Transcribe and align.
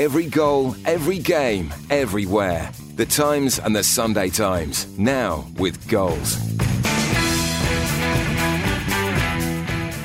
Every 0.00 0.24
goal, 0.24 0.76
every 0.86 1.18
game, 1.18 1.74
everywhere. 1.90 2.72
The 2.96 3.04
Times 3.04 3.58
and 3.58 3.76
the 3.76 3.84
Sunday 3.84 4.30
Times. 4.30 4.86
Now 4.96 5.44
with 5.58 5.86
goals. 5.90 6.38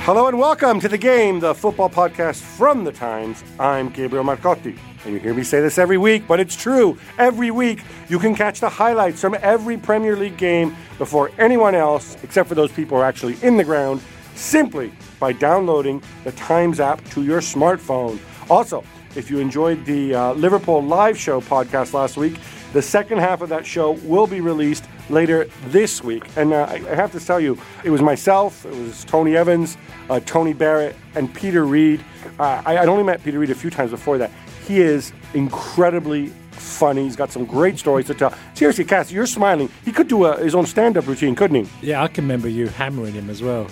Hello 0.03 0.27
and 0.27 0.37
welcome 0.37 0.81
to 0.81 0.89
the 0.89 0.97
game, 0.97 1.39
the 1.39 1.55
football 1.55 1.89
podcast 1.89 2.41
from 2.41 2.83
the 2.83 2.91
Times. 2.91 3.41
I'm 3.57 3.87
Gabriele 3.87 4.25
Marcotti. 4.25 4.77
And 5.05 5.13
you 5.13 5.19
hear 5.21 5.33
me 5.33 5.43
say 5.43 5.61
this 5.61 5.77
every 5.77 5.97
week, 5.97 6.27
but 6.27 6.41
it's 6.41 6.57
true. 6.57 6.97
Every 7.17 7.49
week, 7.49 7.81
you 8.09 8.19
can 8.19 8.35
catch 8.35 8.59
the 8.59 8.67
highlights 8.67 9.21
from 9.21 9.37
every 9.41 9.77
Premier 9.77 10.17
League 10.17 10.35
game 10.35 10.75
before 10.97 11.31
anyone 11.39 11.73
else, 11.73 12.17
except 12.21 12.49
for 12.49 12.55
those 12.55 12.73
people 12.73 12.97
who 12.97 13.01
are 13.01 13.07
actually 13.07 13.37
in 13.41 13.55
the 13.55 13.63
ground, 13.63 14.01
simply 14.33 14.91
by 15.21 15.31
downloading 15.31 16.03
the 16.25 16.33
Times 16.33 16.81
app 16.81 17.01
to 17.11 17.23
your 17.23 17.39
smartphone. 17.39 18.19
Also, 18.49 18.83
if 19.15 19.29
you 19.29 19.39
enjoyed 19.39 19.85
the 19.85 20.13
uh, 20.13 20.33
Liverpool 20.33 20.83
live 20.83 21.17
show 21.17 21.41
podcast 21.41 21.93
last 21.93 22.17
week, 22.17 22.37
the 22.73 22.81
second 22.81 23.19
half 23.19 23.41
of 23.41 23.49
that 23.49 23.65
show 23.65 23.91
will 24.03 24.27
be 24.27 24.41
released 24.41 24.85
later 25.09 25.45
this 25.67 26.03
week. 26.03 26.23
And 26.35 26.53
uh, 26.53 26.65
I 26.69 26.79
have 26.95 27.11
to 27.13 27.19
tell 27.19 27.39
you, 27.39 27.57
it 27.83 27.89
was 27.89 28.01
myself, 28.01 28.65
it 28.65 28.73
was 28.73 29.05
Tony 29.05 29.35
Evans, 29.35 29.77
uh, 30.09 30.19
Tony 30.21 30.53
Barrett, 30.53 30.95
and 31.15 31.33
Peter 31.33 31.65
Reid. 31.65 32.03
Uh, 32.39 32.61
I, 32.65 32.79
I'd 32.79 32.89
only 32.89 33.03
met 33.03 33.23
Peter 33.23 33.39
Reid 33.39 33.51
a 33.51 33.55
few 33.55 33.69
times 33.69 33.91
before 33.91 34.17
that. 34.17 34.31
He 34.67 34.81
is 34.81 35.13
incredibly 35.33 36.27
funny. 36.51 37.03
He's 37.03 37.15
got 37.15 37.31
some 37.31 37.45
great 37.45 37.77
stories 37.77 38.07
to 38.07 38.13
tell. 38.13 38.33
Seriously, 38.55 38.83
Cass, 38.83 39.11
you're 39.11 39.27
smiling. 39.27 39.69
He 39.85 39.91
could 39.91 40.07
do 40.07 40.25
a, 40.25 40.37
his 40.43 40.55
own 40.55 40.65
stand-up 40.65 41.07
routine, 41.07 41.35
couldn't 41.35 41.65
he? 41.65 41.89
Yeah, 41.89 42.03
I 42.03 42.07
can 42.07 42.23
remember 42.23 42.49
you 42.49 42.67
hammering 42.67 43.13
him 43.13 43.29
as 43.29 43.41
well. 43.41 43.67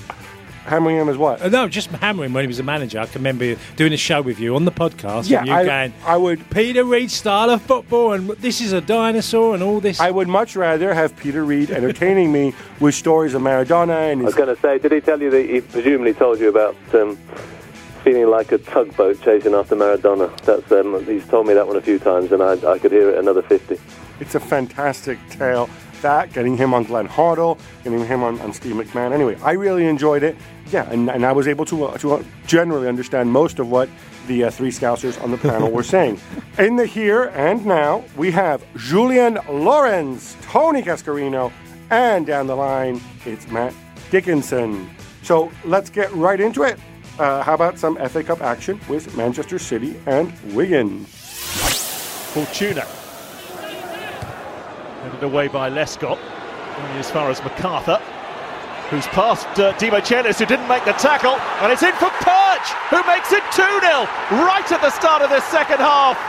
Hammering 0.66 0.96
him 0.98 1.10
as 1.10 1.18
what? 1.18 1.42
Uh, 1.42 1.50
no, 1.50 1.68
just 1.68 1.90
hammering 1.90 2.32
when 2.32 2.44
he 2.44 2.48
was 2.48 2.60
a 2.60 2.64
manager. 2.64 3.00
I 3.00 3.06
can 3.06 3.20
remember 3.20 3.56
doing 3.76 3.92
a 3.92 3.98
show 3.98 4.22
with 4.22 4.40
you 4.40 4.56
on 4.56 4.64
the 4.64 4.72
podcast. 4.72 5.30
Yeah, 5.30 5.40
and 5.40 5.48
you 5.48 5.54
I- 5.54 5.66
going, 5.66 5.94
I 6.06 6.16
would- 6.18 6.50
Peter 6.52 6.86
Reid 6.86 7.12
style 7.12 7.50
of 7.50 7.62
football, 7.64 8.14
and 8.14 8.30
this 8.30 8.62
is 8.62 8.72
a 8.72 8.80
dinosaur, 8.80 9.54
and 9.56 9.62
all 9.64 9.82
this. 9.82 10.00
I 10.00 10.10
would 10.10 10.30
much 10.30 10.56
rather 10.56 10.94
have 10.94 11.16
Peter 11.18 11.44
Reid 11.44 11.70
entertaining 11.70 12.32
me 12.32 12.54
with 12.80 12.96
stories 12.96 13.34
of 13.34 13.42
Maradona 13.42 14.12
and 14.12 14.22
I 14.22 14.26
was 14.26 14.36
going 14.36 14.54
to 14.56 14.62
say, 14.62 14.78
did 14.78 14.92
he 14.94 15.02
tell 15.02 15.22
you 15.22 15.30
that 15.32 15.50
he 15.50 15.60
presumably 15.62 16.14
told 16.14 16.40
you 16.40 16.48
about 16.50 16.76
um, 16.94 17.18
feeling 18.04 18.28
like 18.28 18.52
a 18.54 18.58
tugboat 18.58 19.22
chasing 19.22 19.54
after 19.54 19.76
Maradona? 19.76 20.36
That's 20.44 20.72
um, 20.72 21.06
he's 21.06 21.28
told 21.28 21.48
me 21.48 21.54
that 21.56 21.68
one 21.68 21.76
a 21.76 21.82
few 21.82 22.00
times, 22.00 22.32
and 22.32 22.42
I, 22.42 22.54
I 22.72 22.80
could 22.80 22.92
hear 22.94 23.10
it 23.10 23.18
another 23.18 23.42
fifty. 23.42 23.78
It's 24.22 24.36
a 24.36 24.40
fantastic 24.40 25.20
tale. 25.30 25.70
That, 26.04 26.32
getting 26.32 26.56
him 26.56 26.74
on 26.74 26.84
Glenn 26.84 27.08
Hoddle, 27.08 27.60
getting 27.84 28.06
him 28.06 28.24
on, 28.24 28.40
on 28.42 28.54
Steve 28.54 28.76
McMahon. 28.76 29.12
Anyway, 29.12 29.38
I 29.42 29.54
really 29.54 29.88
enjoyed 29.88 30.22
it. 30.22 30.38
Yeah, 30.72 30.90
and, 30.90 31.10
and 31.10 31.26
I 31.26 31.32
was 31.32 31.48
able 31.48 31.66
to, 31.66 31.86
uh, 31.86 31.98
to 31.98 32.14
uh, 32.14 32.24
generally 32.46 32.88
understand 32.88 33.32
most 33.32 33.58
of 33.58 33.70
what 33.70 33.90
the 34.28 34.46
uh, 34.46 34.52
three 34.52 34.70
Scousers 34.70 35.22
on 35.24 35.32
the 35.32 35.38
panel 35.38 35.72
were 35.72 35.84
saying. 35.84 36.20
In 36.60 36.76
the 36.76 36.86
here 36.86 37.32
and 37.36 37.66
now, 37.66 38.04
we 38.16 38.32
have 38.32 38.64
Julien 38.78 39.40
Laurens, 39.50 40.38
Tony 40.44 40.84
Cascarino, 40.84 41.52
and 41.90 42.26
down 42.26 42.48
the 42.48 42.56
line, 42.56 43.02
it's 43.26 43.48
Matt 43.48 43.74
Dickinson. 44.12 44.90
So 45.24 45.52
let's 45.66 45.90
get 45.90 46.12
right 46.14 46.40
into 46.40 46.64
it. 46.64 46.80
Uh, 47.18 47.44
how 47.44 47.54
about 47.54 47.78
some 47.78 47.96
FA 48.10 48.24
Cup 48.24 48.42
action 48.42 48.80
with 48.90 49.16
Manchester 49.16 49.60
City 49.60 50.00
and 50.06 50.34
Wigan? 50.54 51.06
Fortuné. 52.34 53.03
Away 55.24 55.48
by 55.48 55.70
Lescott. 55.70 56.20
Only 56.78 57.00
as 57.00 57.10
far 57.10 57.30
as 57.30 57.40
McArthur. 57.42 58.00
Who's 58.90 59.08
passed 59.08 59.48
uh, 59.60 59.74
Demichelis, 59.74 60.40
who 60.40 60.46
didn't 60.46 60.68
make 60.68 60.86
the 60.86 60.94
tackle. 60.94 61.36
And 61.64 61.72
it's 61.72 61.82
in 61.82 61.94
for 61.94 62.12
Perch, 62.22 62.68
who 62.92 63.02
makes 63.08 63.32
it 63.32 63.44
2 63.52 63.64
0 63.64 64.06
right 64.46 64.68
at 64.72 64.82
the 64.82 64.92
start 64.92 65.22
of 65.22 65.30
this 65.30 65.44
second 65.46 65.80
half. 65.80 66.20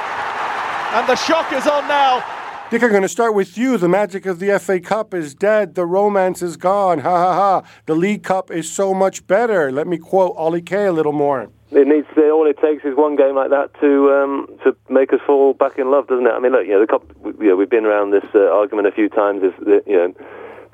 And 0.95 1.07
the 1.09 1.17
shock 1.17 1.53
is 1.53 1.67
on 1.67 1.87
now. 1.89 2.34
Dick, 2.75 2.83
I'm 2.83 2.91
going 2.91 3.03
to 3.03 3.09
start 3.09 3.37
with 3.37 3.57
you. 3.57 3.79
The 3.79 3.89
magic 3.89 4.27
of 4.27 4.41
the 4.41 4.59
FA 4.59 4.81
Cup 4.81 5.15
is 5.15 5.33
dead. 5.33 5.77
The 5.77 5.87
romance 5.87 6.43
is 6.43 6.57
gone. 6.57 6.99
Ha 6.99 7.09
ha 7.09 7.33
ha. 7.33 7.71
The 7.87 7.95
League 7.95 8.25
Cup 8.25 8.51
is 8.51 8.69
so 8.69 8.93
much 8.93 9.25
better. 9.29 9.71
Let 9.71 9.87
me 9.87 9.97
quote 9.97 10.35
Ollie 10.37 10.61
Kay 10.61 10.87
a 10.87 10.93
little 10.93 11.13
more. 11.13 11.51
It 11.71 11.87
needs 11.87 12.09
all 12.19 12.49
it 12.49 12.59
takes 12.59 12.85
is 12.85 12.97
one 12.97 13.15
game 13.15 13.37
like 13.37 13.51
that 13.51 13.71
to 13.81 14.11
um, 14.11 14.49
to 14.65 14.77
make 14.89 15.13
us 15.13 15.21
fall 15.25 15.55
back 15.55 15.79
in 15.79 15.93
love, 15.93 16.09
doesn't 16.09 16.27
it? 16.27 16.31
I 16.31 16.41
mean, 16.41 16.51
look, 16.51 16.67
you 16.67 16.73
know, 16.73 16.81
the 16.81 16.89
cup, 16.89 17.05
you 17.39 17.47
know, 17.47 17.55
we've 17.55 17.71
been 17.71 17.87
around 17.87 18.11
this 18.11 18.25
uh, 18.35 18.51
argument 18.51 18.89
a 18.89 18.91
few 18.91 19.09
times. 19.09 19.45
Is 19.45 19.53
that 19.61 19.85
you 19.87 19.97
know, 19.97 20.13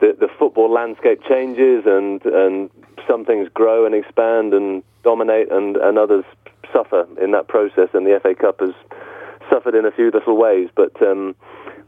the 0.01 0.17
the 0.19 0.29
football 0.39 0.73
landscape 0.73 1.21
changes 1.29 1.85
and 1.85 2.25
and 2.25 2.71
some 3.07 3.27
things 3.27 3.51
grow 3.53 3.85
and 3.85 3.95
expand 3.95 4.55
and 4.55 4.83
dominate, 5.05 5.53
and 5.53 5.77
and 5.77 5.99
others 5.99 6.25
suffer 6.73 7.07
in 7.23 7.33
that 7.33 7.47
process. 7.47 7.91
And 7.93 8.07
the 8.07 8.19
FA 8.23 8.35
Cup 8.35 8.61
has 8.61 8.73
suffered 9.51 9.75
in 9.75 9.85
a 9.85 9.91
few 9.91 10.11
little 10.11 10.39
ways, 10.39 10.71
but. 10.75 10.97
Um, 11.03 11.37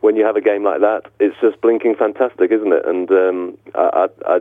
when 0.03 0.17
you 0.17 0.25
have 0.25 0.37
a 0.37 0.41
game 0.41 0.65
like 0.65 0.81
that, 0.81 1.03
it's 1.21 1.37
just 1.41 1.61
blinking 1.61 1.95
fantastic, 1.95 2.51
isn't 2.51 2.73
it? 2.73 2.85
And 2.85 3.11
um, 3.11 3.59
I, 3.75 4.07
I, 4.27 4.35
I, 4.35 4.39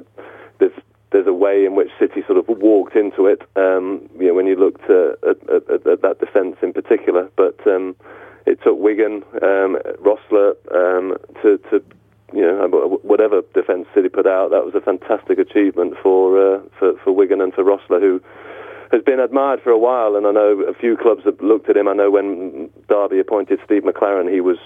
there's 0.60 0.74
there's 1.12 1.28
a 1.28 1.34
way 1.34 1.66
in 1.66 1.76
which 1.76 1.90
City 2.00 2.24
sort 2.26 2.40
of 2.40 2.48
walked 2.48 2.96
into 2.96 3.28
it. 3.28 3.42
Um, 3.56 4.10
you 4.18 4.28
know, 4.28 4.34
when 4.34 4.48
you 4.48 4.56
looked 4.56 4.84
at, 4.90 5.18
at, 5.28 5.38
at, 5.50 5.88
at 5.88 6.02
that 6.02 6.18
defence 6.20 6.56
in 6.62 6.74
particular, 6.74 7.30
but 7.36 7.60
um, 7.68 7.96
it 8.46 8.60
took 8.64 8.80
Wigan, 8.80 9.24
um, 9.42 9.78
Rosler 10.02 10.56
um, 10.74 11.18
to, 11.42 11.58
to 11.70 11.84
you 12.34 12.42
know 12.42 13.00
whatever 13.04 13.42
defence 13.54 13.88
City 13.94 14.10
put 14.10 14.26
out. 14.26 14.50
That 14.52 14.66
was 14.66 14.74
a 14.74 14.82
fantastic 14.82 15.38
achievement 15.38 15.94
for 16.02 16.56
uh, 16.56 16.60
for, 16.80 16.94
for 17.04 17.12
Wigan 17.12 17.42
and 17.42 17.54
for 17.54 17.64
Rosler, 17.64 18.02
who 18.02 18.22
has 18.92 19.04
been 19.04 19.20
admired 19.20 19.62
for 19.62 19.70
a 19.70 19.78
while. 19.78 20.16
And 20.16 20.26
I 20.26 20.32
know 20.32 20.64
a 20.68 20.74
few 20.74 20.98
clubs 20.98 21.24
have 21.26 21.40
looked 21.40 21.70
at 21.70 21.78
him. 21.78 21.88
I 21.88 21.94
know 21.94 22.10
when 22.10 22.70
Derby 22.90 23.20
appointed 23.20 23.60
Steve 23.64 23.84
McClaren, 23.84 24.32
he 24.32 24.42
was 24.42 24.58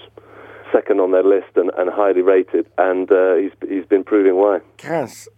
second 0.72 1.00
on 1.00 1.10
their 1.12 1.22
list 1.24 1.56
and, 1.56 1.70
and 1.76 1.90
highly 1.90 2.22
rated, 2.22 2.66
and 2.78 3.10
uh, 3.10 3.34
he's 3.36 3.52
he's 3.68 3.86
been 3.86 4.04
proving 4.04 4.36
why. 4.36 4.60
Cass, 4.76 5.28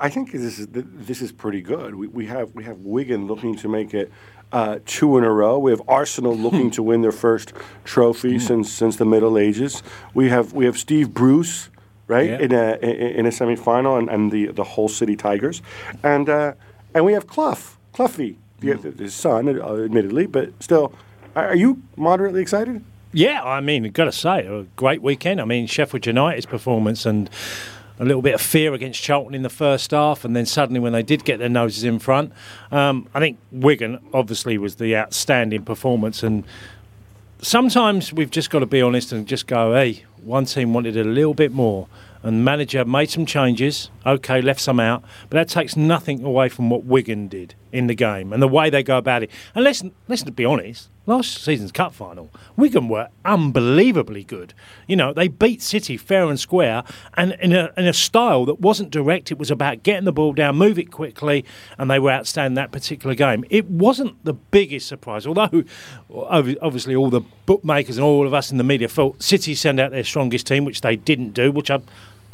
I 0.00 0.08
think 0.08 0.32
this 0.32 0.58
is 0.58 0.66
this 0.72 1.20
is 1.22 1.32
pretty 1.32 1.60
good. 1.62 1.94
We, 1.94 2.06
we 2.08 2.26
have 2.26 2.54
we 2.54 2.64
have 2.64 2.78
Wigan 2.80 3.26
looking 3.26 3.56
to 3.56 3.68
make 3.68 3.94
it 3.94 4.10
uh, 4.52 4.78
two 4.86 5.18
in 5.18 5.24
a 5.24 5.30
row. 5.32 5.58
We 5.58 5.70
have 5.70 5.82
Arsenal 5.88 6.36
looking 6.46 6.70
to 6.72 6.82
win 6.82 7.02
their 7.02 7.12
first 7.12 7.52
trophy 7.84 8.38
since 8.38 8.72
since 8.72 8.96
the 8.96 9.04
Middle 9.04 9.36
Ages. 9.38 9.82
We 10.14 10.28
have 10.28 10.52
we 10.52 10.64
have 10.66 10.78
Steve 10.78 11.12
Bruce 11.14 11.70
right 12.06 12.30
Yeah. 12.30 12.38
in 12.40 12.52
a 12.52 12.76
in 13.18 13.26
a 13.26 13.32
semi 13.32 13.56
final 13.56 13.96
and, 13.96 14.08
and 14.08 14.30
the 14.32 14.46
the 14.48 14.64
whole 14.64 14.88
City 14.88 15.16
Tigers, 15.16 15.62
and 16.02 16.28
uh, 16.28 16.52
and 16.94 17.04
we 17.04 17.12
have 17.12 17.26
Clough 17.26 17.58
Cloughie, 17.92 18.38
the, 18.60 18.74
his 18.98 19.14
son, 19.14 19.48
uh, 19.48 19.76
admittedly, 19.84 20.26
but 20.26 20.50
still. 20.62 20.92
Are 21.36 21.54
you 21.54 21.82
moderately 21.96 22.42
excited? 22.42 22.82
Yeah, 23.12 23.42
I 23.42 23.60
mean, 23.60 23.86
I've 23.86 23.94
got 23.94 24.04
to 24.04 24.12
say, 24.12 24.46
a 24.46 24.64
great 24.76 25.02
weekend. 25.02 25.40
I 25.40 25.44
mean, 25.44 25.66
Sheffield 25.66 26.06
United's 26.06 26.46
performance 26.46 27.06
and 27.06 27.30
a 27.98 28.04
little 28.04 28.22
bit 28.22 28.34
of 28.34 28.40
fear 28.40 28.74
against 28.74 29.02
Charlton 29.02 29.34
in 29.34 29.42
the 29.42 29.48
first 29.48 29.90
half, 29.90 30.24
and 30.24 30.36
then 30.36 30.46
suddenly 30.46 30.78
when 30.78 30.92
they 30.92 31.02
did 31.02 31.24
get 31.24 31.38
their 31.38 31.48
noses 31.48 31.84
in 31.84 31.98
front, 31.98 32.32
um, 32.70 33.08
I 33.14 33.18
think 33.18 33.38
Wigan 33.50 33.98
obviously 34.12 34.58
was 34.58 34.76
the 34.76 34.94
outstanding 34.94 35.64
performance. 35.64 36.22
And 36.22 36.44
sometimes 37.40 38.12
we've 38.12 38.30
just 38.30 38.50
got 38.50 38.60
to 38.60 38.66
be 38.66 38.82
honest 38.82 39.10
and 39.10 39.26
just 39.26 39.46
go, 39.46 39.74
hey, 39.74 40.04
one 40.22 40.44
team 40.44 40.72
wanted 40.74 40.96
a 40.96 41.04
little 41.04 41.34
bit 41.34 41.50
more. 41.50 41.88
And 42.22 42.44
manager 42.44 42.84
made 42.84 43.10
some 43.10 43.26
changes, 43.26 43.90
okay, 44.04 44.42
left 44.42 44.60
some 44.60 44.80
out, 44.80 45.02
but 45.30 45.36
that 45.36 45.48
takes 45.48 45.76
nothing 45.76 46.24
away 46.24 46.48
from 46.48 46.68
what 46.68 46.84
Wigan 46.84 47.28
did 47.28 47.54
in 47.70 47.86
the 47.86 47.94
game 47.94 48.32
and 48.32 48.42
the 48.42 48.48
way 48.48 48.70
they 48.70 48.82
go 48.82 48.98
about 48.98 49.22
it. 49.22 49.30
And 49.54 49.64
let's, 49.64 49.84
let's 50.08 50.24
be 50.24 50.44
honest, 50.44 50.88
last 51.08 51.42
season's 51.42 51.72
cup 51.72 51.92
final, 51.94 52.30
Wigan 52.56 52.88
were 52.88 53.08
unbelievably 53.24 54.24
good. 54.24 54.52
You 54.86 54.96
know, 54.96 55.12
they 55.12 55.26
beat 55.28 55.62
City 55.62 55.96
fair 55.96 56.28
and 56.28 56.38
square 56.38 56.84
and 57.16 57.32
in 57.40 57.52
a, 57.52 57.70
in 57.76 57.86
a 57.86 57.92
style 57.92 58.44
that 58.44 58.60
wasn't 58.60 58.90
direct. 58.90 59.32
It 59.32 59.38
was 59.38 59.50
about 59.50 59.82
getting 59.82 60.04
the 60.04 60.12
ball 60.12 60.32
down, 60.34 60.56
move 60.56 60.78
it 60.78 60.92
quickly, 60.92 61.44
and 61.78 61.90
they 61.90 61.98
were 61.98 62.10
outstanding 62.10 62.54
that 62.56 62.70
particular 62.72 63.14
game. 63.14 63.44
It 63.50 63.66
wasn't 63.70 64.22
the 64.24 64.34
biggest 64.34 64.86
surprise, 64.86 65.26
although 65.26 65.64
obviously 66.10 66.94
all 66.94 67.10
the 67.10 67.22
bookmakers 67.46 67.96
and 67.96 68.04
all 68.04 68.26
of 68.26 68.34
us 68.34 68.50
in 68.52 68.58
the 68.58 68.64
media 68.64 68.88
felt 68.88 69.22
City 69.22 69.54
send 69.54 69.80
out 69.80 69.90
their 69.90 70.04
strongest 70.04 70.46
team, 70.46 70.64
which 70.64 70.82
they 70.82 70.96
didn't 70.96 71.30
do, 71.30 71.50
which 71.50 71.70
I'm 71.70 71.84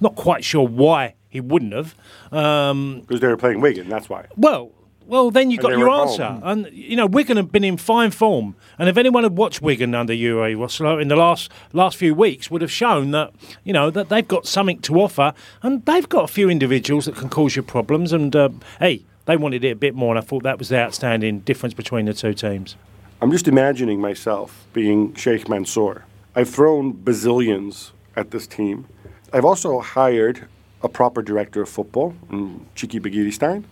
not 0.01 0.17
quite 0.17 0.45
sure 0.45 0.67
why 0.67 1.15
he 1.29 1.41
wouldn't 1.41 1.73
have. 1.73 1.95
Um, 2.33 3.01
Because 3.01 3.21
they 3.21 3.29
were 3.29 3.37
playing 3.37 3.61
Wigan, 3.61 3.89
that's 3.89 4.09
why. 4.09 4.27
well, 4.37 4.73
Well, 5.07 5.31
then 5.31 5.51
you 5.51 5.59
And 5.59 5.63
got 5.63 5.79
your 5.79 5.91
answer. 5.91 6.25
home. 6.25 6.41
And, 6.45 6.69
you 6.73 6.97
know, 6.97 7.07
Wigan 7.07 7.37
have 7.37 7.53
been 7.53 7.65
in 7.65 7.77
fine 7.77 8.11
form. 8.11 8.57
And 8.79 8.89
if 8.89 8.97
anyone 8.97 9.23
had 9.23 9.37
watched 9.37 9.61
Wigan 9.61 9.95
under 9.95 10.13
Uwe 10.15 10.57
Rosler 10.57 11.01
in 11.01 11.09
the 11.09 11.17
last 11.17 11.51
last 11.73 11.97
few 11.97 12.15
weeks, 12.15 12.51
would 12.51 12.63
have 12.63 12.71
shown 12.73 13.11
that, 13.11 13.33
you 13.65 13.73
know, 13.73 13.91
that 13.91 14.09
they've 14.09 14.27
got 14.27 14.47
something 14.47 14.79
to 14.81 15.01
offer. 15.01 15.35
And 15.63 15.85
they've 15.85 16.09
got 16.09 16.25
a 16.25 16.33
few 16.33 16.49
individuals 16.49 17.05
that 17.05 17.17
can 17.17 17.29
cause 17.29 17.55
you 17.57 17.63
problems. 17.63 18.13
And, 18.13 18.35
uh, 18.35 18.49
hey, 18.81 19.05
they 19.27 19.37
wanted 19.37 19.63
it 19.65 19.71
a 19.71 19.77
bit 19.77 19.95
more. 19.95 20.11
And 20.15 20.19
I 20.19 20.23
thought 20.23 20.43
that 20.43 20.59
was 20.59 20.69
the 20.71 20.79
outstanding 20.79 21.41
difference 21.41 21.75
between 21.75 22.07
the 22.07 22.15
two 22.15 22.33
teams. 22.35 22.77
I'm 23.21 23.31
just 23.31 23.47
imagining 23.49 24.01
myself 24.01 24.67
being 24.73 25.15
Sheikh 25.15 25.49
Mansour. 25.49 26.05
I've 26.35 26.49
thrown 26.51 26.93
bazillions 26.95 27.93
at 28.17 28.31
this 28.33 28.47
team. 28.47 28.87
I've 29.33 29.45
also 29.45 29.81
hired 29.81 30.47
a 30.83 30.89
proper 30.89 31.23
director 31.23 31.63
of 31.63 31.69
football, 31.69 32.15
Txiki 32.31 33.01
Begiristain, 33.01 33.65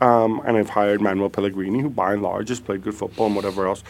um, 0.00 0.40
and 0.44 0.56
I've 0.56 0.70
hired 0.70 1.00
Manuel 1.00 1.28
Pellegrini, 1.28 1.80
who 1.80 1.90
by 1.90 2.12
and 2.12 2.22
large 2.22 2.48
has 2.48 2.60
played 2.60 2.82
good 2.82 2.94
football 2.94 3.26
and 3.26 3.36
whatever 3.36 3.66
else. 3.66 3.82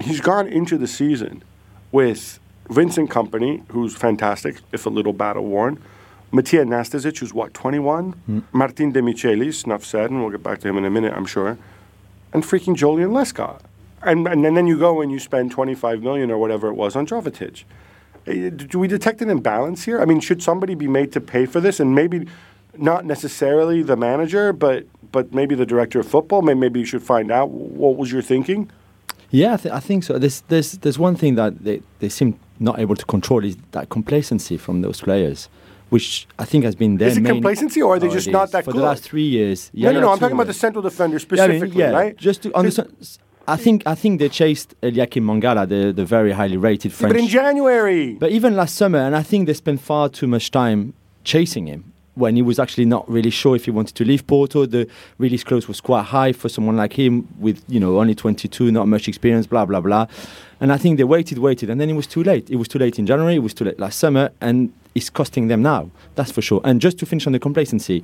He's 0.00 0.20
gone 0.20 0.46
into 0.46 0.78
the 0.78 0.86
season 0.86 1.42
with 1.90 2.38
Vincent 2.70 3.10
Kompany, 3.10 3.62
who's 3.70 3.96
fantastic, 3.96 4.60
if 4.72 4.86
a 4.86 4.90
little 4.90 5.12
battle 5.12 5.44
worn. 5.44 5.82
Matija 6.32 6.66
Nastasić, 6.66 7.18
who's 7.18 7.32
what, 7.32 7.54
21? 7.54 8.44
Martin 8.52 8.92
Demichelis, 8.92 9.64
enough 9.64 9.84
said, 9.84 10.10
and 10.10 10.20
we'll 10.20 10.30
get 10.30 10.42
back 10.42 10.60
to 10.60 10.68
him 10.68 10.76
in 10.76 10.84
a 10.84 10.90
minute, 10.90 11.14
I'm 11.14 11.24
sure 11.26 11.58
and 12.32 12.42
freaking 12.42 12.76
Joleon 12.76 13.10
Lescott. 13.10 13.60
And, 14.02 14.26
and 14.28 14.44
then 14.44 14.66
you 14.66 14.78
go 14.78 15.00
and 15.00 15.10
you 15.10 15.18
spend 15.18 15.50
25 15.50 16.02
million 16.02 16.30
or 16.30 16.38
whatever 16.38 16.68
it 16.68 16.74
was 16.74 16.94
on 16.94 17.06
Jovetic. 17.06 17.64
Eh, 18.26 18.50
Do 18.50 18.78
we 18.78 18.86
detect 18.86 19.20
an 19.22 19.30
imbalance 19.30 19.84
here? 19.84 20.00
I 20.00 20.04
mean, 20.04 20.20
should 20.20 20.42
somebody 20.42 20.74
be 20.74 20.86
made 20.86 21.12
to 21.12 21.20
pay 21.20 21.46
for 21.46 21.60
this? 21.60 21.80
And 21.80 21.94
maybe 21.94 22.28
not 22.76 23.04
necessarily 23.04 23.82
the 23.82 23.96
manager, 23.96 24.52
but 24.52 24.86
but 25.12 25.32
maybe 25.34 25.54
the 25.54 25.66
director 25.66 25.98
of 26.00 26.06
football. 26.06 26.42
May- 26.42 26.54
Maybe 26.54 26.80
you 26.80 26.86
should 26.86 27.02
find 27.02 27.30
out 27.30 27.50
what 27.50 27.96
was 27.96 28.10
your 28.12 28.22
thinking. 28.22 28.70
Yeah, 29.30 29.54
I, 29.54 29.56
th- 29.58 29.74
I 29.74 29.80
think 29.80 30.04
so. 30.04 30.18
There's, 30.18 30.40
there's, 30.48 30.72
there's 30.78 30.98
one 30.98 31.14
thing 31.16 31.34
that 31.34 31.62
they, 31.62 31.82
they 31.98 32.08
seem 32.08 32.38
not 32.58 32.78
able 32.78 32.96
to 32.96 33.04
control 33.04 33.44
is 33.44 33.56
that 33.72 33.88
complacency 33.90 34.56
from 34.56 34.80
those 34.80 35.00
players, 35.02 35.48
which 35.90 36.26
I 36.38 36.44
think 36.46 36.64
has 36.64 36.74
been 36.74 36.96
their 36.96 37.08
Is 37.08 37.18
it 37.18 37.24
complacency 37.24 37.82
or 37.82 37.94
are 37.96 37.98
they 37.98 38.08
just 38.08 38.28
not 38.28 38.50
that 38.52 38.64
For 38.64 38.72
good? 38.72 38.80
the 38.80 38.84
last 38.84 39.02
three 39.04 39.26
years. 39.28 39.70
no, 39.74 39.92
no, 39.92 40.00
no. 40.00 40.08
I'm 40.10 40.16
Toure. 40.16 40.20
talking 40.20 40.34
about 40.34 40.46
the 40.46 40.54
central 40.54 40.82
defender 40.82 41.18
Yeah, 41.18 41.44
I 41.44 41.48
mean, 41.48 41.58
specifically, 41.58 41.78
yeah, 41.80 41.90
right? 41.90 42.16
Just 42.16 42.42
to 42.44 42.56
understand, 42.56 43.18
I 43.46 43.56
think 43.56 43.82
I 43.86 43.94
think 43.94 44.18
they 44.18 44.28
chased 44.28 44.74
Eliaquim 44.82 45.24
Mangala, 45.24 45.68
the, 45.68 45.92
the 45.92 46.04
very 46.04 46.32
highly 46.32 46.56
rated 46.56 46.92
French. 46.92 47.12
but 47.14 47.20
in 47.20 47.28
January, 47.28 48.14
But 48.14 48.30
even 48.32 48.56
last 48.56 48.74
summer, 48.76 48.98
and 48.98 49.14
I 49.14 49.22
think 49.22 49.46
they 49.46 49.54
spent 49.54 49.80
far 49.80 50.08
too 50.08 50.26
much 50.26 50.50
time 50.50 50.94
chasing 51.24 51.66
him 51.66 51.92
when 52.18 52.34
he 52.34 52.42
was 52.42 52.58
actually 52.58 52.84
not 52.84 53.08
really 53.08 53.30
sure 53.30 53.54
if 53.54 53.64
he 53.64 53.70
wanted 53.70 53.94
to 53.94 54.04
leave 54.04 54.26
Porto. 54.26 54.66
The 54.66 54.88
release 55.18 55.44
clause 55.44 55.68
was 55.68 55.80
quite 55.80 56.02
high 56.02 56.32
for 56.32 56.48
someone 56.48 56.76
like 56.76 56.92
him 56.92 57.28
with, 57.38 57.62
you 57.68 57.78
know, 57.78 58.00
only 58.00 58.14
22, 58.14 58.72
not 58.72 58.88
much 58.88 59.06
experience, 59.08 59.46
blah, 59.46 59.64
blah, 59.64 59.80
blah. 59.80 60.06
And 60.60 60.72
I 60.72 60.76
think 60.76 60.98
they 60.98 61.04
waited, 61.04 61.38
waited, 61.38 61.70
and 61.70 61.80
then 61.80 61.88
it 61.88 61.94
was 61.94 62.08
too 62.08 62.24
late. 62.24 62.50
It 62.50 62.56
was 62.56 62.66
too 62.66 62.80
late 62.80 62.98
in 62.98 63.06
January, 63.06 63.36
it 63.36 63.42
was 63.42 63.54
too 63.54 63.64
late 63.64 63.78
last 63.78 63.98
summer, 63.98 64.30
and 64.40 64.72
it's 64.96 65.08
costing 65.08 65.46
them 65.46 65.62
now, 65.62 65.90
that's 66.16 66.32
for 66.32 66.42
sure. 66.42 66.60
And 66.64 66.80
just 66.80 66.98
to 66.98 67.06
finish 67.06 67.26
on 67.26 67.32
the 67.32 67.38
complacency, 67.38 68.02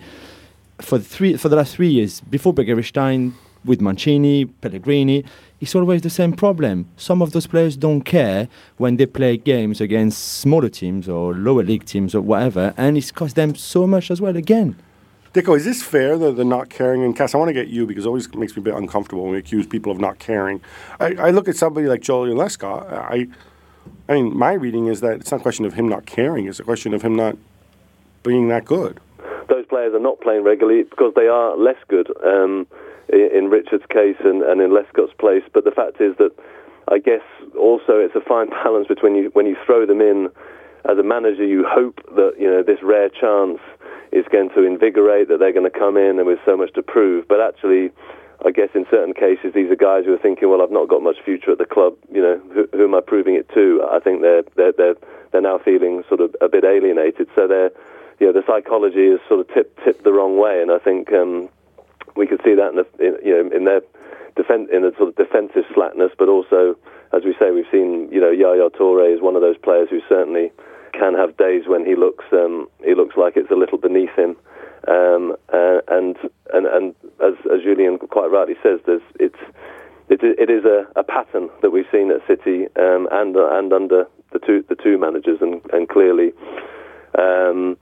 for 0.80 0.98
the, 0.98 1.04
three, 1.04 1.36
for 1.36 1.48
the 1.48 1.56
last 1.56 1.74
three 1.74 1.88
years, 1.88 2.20
before 2.20 2.54
Begiristain, 2.54 3.32
with 3.64 3.80
Mancini, 3.80 4.44
Pellegrini, 4.44 5.24
it's 5.60 5.74
always 5.74 6.02
the 6.02 6.10
same 6.10 6.32
problem. 6.32 6.88
Some 6.96 7.22
of 7.22 7.32
those 7.32 7.46
players 7.46 7.76
don't 7.76 8.02
care 8.02 8.48
when 8.76 8.96
they 8.96 9.06
play 9.06 9.36
games 9.36 9.80
against 9.80 10.38
smaller 10.38 10.68
teams 10.68 11.08
or 11.08 11.34
lower 11.34 11.62
league 11.62 11.84
teams 11.84 12.14
or 12.14 12.20
whatever, 12.20 12.74
and 12.76 12.96
it's 12.96 13.10
cost 13.10 13.36
them 13.36 13.54
so 13.54 13.86
much 13.86 14.10
as 14.10 14.20
well 14.20 14.36
again. 14.36 14.76
Dicko, 15.32 15.56
is 15.56 15.64
this 15.64 15.82
fair, 15.82 16.16
the, 16.16 16.30
the 16.30 16.44
not 16.44 16.70
caring? 16.70 17.02
And 17.02 17.16
Cass, 17.16 17.34
I 17.34 17.38
want 17.38 17.48
to 17.48 17.54
get 17.54 17.68
you 17.68 17.86
because 17.86 18.04
it 18.04 18.08
always 18.08 18.32
makes 18.34 18.54
me 18.56 18.60
a 18.60 18.64
bit 18.64 18.74
uncomfortable 18.74 19.24
when 19.24 19.32
we 19.32 19.38
accuse 19.38 19.66
people 19.66 19.90
of 19.90 19.98
not 19.98 20.18
caring. 20.18 20.60
I, 21.00 21.14
I 21.14 21.30
look 21.30 21.48
at 21.48 21.56
somebody 21.56 21.88
like 21.88 22.02
Joleon 22.02 22.36
Lescott. 22.36 22.92
I, 22.92 23.26
I 24.08 24.12
mean, 24.14 24.36
my 24.36 24.52
reading 24.52 24.86
is 24.86 25.00
that 25.00 25.20
it's 25.20 25.30
not 25.30 25.40
a 25.40 25.42
question 25.42 25.64
of 25.64 25.74
him 25.74 25.88
not 25.88 26.06
caring; 26.06 26.46
it's 26.46 26.60
a 26.60 26.64
question 26.64 26.94
of 26.94 27.02
him 27.02 27.16
not 27.16 27.36
being 28.22 28.48
that 28.48 28.64
good. 28.64 29.00
those 29.48 29.66
players 29.66 29.94
are 29.94 30.00
not 30.00 30.20
playing 30.20 30.42
regularly 30.44 30.82
because 30.82 31.12
they 31.14 31.26
are 31.26 31.56
less 31.56 31.76
good 31.88 32.10
um, 32.24 32.66
in, 33.14 33.48
Richard's 33.48 33.86
case 33.86 34.16
and, 34.24 34.42
and 34.42 34.60
in 34.60 34.72
Lescott's 34.72 35.12
place. 35.18 35.42
But 35.52 35.64
the 35.64 35.70
fact 35.70 36.00
is 36.00 36.16
that 36.18 36.32
I 36.88 36.98
guess 36.98 37.22
also 37.58 37.98
it's 37.98 38.14
a 38.14 38.20
fine 38.20 38.50
balance 38.64 38.88
between 38.88 39.14
you 39.14 39.30
when 39.32 39.46
you 39.46 39.56
throw 39.64 39.86
them 39.86 40.00
in 40.00 40.28
as 40.84 40.98
a 40.98 41.02
manager, 41.02 41.44
you 41.44 41.64
hope 41.66 42.00
that 42.14 42.34
you 42.38 42.48
know 42.50 42.62
this 42.62 42.82
rare 42.82 43.08
chance 43.08 43.58
is 44.12 44.24
going 44.30 44.50
to 44.50 44.64
invigorate 44.64 45.28
that 45.28 45.38
they're 45.38 45.52
going 45.52 45.70
to 45.70 45.78
come 45.78 45.96
in 45.96 46.18
and 46.18 46.26
with 46.26 46.38
so 46.44 46.56
much 46.56 46.72
to 46.74 46.82
prove. 46.82 47.26
But 47.28 47.40
actually. 47.40 47.90
I 48.44 48.50
guess 48.50 48.68
in 48.74 48.84
certain 48.90 49.14
cases, 49.14 49.54
these 49.54 49.70
are 49.70 49.76
guys 49.76 50.04
who 50.04 50.12
are 50.12 50.18
thinking, 50.18 50.50
"Well, 50.50 50.60
I've 50.60 50.72
not 50.72 50.88
got 50.88 51.02
much 51.02 51.16
future 51.24 51.52
at 51.52 51.58
the 51.58 51.64
club. 51.64 51.94
You 52.12 52.20
know, 52.20 52.38
who, 52.52 52.68
who 52.72 52.84
am 52.84 52.94
I 52.94 53.00
proving 53.00 53.36
it 53.36 53.48
to?" 53.54 53.80
I 53.88 54.00
think 54.00 54.20
they're 54.20 54.42
they're 54.56 54.72
they're, 54.72 54.96
they're 55.30 55.40
now 55.40 55.56
feeling 55.56 56.02
sort 56.08 56.20
of 56.20 56.34
a 56.42 56.48
bit 56.48 56.64
alienated. 56.64 57.28
So 57.36 57.46
they're 57.46 57.70
you 58.20 58.26
know, 58.26 58.32
the 58.32 58.46
psychology 58.46 59.06
is 59.06 59.20
sort 59.28 59.40
of 59.40 59.48
tipped 59.48 59.82
tipped 59.84 60.04
the 60.04 60.12
wrong 60.12 60.38
way, 60.38 60.62
and 60.62 60.70
I 60.70 60.78
think 60.78 61.12
um, 61.12 61.48
we 62.16 62.26
could 62.26 62.40
see 62.44 62.54
that 62.54 62.70
in, 62.70 62.76
the, 62.76 62.86
in 62.98 63.18
you 63.24 63.32
know 63.34 63.56
in 63.56 63.64
their 63.64 63.80
defen 64.36 64.68
in 64.70 64.82
the 64.82 64.92
sort 64.96 65.08
of 65.08 65.16
defensive 65.16 65.64
slackness, 65.74 66.12
but 66.18 66.28
also, 66.28 66.76
as 67.12 67.24
we 67.24 67.34
say, 67.38 67.50
we've 67.50 67.70
seen 67.70 68.08
you 68.10 68.20
know 68.20 68.30
Yaya 68.30 68.70
Toure 68.70 69.14
is 69.14 69.20
one 69.20 69.36
of 69.36 69.42
those 69.42 69.58
players 69.58 69.88
who 69.90 70.00
certainly 70.08 70.50
can 70.92 71.14
have 71.14 71.36
days 71.36 71.64
when 71.66 71.84
he 71.84 71.94
looks 71.94 72.24
um, 72.32 72.68
he 72.84 72.94
looks 72.94 73.16
like 73.16 73.36
it's 73.36 73.50
a 73.50 73.56
little 73.56 73.78
beneath 73.78 74.14
him, 74.16 74.36
um, 74.88 75.36
uh, 75.52 75.80
and 75.88 76.16
and 76.52 76.66
and 76.66 76.94
as 77.22 77.34
as 77.52 77.62
Julien 77.62 77.98
quite 77.98 78.30
rightly 78.30 78.54
says, 78.62 78.80
there's 78.86 79.02
it's 79.18 79.38
it, 80.08 80.20
it 80.22 80.50
is 80.50 80.64
a, 80.64 80.86
a 80.96 81.02
pattern 81.02 81.48
that 81.62 81.70
we've 81.70 81.88
seen 81.90 82.10
at 82.10 82.26
City 82.26 82.66
um, 82.76 83.08
and 83.10 83.36
and 83.36 83.72
under 83.72 84.06
the 84.32 84.38
two 84.38 84.64
the 84.68 84.76
two 84.76 84.98
managers, 84.98 85.38
and 85.40 85.60
and 85.72 85.88
clearly 85.88 86.32
um, 87.18 87.76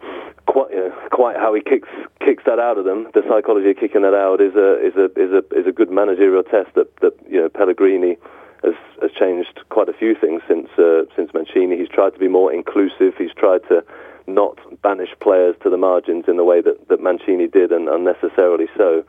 quite 0.53 0.71
you 0.71 0.77
know, 0.77 0.93
quite 1.11 1.37
how 1.37 1.55
he 1.55 1.63
kicks 1.63 1.89
kicks 2.21 2.45
that 2.45 2.59
out 2.59 2.77
of 2.77 2.85
them. 2.85 3.09
The 3.15 3.23
psychology 3.27 3.71
of 3.71 3.77
kicking 3.79 4.03
that 4.03 4.13
out 4.13 4.41
is 4.41 4.55
a 4.55 4.77
is 4.85 4.95
a 4.97 5.09
is 5.19 5.33
a 5.33 5.43
is 5.57 5.67
a 5.67 5.73
good 5.73 5.91
managerial 5.91 6.43
test 6.43 6.75
that 6.75 6.95
that 7.01 7.15
you 7.29 7.41
know 7.41 7.49
Pellegrini 7.49 8.19
has 8.63 8.75
has 9.01 9.11
changed 9.13 9.61
quite 9.71 9.89
a 9.89 9.95
few 9.95 10.15
things 10.15 10.43
since 10.47 10.69
uh, 10.77 11.05
since 11.17 11.33
Mancini. 11.33 11.79
He's 11.79 11.89
tried 11.89 12.13
to 12.13 12.19
be 12.19 12.29
more 12.29 12.53
inclusive. 12.53 13.15
He's 13.17 13.33
tried 13.33 13.63
to 13.69 13.83
not 14.27 14.59
banish 14.83 15.15
players 15.21 15.57
to 15.63 15.71
the 15.71 15.79
margins 15.79 16.27
in 16.29 16.37
the 16.37 16.45
way 16.45 16.61
that, 16.61 16.89
that 16.89 17.01
Mancini 17.01 17.49
did, 17.49 17.73
and 17.73 17.89
unnecessarily 17.89 18.69
so. 18.77 19.05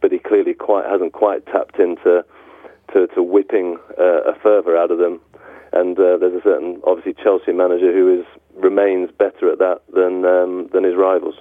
But 0.00 0.10
he 0.10 0.18
clearly 0.18 0.54
quite 0.54 0.86
hasn't 0.88 1.12
quite 1.12 1.44
tapped 1.46 1.78
into 1.78 2.24
to, 2.92 3.06
to 3.08 3.22
whipping 3.22 3.78
uh, 3.98 4.32
a 4.32 4.34
fervour 4.42 4.76
out 4.76 4.90
of 4.90 4.98
them. 4.98 5.20
And 5.72 5.98
uh, 5.98 6.16
there's 6.16 6.34
a 6.34 6.42
certain, 6.42 6.80
obviously, 6.86 7.14
Chelsea 7.22 7.52
manager 7.52 7.92
who 7.92 8.20
is 8.20 8.26
remains 8.58 9.10
better 9.18 9.52
at 9.52 9.58
that 9.58 9.82
than 9.92 10.24
um, 10.24 10.68
than 10.72 10.84
his 10.84 10.96
rivals. 10.96 11.36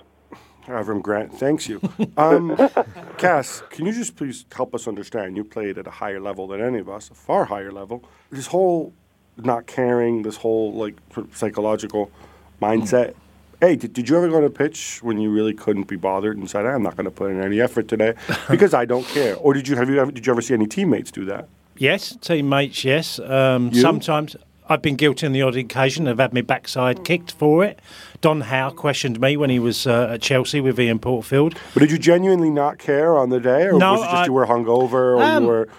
Avram 0.67 1.01
Grant, 1.01 1.33
thanks 1.33 1.67
you. 1.67 1.81
Um, 2.17 2.57
Cass, 3.19 3.61
can 3.69 3.85
you 3.85 3.93
just 3.93 4.15
please 4.15 4.45
help 4.51 4.73
us 4.73 4.87
understand? 4.87 5.37
You 5.37 5.43
played 5.43 5.77
at 5.77 5.85
a 5.85 5.91
higher 5.91 6.19
level 6.19 6.47
than 6.47 6.61
any 6.61 6.79
of 6.79 6.89
us, 6.89 7.11
a 7.11 7.13
far 7.13 7.45
higher 7.45 7.71
level. 7.71 8.03
This 8.31 8.47
whole 8.47 8.91
not 9.37 9.67
caring, 9.67 10.23
this 10.23 10.37
whole 10.37 10.73
like 10.73 10.95
psychological 11.31 12.11
mindset. 12.59 13.13
Hey, 13.59 13.75
did, 13.75 13.93
did 13.93 14.09
you 14.09 14.17
ever 14.17 14.29
go 14.29 14.39
to 14.39 14.47
a 14.47 14.51
pitch 14.51 15.03
when 15.03 15.19
you 15.19 15.31
really 15.31 15.53
couldn't 15.53 15.87
be 15.87 15.95
bothered 15.95 16.37
and 16.37 16.49
said, 16.49 16.65
"I'm 16.65 16.81
not 16.81 16.95
going 16.95 17.05
to 17.05 17.11
put 17.11 17.29
in 17.31 17.39
any 17.39 17.61
effort 17.61 17.87
today 17.87 18.15
because 18.49 18.73
I 18.73 18.85
don't 18.85 19.05
care"? 19.05 19.35
Or 19.35 19.53
did 19.53 19.67
you 19.67 19.75
have 19.75 19.89
you 19.89 19.99
ever 19.99 20.11
did 20.11 20.25
you 20.25 20.33
ever 20.33 20.41
see 20.41 20.55
any 20.55 20.67
teammates 20.67 21.11
do 21.11 21.25
that? 21.25 21.47
Yes, 21.77 22.17
teammates, 22.19 22.83
yes. 22.83 23.19
Um, 23.19 23.71
sometimes 23.73 24.35
I've 24.69 24.81
been 24.81 24.95
guilty 24.95 25.25
on 25.25 25.31
the 25.31 25.41
odd 25.41 25.55
occasion 25.55 26.07
of 26.07 26.19
had 26.19 26.33
my 26.33 26.41
backside 26.41 27.05
kicked 27.05 27.31
for 27.31 27.63
it. 27.63 27.79
Don 28.21 28.41
Howe 28.41 28.71
questioned 28.71 29.19
me 29.19 29.37
when 29.37 29.49
he 29.49 29.59
was 29.59 29.87
uh, 29.87 30.09
at 30.13 30.21
Chelsea 30.21 30.59
with 30.59 30.79
Ian 30.79 30.99
Porterfield. 30.99 31.55
But 31.73 31.79
did 31.81 31.91
you 31.91 31.97
genuinely 31.97 32.49
not 32.49 32.77
care 32.77 33.17
on 33.17 33.29
the 33.29 33.39
day, 33.39 33.63
or 33.67 33.77
No, 33.77 33.93
was 33.93 34.01
it 34.01 34.03
just 34.05 34.15
I- 34.15 34.25
you 34.25 34.33
were 34.33 34.45
hungover, 34.47 34.93
or 35.17 35.23
Um, 35.23 35.43
you 35.43 35.49
were, 35.49 35.69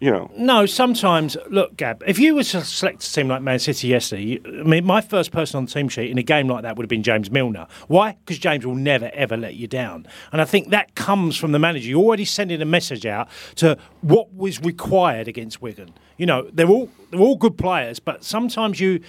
you 0.00 0.10
know? 0.10 0.30
No, 0.36 0.66
sometimes, 0.66 1.36
look, 1.50 1.76
Gab, 1.76 2.04
if 2.06 2.18
you 2.18 2.34
were 2.34 2.44
to 2.44 2.64
select 2.64 3.04
a 3.04 3.12
team 3.12 3.28
like 3.28 3.42
Man 3.42 3.58
City 3.58 3.88
yesterday, 3.88 4.22
you, 4.22 4.42
I 4.46 4.62
mean, 4.62 4.84
my 4.84 5.00
first 5.00 5.32
person 5.32 5.58
on 5.58 5.64
the 5.64 5.70
team 5.70 5.88
sheet 5.88 6.10
in 6.10 6.18
a 6.18 6.22
game 6.22 6.48
like 6.48 6.62
that 6.62 6.76
would 6.76 6.84
have 6.84 6.88
been 6.88 7.02
James 7.02 7.30
Milner. 7.30 7.66
Why? 7.88 8.16
Because 8.24 8.38
James 8.38 8.64
will 8.64 8.76
never, 8.76 9.10
ever 9.12 9.36
let 9.36 9.54
you 9.54 9.66
down. 9.66 10.06
And 10.30 10.40
I 10.40 10.44
think 10.44 10.70
that 10.70 10.94
comes 10.94 11.36
from 11.36 11.52
the 11.52 11.58
manager. 11.58 11.88
You're 11.88 12.02
already 12.02 12.24
sending 12.24 12.62
a 12.62 12.66
message 12.66 13.06
out 13.06 13.28
to 13.56 13.76
what 14.02 14.32
was 14.34 14.60
required 14.60 15.26
against 15.26 15.60
Wigan. 15.60 15.92
You 16.16 16.26
know, 16.26 16.48
they're 16.52 16.68
all, 16.68 16.90
they're 17.10 17.20
all 17.20 17.36
good 17.36 17.58
players, 17.58 17.98
but 17.98 18.22
sometimes 18.22 18.78
you, 18.78 19.00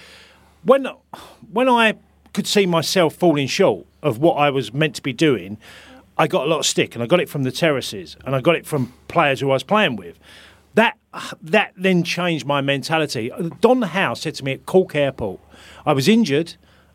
when, 0.64 0.88
when 1.52 1.68
I 1.68 1.94
could 2.32 2.46
see 2.46 2.66
myself 2.66 3.14
falling 3.14 3.46
short 3.46 3.86
of 4.02 4.18
what 4.18 4.34
I 4.34 4.50
was 4.50 4.72
meant 4.72 4.96
to 4.96 5.02
be 5.02 5.12
doing, 5.12 5.58
I 6.18 6.26
got 6.26 6.46
a 6.46 6.50
lot 6.50 6.58
of 6.58 6.66
stick, 6.66 6.94
and 6.94 7.02
I 7.02 7.06
got 7.06 7.20
it 7.20 7.30
from 7.30 7.44
the 7.44 7.52
terraces, 7.52 8.16
and 8.26 8.36
I 8.36 8.42
got 8.42 8.54
it 8.54 8.66
from 8.66 8.92
players 9.08 9.40
who 9.40 9.50
I 9.50 9.54
was 9.54 9.62
playing 9.62 9.96
with. 9.96 10.18
That 10.74 10.96
that 11.42 11.72
then 11.76 12.04
changed 12.04 12.46
my 12.46 12.60
mentality. 12.60 13.30
Don 13.60 13.82
Howe 13.82 14.14
said 14.14 14.34
to 14.36 14.44
me 14.44 14.52
at 14.52 14.66
Cork 14.66 14.94
Airport, 14.94 15.40
I 15.84 15.92
was 15.92 16.06
injured, 16.08 16.54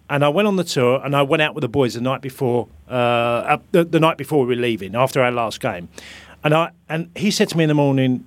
and 0.09 0.23
I 0.23 0.29
went 0.29 0.47
on 0.47 0.55
the 0.55 0.63
tour, 0.63 1.01
and 1.03 1.15
I 1.15 1.23
went 1.23 1.41
out 1.41 1.55
with 1.55 1.61
the 1.61 1.67
boys 1.67 1.95
the 1.95 2.01
night 2.01 2.21
before, 2.21 2.67
uh, 2.87 3.57
the, 3.71 3.83
the 3.83 3.99
night 3.99 4.17
before 4.17 4.45
we 4.45 4.55
were 4.55 4.61
leaving 4.61 4.95
after 4.95 5.21
our 5.21 5.31
last 5.31 5.59
game. 5.59 5.89
And 6.43 6.53
I 6.53 6.71
and 6.87 7.09
he 7.15 7.31
said 7.31 7.49
to 7.49 7.57
me 7.57 7.63
in 7.63 7.67
the 7.67 7.75
morning, 7.75 8.25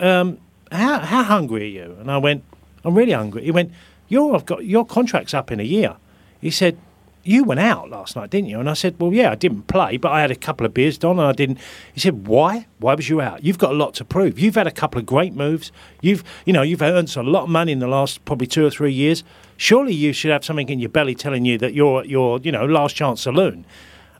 um, 0.00 0.38
how 0.70 0.98
how 0.98 1.22
hungry 1.22 1.62
are 1.62 1.84
you? 1.84 1.96
And 2.00 2.10
I 2.10 2.18
went, 2.18 2.44
I'm 2.84 2.94
really 2.94 3.12
hungry. 3.12 3.44
He 3.44 3.50
went, 3.50 3.72
Your 4.08 4.34
I've 4.34 4.46
got 4.46 4.64
your 4.66 4.84
contract's 4.84 5.32
up 5.34 5.50
in 5.50 5.60
a 5.60 5.64
year. 5.64 5.96
He 6.40 6.50
said, 6.50 6.76
You 7.22 7.44
went 7.44 7.60
out 7.60 7.90
last 7.90 8.16
night, 8.16 8.30
didn't 8.30 8.48
you? 8.48 8.60
And 8.60 8.70
I 8.70 8.72
said, 8.72 8.96
Well, 8.98 9.12
yeah, 9.12 9.30
I 9.30 9.34
didn't 9.34 9.62
play, 9.66 9.96
but 9.96 10.10
I 10.10 10.20
had 10.20 10.30
a 10.30 10.36
couple 10.36 10.64
of 10.64 10.72
beers, 10.72 10.96
Don, 10.96 11.18
and 11.18 11.28
I 11.28 11.32
didn't. 11.32 11.58
He 11.92 12.00
said, 12.00 12.26
Why? 12.26 12.66
Why 12.78 12.94
was 12.94 13.08
you 13.08 13.20
out? 13.20 13.44
You've 13.44 13.58
got 13.58 13.72
a 13.72 13.74
lot 13.74 13.94
to 13.94 14.04
prove. 14.04 14.38
You've 14.38 14.54
had 14.54 14.66
a 14.66 14.72
couple 14.72 14.98
of 14.98 15.06
great 15.06 15.34
moves. 15.34 15.70
You've 16.00 16.24
you 16.46 16.52
know, 16.52 16.62
you've 16.62 16.82
earned 16.82 17.14
a 17.16 17.22
lot 17.22 17.44
of 17.44 17.50
money 17.50 17.72
in 17.72 17.78
the 17.78 17.88
last 17.88 18.24
probably 18.24 18.46
two 18.46 18.64
or 18.64 18.70
three 18.70 18.92
years. 18.92 19.22
Surely 19.56 19.92
you 19.92 20.12
should 20.12 20.30
have 20.30 20.44
something 20.44 20.68
in 20.68 20.78
your 20.78 20.88
belly 20.88 21.14
telling 21.14 21.44
you 21.44 21.58
that 21.58 21.74
you're 21.74 22.04
you're, 22.04 22.40
you 22.40 22.52
know, 22.52 22.64
last 22.64 22.96
chance 22.96 23.22
saloon. 23.22 23.66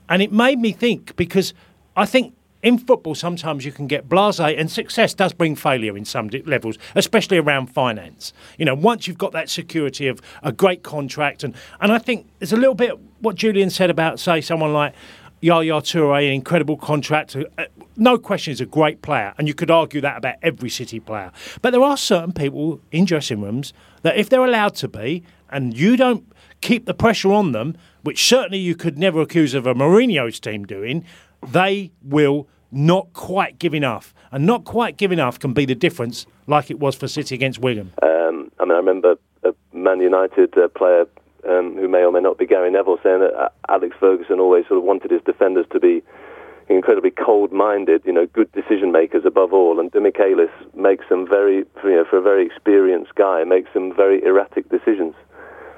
And 0.07 0.21
it 0.21 0.31
made 0.31 0.59
me 0.59 0.71
think 0.71 1.15
because 1.15 1.53
I 1.95 2.05
think 2.05 2.35
in 2.63 2.77
football, 2.77 3.15
sometimes 3.15 3.65
you 3.65 3.71
can 3.71 3.87
get 3.87 4.07
blasé, 4.07 4.59
and 4.59 4.69
success 4.71 5.13
does 5.13 5.33
bring 5.33 5.55
failure 5.55 5.97
in 5.97 6.05
some 6.05 6.29
levels, 6.45 6.77
especially 6.95 7.37
around 7.37 7.67
finance. 7.67 8.33
You 8.57 8.65
know, 8.65 8.75
once 8.75 9.07
you've 9.07 9.17
got 9.17 9.31
that 9.31 9.49
security 9.49 10.07
of 10.07 10.21
a 10.43 10.51
great 10.51 10.83
contract, 10.83 11.43
and, 11.43 11.55
and 11.79 11.91
I 11.91 11.97
think 11.97 12.27
there's 12.39 12.53
a 12.53 12.57
little 12.57 12.75
bit 12.75 12.97
what 13.19 13.35
Julien 13.35 13.69
said 13.69 13.89
about, 13.89 14.19
say, 14.19 14.41
someone 14.41 14.73
like 14.73 14.93
Yaya 15.41 15.81
Toure, 15.81 16.23
an 16.23 16.33
incredible 16.33 16.77
contract. 16.77 17.35
Uh, 17.35 17.65
no 17.97 18.17
question, 18.17 18.51
he's 18.51 18.61
a 18.61 18.65
great 18.65 19.01
player, 19.01 19.33
and 19.37 19.47
you 19.47 19.55
could 19.55 19.71
argue 19.71 19.99
that 20.01 20.17
about 20.17 20.35
every 20.43 20.69
City 20.69 20.99
player. 20.99 21.31
But 21.61 21.71
there 21.71 21.81
are 21.81 21.97
certain 21.97 22.31
people 22.31 22.79
in 22.91 23.05
dressing 23.05 23.41
rooms 23.41 23.73
that, 24.03 24.17
if 24.17 24.29
they're 24.29 24.45
allowed 24.45 24.75
to 24.75 24.87
be, 24.87 25.23
and 25.49 25.75
you 25.75 25.97
don't 25.97 26.31
keep 26.61 26.85
the 26.85 26.93
pressure 26.93 27.33
on 27.33 27.53
them, 27.53 27.75
which 28.03 28.23
certainly 28.23 28.59
you 28.59 28.75
could 28.75 28.99
never 28.99 29.21
accuse 29.21 29.55
of 29.55 29.65
a 29.65 29.73
Mourinho's 29.73 30.39
team 30.39 30.63
doing, 30.63 31.03
they 31.47 31.91
will 32.03 32.47
not 32.71 33.13
quite 33.13 33.59
give 33.59 33.73
enough. 33.73 34.13
And 34.31 34.45
not 34.45 34.63
quite 34.63 34.97
give 34.97 35.11
enough 35.11 35.39
can 35.39 35.53
be 35.53 35.65
the 35.65 35.75
difference, 35.75 36.25
like 36.47 36.71
it 36.71 36.79
was 36.79 36.95
for 36.95 37.07
City 37.07 37.35
against 37.35 37.59
Wigan. 37.59 37.91
Um, 38.01 38.51
I 38.59 38.65
mean, 38.65 38.71
I 38.71 38.77
remember 38.77 39.15
a 39.43 39.53
Man 39.73 39.99
United 39.99 40.57
uh, 40.57 40.69
player 40.69 41.05
um, 41.49 41.75
who 41.75 41.87
may 41.87 42.03
or 42.03 42.11
may 42.11 42.21
not 42.21 42.37
be 42.37 42.45
Gary 42.45 42.71
Neville 42.71 42.99
saying 43.03 43.19
that 43.19 43.33
uh, 43.33 43.49
Alex 43.67 43.95
Ferguson 43.99 44.39
always 44.39 44.65
sort 44.67 44.77
of 44.77 44.83
wanted 44.83 45.11
his 45.11 45.21
defenders 45.25 45.65
to 45.71 45.79
be 45.79 46.01
incredibly 46.69 47.11
cold-minded, 47.11 48.03
you 48.05 48.13
know, 48.13 48.25
good 48.27 48.49
decision 48.53 48.91
makers 48.91 49.23
above 49.25 49.51
all. 49.51 49.79
And 49.79 49.91
Demichelis 49.91 50.51
makes 50.75 51.03
them 51.09 51.27
very, 51.27 51.65
you 51.83 51.95
know, 51.95 52.05
for 52.09 52.17
a 52.17 52.21
very 52.21 52.45
experienced 52.45 53.15
guy, 53.15 53.43
makes 53.43 53.73
them 53.73 53.93
very 53.93 54.23
erratic 54.23 54.69
decisions. 54.69 55.13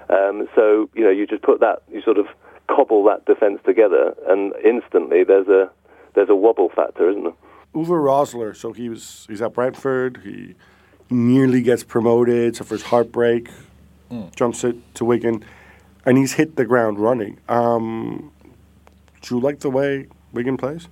Um, 0.09 0.47
so 0.53 0.89
you 0.93 1.03
know, 1.03 1.09
you 1.09 1.25
just 1.25 1.41
put 1.41 1.59
that, 1.61 1.81
you 1.91 2.01
sort 2.01 2.17
of 2.19 2.27
cobble 2.67 3.03
that 3.05 3.25
defence 3.25 3.59
together, 3.65 4.15
and 4.27 4.53
instantly 4.63 5.23
there's 5.23 5.47
a 5.47 5.69
there's 6.15 6.29
a 6.29 6.35
wobble 6.35 6.69
factor, 6.69 7.09
isn't 7.09 7.23
there? 7.23 7.33
Uwe 7.75 7.87
Rosler, 7.87 8.55
so 8.55 8.71
he 8.71 8.89
was 8.89 9.25
he's 9.29 9.41
at 9.41 9.53
Brentford. 9.53 10.21
He 10.23 10.55
nearly 11.09 11.61
gets 11.61 11.83
promoted, 11.83 12.55
suffers 12.55 12.83
heartbreak, 12.83 13.49
mm. 14.11 14.33
jumps 14.35 14.63
it 14.63 14.75
to 14.95 15.05
Wigan, 15.05 15.43
and 16.05 16.17
he's 16.17 16.33
hit 16.33 16.55
the 16.55 16.65
ground 16.65 16.99
running. 16.99 17.39
Um, 17.49 18.31
do 19.21 19.35
you 19.35 19.41
like 19.41 19.59
the 19.59 19.69
way 19.69 20.07
Wigan 20.31 20.57
plays? 20.57 20.87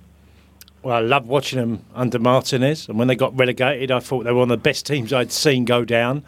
Well, 0.82 0.96
I 0.96 1.00
love 1.00 1.28
watching 1.28 1.60
them 1.60 1.84
under 1.94 2.18
Martinez, 2.18 2.88
and 2.88 2.98
when 2.98 3.06
they 3.06 3.14
got 3.14 3.38
relegated, 3.38 3.92
I 3.92 4.00
thought 4.00 4.24
they 4.24 4.32
were 4.32 4.40
one 4.40 4.50
of 4.50 4.58
the 4.58 4.62
best 4.62 4.84
teams 4.84 5.12
I'd 5.12 5.30
seen 5.30 5.64
go 5.64 5.84
down. 5.84 6.24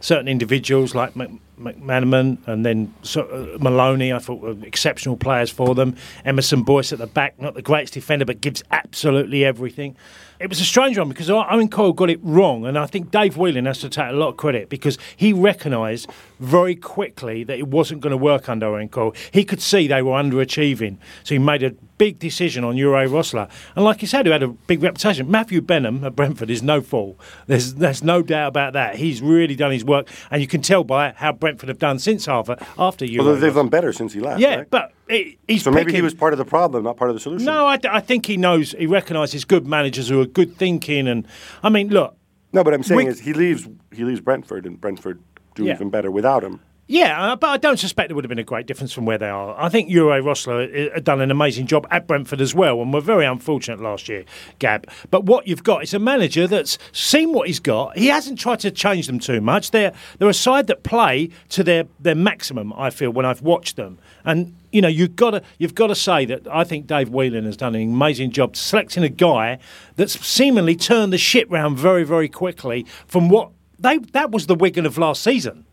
Certain 0.00 0.28
individuals 0.28 0.94
like 0.94 1.14
McManaman 1.58 2.38
and 2.46 2.64
then 2.64 2.94
uh, 3.16 3.58
Maloney, 3.60 4.12
I 4.12 4.18
thought 4.18 4.40
were 4.40 4.56
exceptional 4.62 5.16
players 5.16 5.50
for 5.50 5.74
them. 5.74 5.96
Emerson 6.24 6.62
Boyce 6.62 6.92
at 6.92 6.98
the 6.98 7.06
back, 7.06 7.40
not 7.40 7.54
the 7.54 7.62
greatest 7.62 7.94
defender, 7.94 8.24
but 8.24 8.40
gives 8.40 8.62
absolutely 8.70 9.44
everything. 9.44 9.96
It 10.40 10.48
was 10.48 10.60
a 10.60 10.64
strange 10.64 10.96
one 10.96 11.08
because 11.08 11.28
Owen 11.28 11.68
Coyle 11.68 11.92
got 11.92 12.10
it 12.10 12.20
wrong, 12.22 12.64
and 12.64 12.78
I 12.78 12.86
think 12.86 13.10
Dave 13.10 13.36
Whelan 13.36 13.66
has 13.66 13.80
to 13.80 13.88
take 13.88 14.10
a 14.10 14.12
lot 14.12 14.28
of 14.28 14.36
credit 14.36 14.68
because 14.68 14.96
he 15.16 15.32
recognised 15.32 16.08
very 16.38 16.76
quickly 16.76 17.42
that 17.42 17.58
it 17.58 17.66
wasn't 17.66 18.02
going 18.02 18.12
to 18.12 18.16
work 18.16 18.48
under 18.48 18.66
Owen 18.66 18.88
Coyle. 18.88 19.14
He 19.32 19.44
could 19.44 19.60
see 19.60 19.88
they 19.88 20.00
were 20.00 20.12
underachieving, 20.12 20.98
so 21.24 21.34
he 21.34 21.40
made 21.40 21.64
a 21.64 21.70
big 21.70 22.20
decision 22.20 22.62
on 22.62 22.76
Uwe 22.76 23.08
Rosler. 23.08 23.50
And 23.74 23.84
like 23.84 24.00
you 24.00 24.06
said, 24.06 24.26
who 24.26 24.32
had 24.32 24.44
a 24.44 24.48
big 24.48 24.80
reputation, 24.80 25.28
Matthew 25.28 25.60
Benham 25.60 26.04
at 26.04 26.14
Brentford 26.14 26.50
is 26.50 26.62
no 26.62 26.80
fool. 26.80 27.18
There's 27.48 27.74
there's 27.74 28.04
no 28.04 28.22
doubt 28.22 28.48
about 28.48 28.74
that. 28.74 28.94
He's 28.94 29.20
really 29.20 29.56
done 29.56 29.72
his 29.72 29.84
work, 29.84 30.08
and 30.30 30.40
you 30.40 30.46
can 30.46 30.62
tell 30.62 30.84
by 30.84 31.12
how 31.16 31.32
Brentford 31.32 31.68
have 31.68 31.80
done 31.80 31.98
since 31.98 32.26
Harvey 32.26 32.54
after 32.78 33.04
Uwe. 33.04 33.18
Although 33.18 33.36
they've 33.36 33.54
done 33.54 33.68
better 33.68 33.92
since 33.92 34.12
he 34.12 34.20
left. 34.20 34.40
Yeah, 34.40 34.56
right? 34.58 34.70
but 34.70 34.92
he's 35.08 35.62
so 35.62 35.70
maybe 35.70 35.92
he 35.92 36.02
was 36.02 36.14
part 36.14 36.32
of 36.32 36.38
the 36.38 36.44
problem, 36.44 36.84
not 36.84 36.96
part 36.96 37.10
of 37.10 37.16
the 37.16 37.20
solution. 37.20 37.46
No, 37.46 37.66
I, 37.66 37.78
I 37.88 38.00
think 38.00 38.26
he 38.26 38.36
knows. 38.36 38.72
He 38.72 38.86
recognises 38.86 39.44
good 39.44 39.66
managers 39.66 40.08
who 40.08 40.20
are 40.20 40.26
good 40.26 40.56
thinking, 40.56 41.08
and 41.08 41.26
I 41.62 41.68
mean, 41.68 41.88
look. 41.88 42.16
No, 42.52 42.64
but 42.64 42.74
I'm 42.74 42.82
saying 42.82 42.98
we, 42.98 43.06
is 43.06 43.20
he 43.20 43.32
leaves 43.32 43.68
he 43.92 44.04
leaves 44.04 44.20
Brentford, 44.20 44.66
and 44.66 44.80
Brentford 44.80 45.22
do 45.54 45.64
yeah. 45.64 45.74
even 45.74 45.90
better 45.90 46.10
without 46.10 46.44
him. 46.44 46.60
Yeah, 46.90 47.32
uh, 47.32 47.36
but 47.36 47.48
I 47.48 47.58
don't 47.58 47.76
suspect 47.76 48.08
there 48.08 48.16
would 48.16 48.24
have 48.24 48.30
been 48.30 48.38
a 48.38 48.44
great 48.44 48.66
difference 48.66 48.94
from 48.94 49.04
where 49.04 49.18
they 49.18 49.28
are. 49.28 49.54
I 49.60 49.68
think 49.68 49.90
Uwe 49.90 50.22
Rosler 50.22 50.88
uh, 50.88 50.94
had 50.94 51.04
done 51.04 51.20
an 51.20 51.30
amazing 51.30 51.66
job 51.66 51.86
at 51.90 52.06
Brentford 52.06 52.40
as 52.40 52.54
well, 52.54 52.80
and 52.80 52.94
we're 52.94 53.02
very 53.02 53.26
unfortunate 53.26 53.78
last 53.78 54.08
year, 54.08 54.24
Gab. 54.58 54.88
But 55.10 55.24
what 55.24 55.46
you've 55.46 55.62
got 55.62 55.82
is 55.82 55.92
a 55.92 55.98
manager 55.98 56.46
that's 56.46 56.78
seen 56.92 57.34
what 57.34 57.46
he's 57.46 57.60
got. 57.60 57.98
He 57.98 58.06
hasn't 58.06 58.38
tried 58.38 58.60
to 58.60 58.70
change 58.70 59.06
them 59.06 59.18
too 59.18 59.42
much. 59.42 59.70
They're 59.70 59.92
they're 60.18 60.30
a 60.30 60.34
side 60.34 60.66
that 60.68 60.82
play 60.82 61.28
to 61.50 61.62
their, 61.62 61.84
their 62.00 62.14
maximum. 62.14 62.72
I 62.72 62.88
feel 62.88 63.10
when 63.10 63.26
I've 63.26 63.42
watched 63.42 63.76
them, 63.76 63.98
and 64.24 64.56
you 64.72 64.80
know 64.80 64.88
you've 64.88 65.14
got 65.14 65.32
to 65.32 65.42
you've 65.58 65.74
got 65.74 65.88
to 65.88 65.94
say 65.94 66.24
that 66.24 66.48
I 66.48 66.64
think 66.64 66.86
Dave 66.86 67.10
Whelan 67.10 67.44
has 67.44 67.58
done 67.58 67.74
an 67.74 67.82
amazing 67.82 68.30
job 68.30 68.56
selecting 68.56 69.02
a 69.02 69.10
guy 69.10 69.58
that's 69.96 70.18
seemingly 70.26 70.74
turned 70.74 71.12
the 71.12 71.18
ship 71.18 71.48
round 71.50 71.76
very 71.76 72.04
very 72.04 72.30
quickly 72.30 72.86
from 73.06 73.28
what 73.28 73.50
they 73.78 73.98
that 73.98 74.30
was 74.30 74.46
the 74.46 74.54
Wigan 74.54 74.86
of 74.86 74.96
last 74.96 75.22
season 75.22 75.66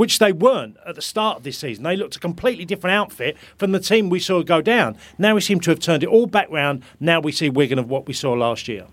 which 0.00 0.18
they 0.18 0.32
weren't 0.32 0.78
at 0.86 0.94
the 0.94 1.02
start 1.02 1.36
of 1.36 1.42
this 1.42 1.58
season. 1.58 1.84
They 1.84 1.94
looked 1.94 2.16
a 2.16 2.18
completely 2.18 2.64
different 2.64 2.94
outfit 2.94 3.36
from 3.58 3.72
the 3.72 3.78
team 3.78 4.08
we 4.08 4.18
saw 4.18 4.42
go 4.42 4.62
down. 4.62 4.96
Now 5.18 5.34
we 5.34 5.42
seem 5.42 5.60
to 5.60 5.70
have 5.70 5.78
turned 5.78 6.02
it 6.02 6.08
all 6.08 6.26
back 6.26 6.48
round. 6.50 6.82
Now 7.00 7.20
we 7.20 7.32
see 7.32 7.50
Wigan 7.50 7.78
of 7.78 7.90
what 7.90 8.06
we 8.06 8.14
saw 8.14 8.32
last 8.32 8.66
year. 8.66 8.86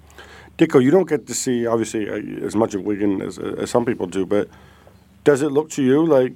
Dicko, 0.57 0.83
you 0.83 0.91
don't 0.91 1.07
get 1.07 1.25
to 1.27 1.33
see 1.33 1.65
obviously 1.65 2.09
uh, 2.09 2.45
as 2.45 2.57
much 2.57 2.75
of 2.75 2.83
Wigan 2.83 3.21
as, 3.21 3.39
uh, 3.39 3.55
as 3.57 3.69
some 3.71 3.85
people 3.85 4.05
do, 4.05 4.25
but 4.25 4.49
does 5.23 5.41
it 5.41 5.49
look 5.53 5.69
to 5.69 5.81
you 5.81 6.05
like 6.05 6.33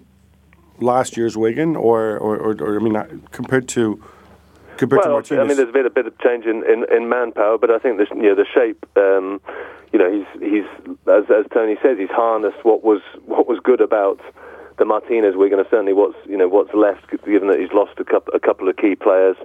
last 0.79 1.17
year's 1.17 1.35
Wigan, 1.35 1.75
or, 1.75 2.17
or, 2.17 2.37
or, 2.37 2.51
or 2.63 2.79
I 2.79 2.81
mean, 2.81 2.95
uh, 2.95 3.07
compared 3.33 3.67
to 3.75 4.01
compared 4.77 4.99
well, 4.99 5.21
to 5.21 5.35
Martinez? 5.35 5.43
I 5.43 5.47
mean, 5.49 5.57
there's 5.57 5.73
been 5.73 5.85
a 5.85 5.89
bit 5.89 6.07
of 6.07 6.17
change 6.19 6.45
in, 6.45 6.63
in, 6.63 6.85
in 6.95 7.09
manpower, 7.09 7.57
but 7.57 7.71
I 7.71 7.77
think 7.77 7.97
this, 7.97 8.07
you 8.11 8.23
know, 8.23 8.35
the 8.35 8.45
shape. 8.53 8.85
Um, 8.95 9.41
you 9.91 9.99
know, 9.99 10.09
he's 10.09 10.41
he's 10.41 10.95
as, 11.11 11.25
as 11.29 11.45
Tony 11.53 11.75
says, 11.83 11.97
he's 11.99 12.09
harnessed 12.09 12.63
what 12.63 12.85
was 12.85 13.01
what 13.25 13.49
was 13.49 13.59
good 13.61 13.81
about 13.81 14.21
the 14.81 14.85
Martinez 14.85 15.35
we're 15.35 15.47
going 15.47 15.63
to 15.63 15.69
certainly 15.69 15.93
what's 15.93 16.17
you 16.25 16.35
know 16.35 16.47
what's 16.47 16.73
left, 16.73 17.05
given 17.23 17.50
that 17.50 17.59
he's 17.59 17.71
lost 17.71 18.00
a 18.00 18.03
couple, 18.03 18.33
a 18.33 18.39
couple 18.39 18.67
of 18.67 18.75
key 18.77 18.95
players. 18.95 19.38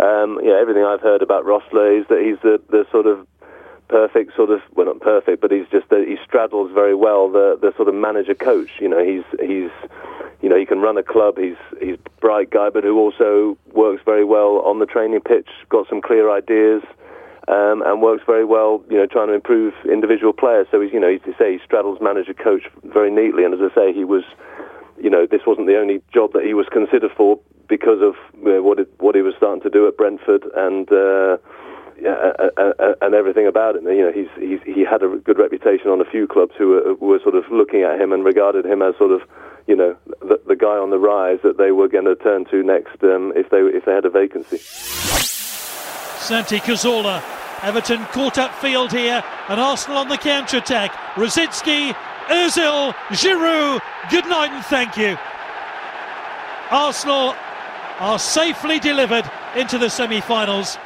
Um, 0.00 0.40
know, 0.48 0.58
everything 0.58 0.82
I've 0.82 1.02
heard 1.02 1.20
about 1.20 1.44
Rosler 1.44 2.00
is 2.00 2.08
that 2.08 2.24
he's 2.24 2.40
the, 2.40 2.56
the 2.70 2.86
sort 2.90 3.04
of 3.04 3.26
perfect 3.88 4.34
sort 4.34 4.48
of 4.48 4.62
well 4.74 4.86
not 4.86 5.00
perfect, 5.00 5.42
but 5.42 5.52
he's 5.52 5.68
just 5.70 5.84
he 5.90 6.16
straddles 6.24 6.72
very 6.72 6.94
well 6.94 7.30
the 7.30 7.58
the 7.60 7.74
sort 7.76 7.88
of 7.88 7.94
manager 7.96 8.34
coach. 8.34 8.70
You 8.80 8.88
know, 8.88 9.04
he's 9.04 9.24
he's 9.38 9.70
you 10.40 10.48
know 10.48 10.56
he 10.56 10.64
can 10.64 10.80
run 10.80 10.96
a 10.96 11.02
club. 11.02 11.36
He's 11.36 11.60
he's 11.82 11.98
bright 12.20 12.48
guy, 12.48 12.70
but 12.70 12.82
who 12.82 12.98
also 12.98 13.58
works 13.74 14.00
very 14.06 14.24
well 14.24 14.62
on 14.64 14.78
the 14.78 14.86
training 14.86 15.20
pitch. 15.20 15.48
Got 15.68 15.86
some 15.86 16.00
clear 16.00 16.32
ideas. 16.32 16.82
Um, 17.46 17.80
and 17.80 18.02
works 18.02 18.22
very 18.26 18.44
well, 18.44 18.84
you 18.90 18.98
know, 18.98 19.06
trying 19.06 19.28
to 19.28 19.32
improve 19.32 19.72
individual 19.90 20.34
players. 20.34 20.66
So 20.70 20.82
he's, 20.82 20.92
you 20.92 21.00
know, 21.00 21.08
he's 21.10 21.22
to 21.22 21.32
say 21.38 21.52
he 21.54 21.58
straddles 21.64 21.98
manager 21.98 22.34
coach 22.34 22.64
very 22.84 23.10
neatly. 23.10 23.42
And 23.42 23.54
as 23.54 23.60
I 23.72 23.74
say, 23.74 23.92
he 23.94 24.04
was 24.04 24.22
you 25.00 25.10
know, 25.10 25.26
this 25.26 25.42
wasn't 25.46 25.66
the 25.66 25.78
only 25.78 26.02
job 26.12 26.32
that 26.32 26.44
he 26.44 26.54
was 26.54 26.66
considered 26.72 27.10
for 27.16 27.38
because 27.68 28.00
of 28.00 28.14
uh, 28.46 28.62
what 28.62 28.78
it, 28.80 28.88
what 28.98 29.14
he 29.14 29.22
was 29.22 29.34
starting 29.36 29.62
to 29.62 29.70
do 29.70 29.86
at 29.86 29.96
Brentford 29.96 30.44
and 30.56 30.90
uh, 30.90 31.36
yeah, 32.00 32.32
and 33.00 33.14
everything 33.14 33.46
about 33.46 33.76
it. 33.76 33.82
You 33.82 34.02
know, 34.06 34.12
he's, 34.12 34.28
he's 34.38 34.60
he 34.64 34.84
had 34.84 35.02
a 35.02 35.08
good 35.16 35.38
reputation 35.38 35.88
on 35.88 36.00
a 36.00 36.04
few 36.04 36.26
clubs 36.26 36.52
who 36.56 36.68
were, 36.68 36.94
were 36.94 37.18
sort 37.20 37.34
of 37.34 37.44
looking 37.50 37.82
at 37.82 38.00
him 38.00 38.12
and 38.12 38.24
regarded 38.24 38.64
him 38.64 38.82
as 38.82 38.96
sort 38.96 39.10
of 39.10 39.22
you 39.66 39.74
know 39.74 39.96
the, 40.20 40.40
the 40.46 40.56
guy 40.56 40.78
on 40.78 40.90
the 40.90 40.98
rise 40.98 41.40
that 41.42 41.58
they 41.58 41.72
were 41.72 41.88
going 41.88 42.04
to 42.04 42.14
turn 42.16 42.44
to 42.46 42.62
next 42.62 43.02
um, 43.02 43.32
if 43.34 43.50
they 43.50 43.58
if 43.58 43.84
they 43.84 43.92
had 43.92 44.04
a 44.04 44.10
vacancy. 44.10 44.58
Santi 46.18 46.58
Cazorla. 46.58 47.22
Everton 47.60 48.04
caught 48.06 48.38
up 48.38 48.54
field 48.54 48.92
here, 48.92 49.20
and 49.48 49.58
Arsenal 49.58 49.98
on 49.98 50.08
the 50.08 50.16
counter 50.16 50.58
attack. 50.58 50.92
Rosicky 51.16 51.92
Ozil, 52.28 52.92
Giroud, 53.08 53.80
good 54.10 54.26
night 54.26 54.50
and 54.52 54.64
thank 54.66 54.96
you. 54.96 55.16
Arsenal 56.70 57.34
are 57.98 58.18
safely 58.18 58.78
delivered 58.78 59.30
into 59.56 59.78
the 59.78 59.88
semi 59.88 60.20
finals. 60.20 60.76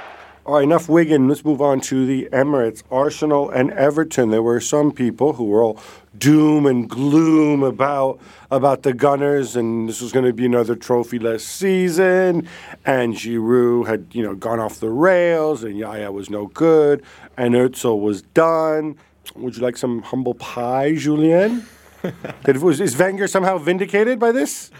All 0.44 0.54
right, 0.54 0.64
enough 0.64 0.88
Wigan. 0.88 1.28
Let's 1.28 1.44
move 1.44 1.61
on 1.61 1.80
to 1.82 2.04
the 2.04 2.28
Emirates, 2.32 2.82
Arsenal, 2.90 3.49
and 3.50 3.70
Everton. 3.72 4.30
There 4.30 4.42
were 4.42 4.61
some 4.61 4.90
people 4.90 5.34
who 5.34 5.44
were 5.44 5.62
all 5.62 5.78
doom 6.18 6.66
and 6.66 6.90
gloom 6.90 7.62
about 7.62 8.20
about 8.50 8.82
the 8.82 8.92
Gunners, 8.92 9.54
and 9.54 9.88
this 9.88 10.00
was 10.00 10.11
going 10.11 10.25
to 10.25 10.32
be 10.32 10.44
another 10.44 10.75
trophy-less 10.75 11.44
season. 11.44 12.49
And 12.84 13.14
Giroud 13.14 13.87
had, 13.87 14.06
you 14.12 14.22
know, 14.25 14.34
gone 14.34 14.58
off 14.58 14.80
the 14.80 14.90
rails, 14.90 15.62
and 15.62 15.78
Yaya 15.78 16.11
was 16.11 16.28
no 16.28 16.49
good, 16.49 17.04
and 17.37 17.54
Özil 17.54 18.00
was 18.00 18.22
done. 18.22 18.96
Would 19.37 19.57
you 19.57 19.62
like 19.62 19.76
some 19.76 20.02
humble 20.02 20.35
pie, 20.35 20.95
Julien? 20.95 21.67
Did, 22.45 22.59
was, 22.59 22.81
is 22.81 22.99
Wenger 22.99 23.29
somehow 23.29 23.59
vindicated 23.59 24.19
by 24.19 24.33
this? 24.33 24.71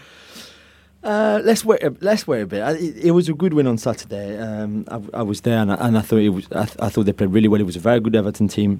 Uh, 1.03 1.41
let's 1.43 1.65
wait. 1.65 1.83
A, 1.83 1.93
let's 1.99 2.25
wait 2.25 2.41
a 2.41 2.47
bit. 2.47 2.61
I, 2.61 2.71
it, 2.71 2.97
it, 3.05 3.11
was 3.11 3.27
a 3.27 3.33
good 3.33 3.53
win 3.53 3.67
on 3.67 3.77
Saturday. 3.77 4.37
Um, 4.37 4.85
I, 4.89 5.19
I, 5.19 5.21
was 5.21 5.41
there, 5.41 5.57
and 5.57 5.71
I, 5.71 5.75
and 5.75 5.97
I 5.97 6.01
thought 6.01 6.19
it 6.19 6.29
was. 6.29 6.47
I, 6.53 6.61
I, 6.61 6.89
thought 6.89 7.05
they 7.05 7.11
played 7.11 7.31
really 7.31 7.49
well. 7.49 7.59
It 7.59 7.65
was 7.65 7.75
a 7.75 7.81
very 7.81 7.99
good 7.99 8.15
Everton 8.15 8.47
team. 8.47 8.79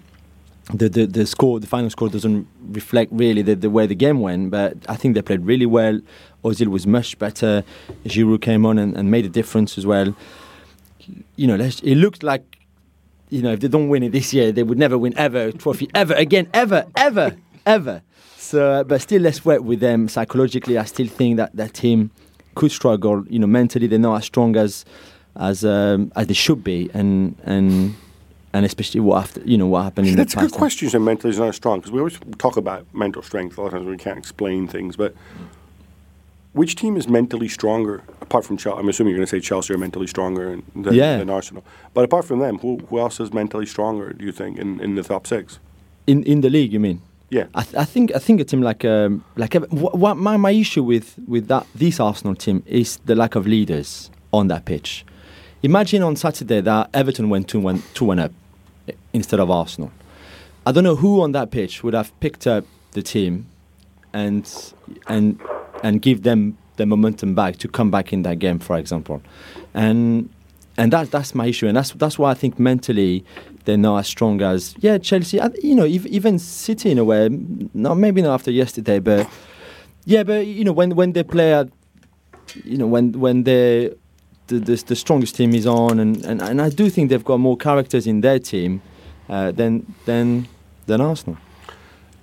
The, 0.73 0.87
the 0.87 1.05
the 1.05 1.25
score, 1.25 1.59
the 1.59 1.67
final 1.67 1.89
score, 1.89 2.07
doesn't 2.07 2.47
reflect 2.69 3.11
really 3.11 3.41
the, 3.41 3.55
the 3.55 3.69
way 3.69 3.87
the 3.87 3.95
game 3.95 4.21
went, 4.21 4.51
but 4.51 4.77
I 4.87 4.95
think 4.95 5.15
they 5.15 5.21
played 5.21 5.45
really 5.45 5.65
well. 5.65 5.99
Ozil 6.45 6.67
was 6.67 6.87
much 6.87 7.19
better. 7.19 7.65
Giroud 8.05 8.41
came 8.41 8.65
on 8.65 8.77
and, 8.77 8.95
and 8.95 9.11
made 9.11 9.25
a 9.25 9.29
difference 9.29 9.77
as 9.77 9.85
well. 9.85 10.15
You 11.35 11.47
know, 11.47 11.55
it 11.55 11.97
looked 11.97 12.23
like 12.23 12.62
you 13.33 13.41
know 13.41 13.51
if 13.51 13.59
they 13.59 13.67
don't 13.67 13.89
win 13.89 14.03
it 14.03 14.11
this 14.11 14.33
year, 14.33 14.51
they 14.51 14.63
would 14.63 14.77
never 14.77 14.97
win 14.97 15.17
ever 15.17 15.47
a 15.47 15.51
trophy 15.51 15.89
ever 15.95 16.13
again, 16.13 16.47
ever, 16.53 16.85
ever, 16.95 17.35
ever. 17.65 18.01
So, 18.37 18.71
uh, 18.71 18.83
but 18.83 19.01
still, 19.01 19.21
let's 19.21 19.43
work 19.43 19.61
with 19.61 19.79
them 19.79 20.07
psychologically. 20.07 20.77
I 20.77 20.85
still 20.85 21.07
think 21.07 21.37
that 21.37 21.55
that 21.55 21.73
team 21.73 22.11
could 22.55 22.71
struggle. 22.71 23.25
You 23.27 23.39
know, 23.39 23.47
mentally, 23.47 23.87
they're 23.87 23.97
not 23.97 24.17
as 24.17 24.25
strong 24.25 24.55
as 24.55 24.85
as 25.35 25.65
um, 25.65 26.11
as 26.15 26.27
they 26.27 26.35
should 26.35 26.63
be, 26.63 26.91
and 26.93 27.35
and 27.43 27.95
and 28.53 28.65
especially 28.65 28.99
what 29.01 29.23
after 29.23 29.41
you 29.41 29.57
know 29.57 29.67
what 29.67 29.83
happened. 29.83 30.09
in 30.09 30.15
That's 30.15 30.35
the 30.35 30.41
a 30.41 30.43
good 30.43 30.51
question. 30.51 30.89
So 30.89 30.99
mentally 30.99 31.31
is 31.31 31.39
not 31.39 31.49
as 31.49 31.55
strong 31.55 31.79
because 31.79 31.91
we 31.91 31.99
always 31.99 32.19
talk 32.37 32.57
about 32.57 32.85
mental 32.93 33.23
strength. 33.23 33.57
A 33.57 33.61
lot 33.61 33.67
of 33.67 33.73
times 33.73 33.87
we 33.87 33.97
can't 33.97 34.19
explain 34.19 34.67
things, 34.67 34.95
but 34.95 35.15
which 36.53 36.75
team 36.75 36.95
is 36.97 37.07
mentally 37.07 37.47
stronger 37.47 38.03
apart 38.21 38.45
from 38.45 38.57
Chelsea? 38.57 38.79
I'm 38.79 38.87
assuming 38.87 39.11
you're 39.11 39.19
going 39.19 39.27
to 39.27 39.35
say 39.35 39.39
Chelsea 39.39 39.73
are 39.73 39.77
mentally 39.77 40.07
stronger 40.07 40.59
than, 40.75 40.93
yeah. 40.93 41.17
than 41.17 41.29
Arsenal. 41.29 41.63
But 41.93 42.05
apart 42.05 42.25
from 42.25 42.39
them, 42.39 42.59
who, 42.59 42.77
who 42.89 42.99
else 42.99 43.19
is 43.19 43.33
mentally 43.33 43.65
stronger? 43.65 44.13
Do 44.13 44.23
you 44.23 44.31
think 44.31 44.57
in, 44.57 44.79
in 44.79 44.95
the 44.95 45.03
top 45.03 45.27
six? 45.27 45.59
In 46.05 46.23
in 46.23 46.41
the 46.41 46.49
league, 46.49 46.73
you 46.73 46.79
mean? 46.79 47.01
Yeah, 47.29 47.45
I, 47.55 47.63
th- 47.63 47.75
I, 47.75 47.85
think 47.85 48.13
I 48.13 48.19
think 48.19 48.41
a 48.41 48.43
team 48.43 48.61
like 48.61 48.85
um, 48.85 49.23
like 49.35 49.55
what, 49.55 49.97
what 49.97 50.17
my, 50.17 50.37
my 50.37 50.51
issue 50.51 50.83
with 50.83 51.15
with 51.27 51.47
that 51.47 51.65
this 51.73 51.99
Arsenal 51.99 52.35
team 52.35 52.61
is 52.67 52.97
the 53.05 53.15
lack 53.15 53.35
of 53.35 53.47
leaders 53.47 54.11
on 54.31 54.49
that 54.49 54.65
pitch. 54.65 55.05
Imagine 55.63 56.03
on 56.03 56.15
Saturday 56.15 56.61
that 56.61 56.89
Everton 56.93 57.29
went 57.29 57.47
two 57.47 57.59
one 57.59 57.81
two 57.93 58.05
one 58.05 58.19
up 58.19 58.31
instead 59.13 59.39
of 59.39 59.49
Arsenal. 59.49 59.91
I 60.65 60.71
don't 60.71 60.83
know 60.83 60.97
who 60.97 61.21
on 61.21 61.31
that 61.31 61.49
pitch 61.49 61.83
would 61.83 61.93
have 61.93 62.17
picked 62.19 62.45
up 62.45 62.65
the 62.91 63.01
team 63.01 63.47
and 64.13 64.47
and 65.07 65.39
and 65.83 66.01
give 66.01 66.23
them 66.23 66.57
the 66.77 66.85
momentum 66.85 67.35
back 67.35 67.57
to 67.57 67.67
come 67.67 67.91
back 67.91 68.11
in 68.11 68.23
that 68.23 68.39
game, 68.39 68.57
for 68.57 68.77
example. 68.77 69.21
And 69.73 70.29
and 70.77 70.91
that 70.91 71.11
that's 71.11 71.35
my 71.35 71.45
issue, 71.47 71.67
and 71.67 71.77
that's 71.77 71.91
that's 71.91 72.17
why 72.17 72.31
I 72.31 72.33
think 72.33 72.57
mentally 72.57 73.23
they're 73.65 73.77
not 73.77 73.99
as 73.99 74.07
strong 74.07 74.41
as 74.41 74.75
yeah 74.79 74.97
Chelsea. 74.97 75.39
You 75.61 75.75
know, 75.75 75.85
even 75.85 76.39
City 76.39 76.89
in 76.91 76.97
a 76.97 77.03
way. 77.03 77.29
Not 77.73 77.97
maybe 77.97 78.21
not 78.21 78.33
after 78.33 78.49
yesterday, 78.49 78.99
but 78.99 79.29
yeah, 80.05 80.23
but 80.23 80.47
you 80.47 80.63
know 80.63 80.71
when 80.71 80.95
when 80.95 81.13
they 81.13 81.23
play 81.23 81.53
at, 81.53 81.69
you 82.63 82.77
know 82.77 82.87
when 82.87 83.11
when 83.19 83.43
they 83.43 83.93
the, 84.47 84.59
the, 84.59 84.75
the 84.75 84.95
strongest 84.95 85.35
team 85.35 85.53
is 85.53 85.65
on, 85.65 85.99
and, 85.99 86.23
and, 86.25 86.41
and 86.41 86.61
I 86.61 86.69
do 86.69 86.89
think 86.89 87.09
they've 87.09 87.23
got 87.23 87.37
more 87.37 87.55
characters 87.55 88.07
in 88.07 88.21
their 88.21 88.39
team 88.39 88.81
uh, 89.29 89.51
than 89.51 89.93
than 90.05 90.47
than 90.85 91.01
Arsenal. 91.01 91.37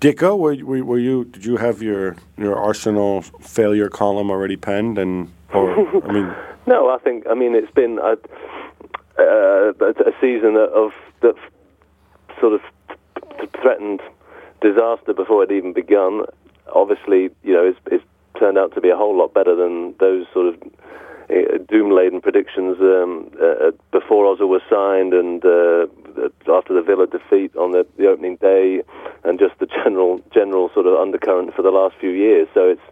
Dicko, 0.01 0.39
were, 0.39 0.83
were, 0.83 0.99
you 0.99 1.27
did 1.27 1.45
you 1.45 1.59
have 1.59 1.83
your 1.83 2.17
your 2.39 2.57
Arsenal 2.57 3.21
failure 3.21 3.91
column 3.91 4.31
already 4.31 4.57
penned? 4.57 4.97
And 4.97 5.31
or 5.53 5.73
I 6.05 6.13
mean, 6.13 6.35
no, 6.67 6.89
I 6.89 6.97
think 6.99 7.27
I 7.31 7.35
mean 7.35 7.55
it's 7.55 7.71
been 7.73 7.99
a, 7.99 8.17
uh, 9.21 9.73
a 9.79 10.13
season 10.19 10.57
of 10.57 10.93
that 11.21 11.35
sort 12.41 12.55
of 12.55 12.63
threatened 13.61 14.01
disaster 14.63 15.13
before 15.13 15.45
it 15.45 15.53
even 15.53 15.75
begun. 15.75 16.23
Obviously, 16.75 17.29
you 17.43 17.53
know, 17.53 17.67
it's, 17.67 17.79
it's 17.91 18.05
turned 18.39 18.57
out 18.57 18.75
to 18.75 18.81
be 18.81 18.89
a 18.89 18.97
whole 18.97 19.17
lot 19.17 19.35
better 19.35 19.55
than 19.55 19.95
those 20.01 20.25
sort 20.33 20.47
of 20.47 20.63
uh, 21.31 21.59
doom-laden 21.69 22.21
predictions 22.21 22.77
um, 22.81 23.31
uh, 23.41 23.69
uh, 23.69 23.71
before 23.93 24.25
Ozil 24.25 24.49
was 24.49 24.63
signed 24.71 25.13
and 25.13 25.45
uh, 25.45 25.87
after 26.49 26.75
the 26.75 26.83
Villa 26.83 27.07
defeat 27.07 27.55
on 27.57 27.73
the, 27.73 27.87
the 27.97 28.07
opening 28.07 28.37
day, 28.37 28.83
and 29.25 29.39
just 29.39 29.59
the 29.59 29.67
general 29.67 30.21
general 30.33 30.71
sort 30.75 30.87
of 30.87 30.95
undercurrent 30.95 31.55
for 31.55 31.63
the 31.63 31.71
last 31.71 31.95
few 32.01 32.11
years. 32.11 32.49
So 32.55 32.69
it's 32.69 32.83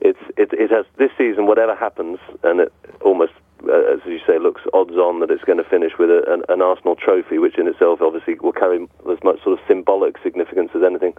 it's 0.00 0.20
it, 0.36 0.52
it 0.52 0.70
has 0.70 0.86
this 0.98 1.10
season. 1.18 1.46
Whatever 1.46 1.74
happens, 1.74 2.18
and 2.42 2.60
it 2.60 2.72
almost 3.02 3.32
uh, 3.68 3.92
as 3.92 4.00
you 4.06 4.20
say, 4.26 4.38
looks 4.38 4.62
odds 4.72 4.96
on 4.96 5.20
that 5.20 5.30
it's 5.30 5.44
going 5.44 5.58
to 5.58 5.68
finish 5.68 5.92
with 5.98 6.10
a, 6.10 6.22
an, 6.32 6.42
an, 6.48 6.62
Arsenal 6.62 6.96
trophy, 6.96 7.38
which 7.38 7.58
in 7.58 7.66
itself 7.66 8.00
obviously 8.00 8.34
will 8.40 8.52
carry 8.52 8.82
as 9.10 9.18
much 9.22 9.42
sort 9.42 9.58
of 9.58 9.64
symbolic 9.68 10.16
significance 10.22 10.70
as 10.74 10.82
anything. 10.82 11.12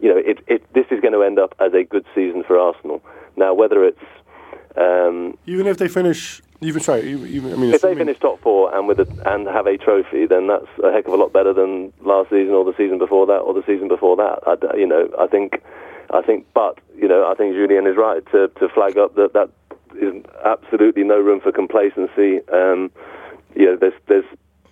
You 0.00 0.10
know, 0.10 0.18
it, 0.18 0.40
it, 0.48 0.64
this 0.74 0.86
is 0.90 1.00
going 1.00 1.14
to 1.14 1.22
end 1.22 1.38
up 1.38 1.54
as 1.60 1.72
a 1.74 1.84
good 1.84 2.04
season 2.14 2.42
for 2.44 2.58
Arsenal. 2.58 3.02
Now, 3.36 3.54
whether 3.54 3.84
it's 3.84 4.02
um, 4.76 5.38
even 5.46 5.66
if 5.66 5.78
they 5.78 5.88
finish, 5.88 6.42
even 6.60 6.82
sorry, 6.82 7.10
even, 7.10 7.52
I 7.52 7.56
mean, 7.56 7.74
if 7.74 7.82
they 7.82 7.94
finish 7.94 8.18
top 8.18 8.40
four 8.40 8.74
and 8.74 8.88
with 8.88 9.00
a, 9.00 9.06
and 9.26 9.46
have 9.46 9.66
a 9.66 9.76
trophy, 9.76 10.26
then 10.26 10.46
that's 10.46 10.66
a 10.82 10.90
heck 10.92 11.06
of 11.06 11.12
a 11.12 11.16
lot 11.16 11.32
better 11.32 11.52
than 11.52 11.92
last 12.00 12.30
season 12.30 12.54
or 12.54 12.64
the 12.64 12.74
season 12.76 12.98
before 12.98 13.26
that 13.26 13.38
or 13.38 13.54
the 13.54 13.64
season 13.66 13.88
before 13.88 14.16
that. 14.16 14.40
I, 14.46 14.76
you 14.76 14.86
know, 14.86 15.08
I 15.18 15.26
think, 15.26 15.62
I 16.10 16.22
think, 16.22 16.46
but 16.54 16.78
you 16.96 17.08
know, 17.08 17.30
I 17.30 17.34
think 17.34 17.54
Julien 17.54 17.86
is 17.86 17.96
right 17.96 18.24
to, 18.32 18.48
to 18.48 18.68
flag 18.70 18.96
up 18.96 19.14
that 19.16 19.32
that 19.34 19.50
is 20.00 20.22
absolutely 20.44 21.04
no 21.04 21.20
room 21.20 21.40
for 21.40 21.52
complacency. 21.52 22.40
Um, 22.52 22.90
you 23.54 23.66
know, 23.66 23.76
there's 23.76 23.94
there's 24.06 24.24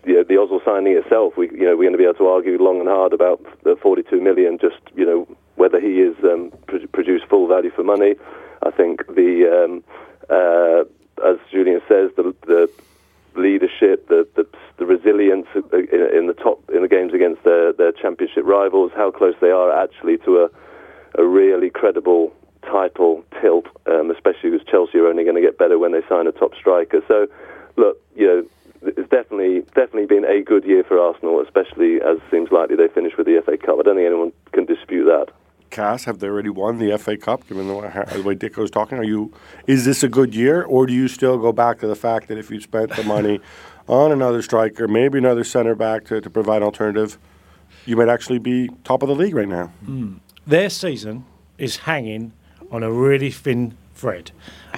you 0.07 0.15
know, 0.15 0.25
the 0.25 0.35
Ozil 0.35 0.65
signing 0.65 0.97
itself. 0.97 1.37
We 1.37 1.51
you 1.51 1.65
know 1.65 1.77
we're 1.77 1.89
going 1.89 1.93
to 1.93 1.99
be 1.99 2.05
able 2.05 2.15
to 2.15 2.29
argue 2.29 2.57
long 2.63 2.81
and 2.81 2.89
hard 2.89 3.13
about 3.13 3.43
the 3.65 3.77
42 3.83 4.21
million. 4.21 4.59
Just 4.59 4.81
you 4.95 5.05
know 5.05 5.29
whether 5.57 5.81
he 5.81 6.01
is 6.01 6.17
um, 6.25 6.53
pr- 6.67 6.87
produce 6.93 7.23
full 7.29 7.49
value 7.49 7.71
for 7.71 7.85
money. 7.85 8.15
I 8.63 8.71
think 8.71 9.07
the 9.07 9.49
um, 9.53 9.85
uh, 10.31 10.85
as 11.25 11.37
Julien 11.51 11.81
says 11.89 12.11
the 12.17 12.35
the 12.47 12.71
leadership, 13.37 14.09
the 14.09 14.27
the, 14.35 14.47
the 14.79 14.87
resilience 14.87 15.47
in, 15.55 15.63
in, 15.73 16.27
the 16.27 16.35
top 16.35 16.63
in 16.75 16.83
the 16.83 16.89
games 16.89 17.13
against 17.13 17.43
their, 17.45 17.73
their 17.73 17.93
championship 17.93 18.45
rivals, 18.45 18.93
how 18.95 19.11
close 19.11 19.35
they 19.41 19.51
are 19.51 19.71
actually 19.71 20.19
to 20.19 20.45
a 20.45 20.51
a 21.17 21.25
really 21.25 21.71
credible 21.71 22.33
title 22.63 23.25
tilt, 23.41 23.67
um, 23.87 24.11
especially 24.11 24.51
because 24.51 24.67
Chelsea 24.67 24.99
are 24.99 25.07
only 25.07 25.25
going 25.25 25.37
to 25.37 25.43
get 25.43 25.59
better 25.59 25.79
when 25.79 25.93
they 25.93 26.03
sign 26.09 26.27
a 26.27 26.33
top 26.33 26.55
striker. 26.55 27.03
So, 27.07 27.29
look, 27.77 28.01
you 28.17 28.27
know, 28.27 28.47
it's 28.83 29.09
definitely 29.11 29.61
definitely 29.75 30.07
been 30.07 30.25
a 30.25 30.43
good 30.43 30.65
year 30.65 30.85
for 30.85 30.99
Arsenal, 30.99 31.41
especially 31.41 31.97
as 31.97 32.19
it 32.19 32.23
seems 32.31 32.51
likely 32.51 32.77
they 32.77 32.89
finish 32.89 33.17
with 33.17 33.27
the 33.27 33.41
FA 33.45 33.57
Cup. 33.57 33.79
I 33.79 33.83
don't 33.83 33.97
think 33.97 34.07
anyone 34.07 34.33
can 34.53 34.65
dispute 34.65 35.05
that. 35.05 35.29
Cass, 35.75 36.05
have 36.05 36.21
they 36.21 36.29
already 36.29 36.51
won 36.51 36.79
the 36.79 36.97
FA 36.97 37.17
Cup? 37.17 37.47
Given 37.49 37.67
the 37.67 37.75
way, 37.75 37.91
the 38.13 38.23
way 38.23 38.35
Dicko's 38.35 38.71
talking, 38.71 38.97
are 38.97 39.05
you? 39.05 39.33
Is 39.67 39.85
this 39.85 40.03
a 40.05 40.09
good 40.09 40.35
year, 40.35 40.63
or 40.63 40.87
do 40.87 40.93
you 40.93 41.09
still 41.09 41.37
go 41.37 41.53
back 41.53 41.81
to 41.81 41.89
the 41.89 41.97
fact 41.97 42.29
that 42.29 42.39
if 42.39 42.51
you 42.51 42.61
spent 42.61 42.95
the 42.95 43.03
money 43.03 43.41
on 43.89 44.13
another 44.13 44.41
striker, 44.41 44.87
maybe 44.87 45.19
another 45.19 45.43
centre 45.43 45.75
back 45.75 46.05
to, 46.07 46.21
to 46.21 46.31
provide 46.31 46.63
alternative, 46.63 47.19
you 47.87 47.97
might 47.97 48.09
actually 48.09 48.39
be 48.39 48.71
top 48.85 49.03
of 49.03 49.09
the 49.09 49.15
league 49.17 49.35
right 49.35 49.49
now? 49.49 49.73
Mm. 49.85 50.21
Their 50.47 50.71
season 50.71 51.25
is 51.59 51.79
hanging 51.79 52.33
on 52.71 52.83
a 52.83 52.93
really 52.93 53.31
thin 53.33 53.77
thread. 53.95 54.31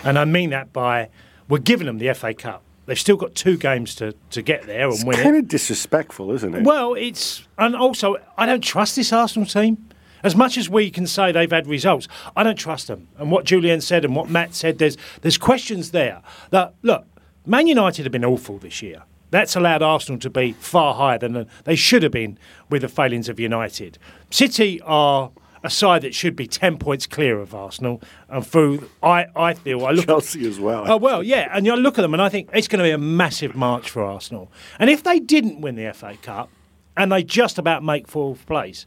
And 0.02 0.18
I 0.18 0.24
mean 0.24 0.50
that 0.50 0.72
by 0.72 1.10
we're 1.48 1.58
giving 1.58 1.86
them 1.86 1.98
the 1.98 2.12
FA 2.14 2.32
Cup. 2.32 2.62
They've 2.86 2.98
still 2.98 3.16
got 3.16 3.34
two 3.34 3.56
games 3.56 3.94
to, 3.96 4.14
to 4.30 4.42
get 4.42 4.66
there 4.66 4.84
and 4.84 4.94
it's 4.94 5.04
win 5.04 5.14
it. 5.14 5.18
It's 5.18 5.24
kind 5.24 5.36
of 5.36 5.48
disrespectful, 5.48 6.30
isn't 6.32 6.54
it? 6.54 6.64
Well, 6.64 6.94
it's 6.94 7.46
and 7.58 7.76
also 7.76 8.16
I 8.38 8.46
don't 8.46 8.62
trust 8.62 8.96
this 8.96 9.12
Arsenal 9.12 9.46
team. 9.46 9.86
As 10.26 10.34
much 10.34 10.58
as 10.58 10.68
we 10.68 10.90
can 10.90 11.06
say 11.06 11.30
they've 11.30 11.48
had 11.48 11.68
results, 11.68 12.08
I 12.36 12.42
don't 12.42 12.58
trust 12.58 12.88
them. 12.88 13.06
And 13.16 13.30
what 13.30 13.44
Julien 13.44 13.80
said 13.80 14.04
and 14.04 14.16
what 14.16 14.28
Matt 14.28 14.56
said, 14.56 14.78
there's 14.78 14.96
there's 15.22 15.38
questions 15.38 15.92
there. 15.92 16.20
That 16.50 16.74
look, 16.82 17.06
Man 17.46 17.68
United 17.68 18.04
have 18.04 18.10
been 18.10 18.24
awful 18.24 18.58
this 18.58 18.82
year. 18.82 19.04
That's 19.30 19.54
allowed 19.54 19.82
Arsenal 19.82 20.18
to 20.18 20.28
be 20.28 20.50
far 20.54 20.94
higher 20.94 21.16
than 21.16 21.46
they 21.62 21.76
should 21.76 22.02
have 22.02 22.10
been 22.10 22.40
with 22.68 22.82
the 22.82 22.88
failings 22.88 23.28
of 23.28 23.38
United. 23.38 23.98
City 24.28 24.80
are 24.80 25.30
a 25.62 25.70
side 25.70 26.02
that 26.02 26.12
should 26.12 26.34
be 26.34 26.48
10 26.48 26.78
points 26.78 27.06
clear 27.06 27.38
of 27.38 27.54
Arsenal. 27.54 28.02
And 28.28 28.44
through, 28.44 28.90
I, 29.04 29.26
I 29.36 29.54
feel, 29.54 29.86
I 29.86 29.92
look 29.92 30.06
Chelsea 30.06 30.44
as 30.48 30.58
well. 30.58 30.90
Oh, 30.90 30.96
well, 30.96 31.22
yeah. 31.22 31.50
And 31.52 31.66
you 31.66 31.76
look 31.76 31.98
at 31.98 32.02
them 32.02 32.14
and 32.14 32.22
I 32.22 32.28
think 32.28 32.50
it's 32.52 32.66
going 32.66 32.78
to 32.80 32.84
be 32.84 32.90
a 32.90 32.98
massive 32.98 33.54
march 33.54 33.90
for 33.90 34.02
Arsenal. 34.02 34.50
And 34.80 34.90
if 34.90 35.04
they 35.04 35.20
didn't 35.20 35.60
win 35.60 35.76
the 35.76 35.92
FA 35.92 36.16
Cup 36.20 36.50
and 36.96 37.12
they 37.12 37.22
just 37.22 37.58
about 37.58 37.84
make 37.84 38.08
fourth 38.08 38.44
place, 38.46 38.86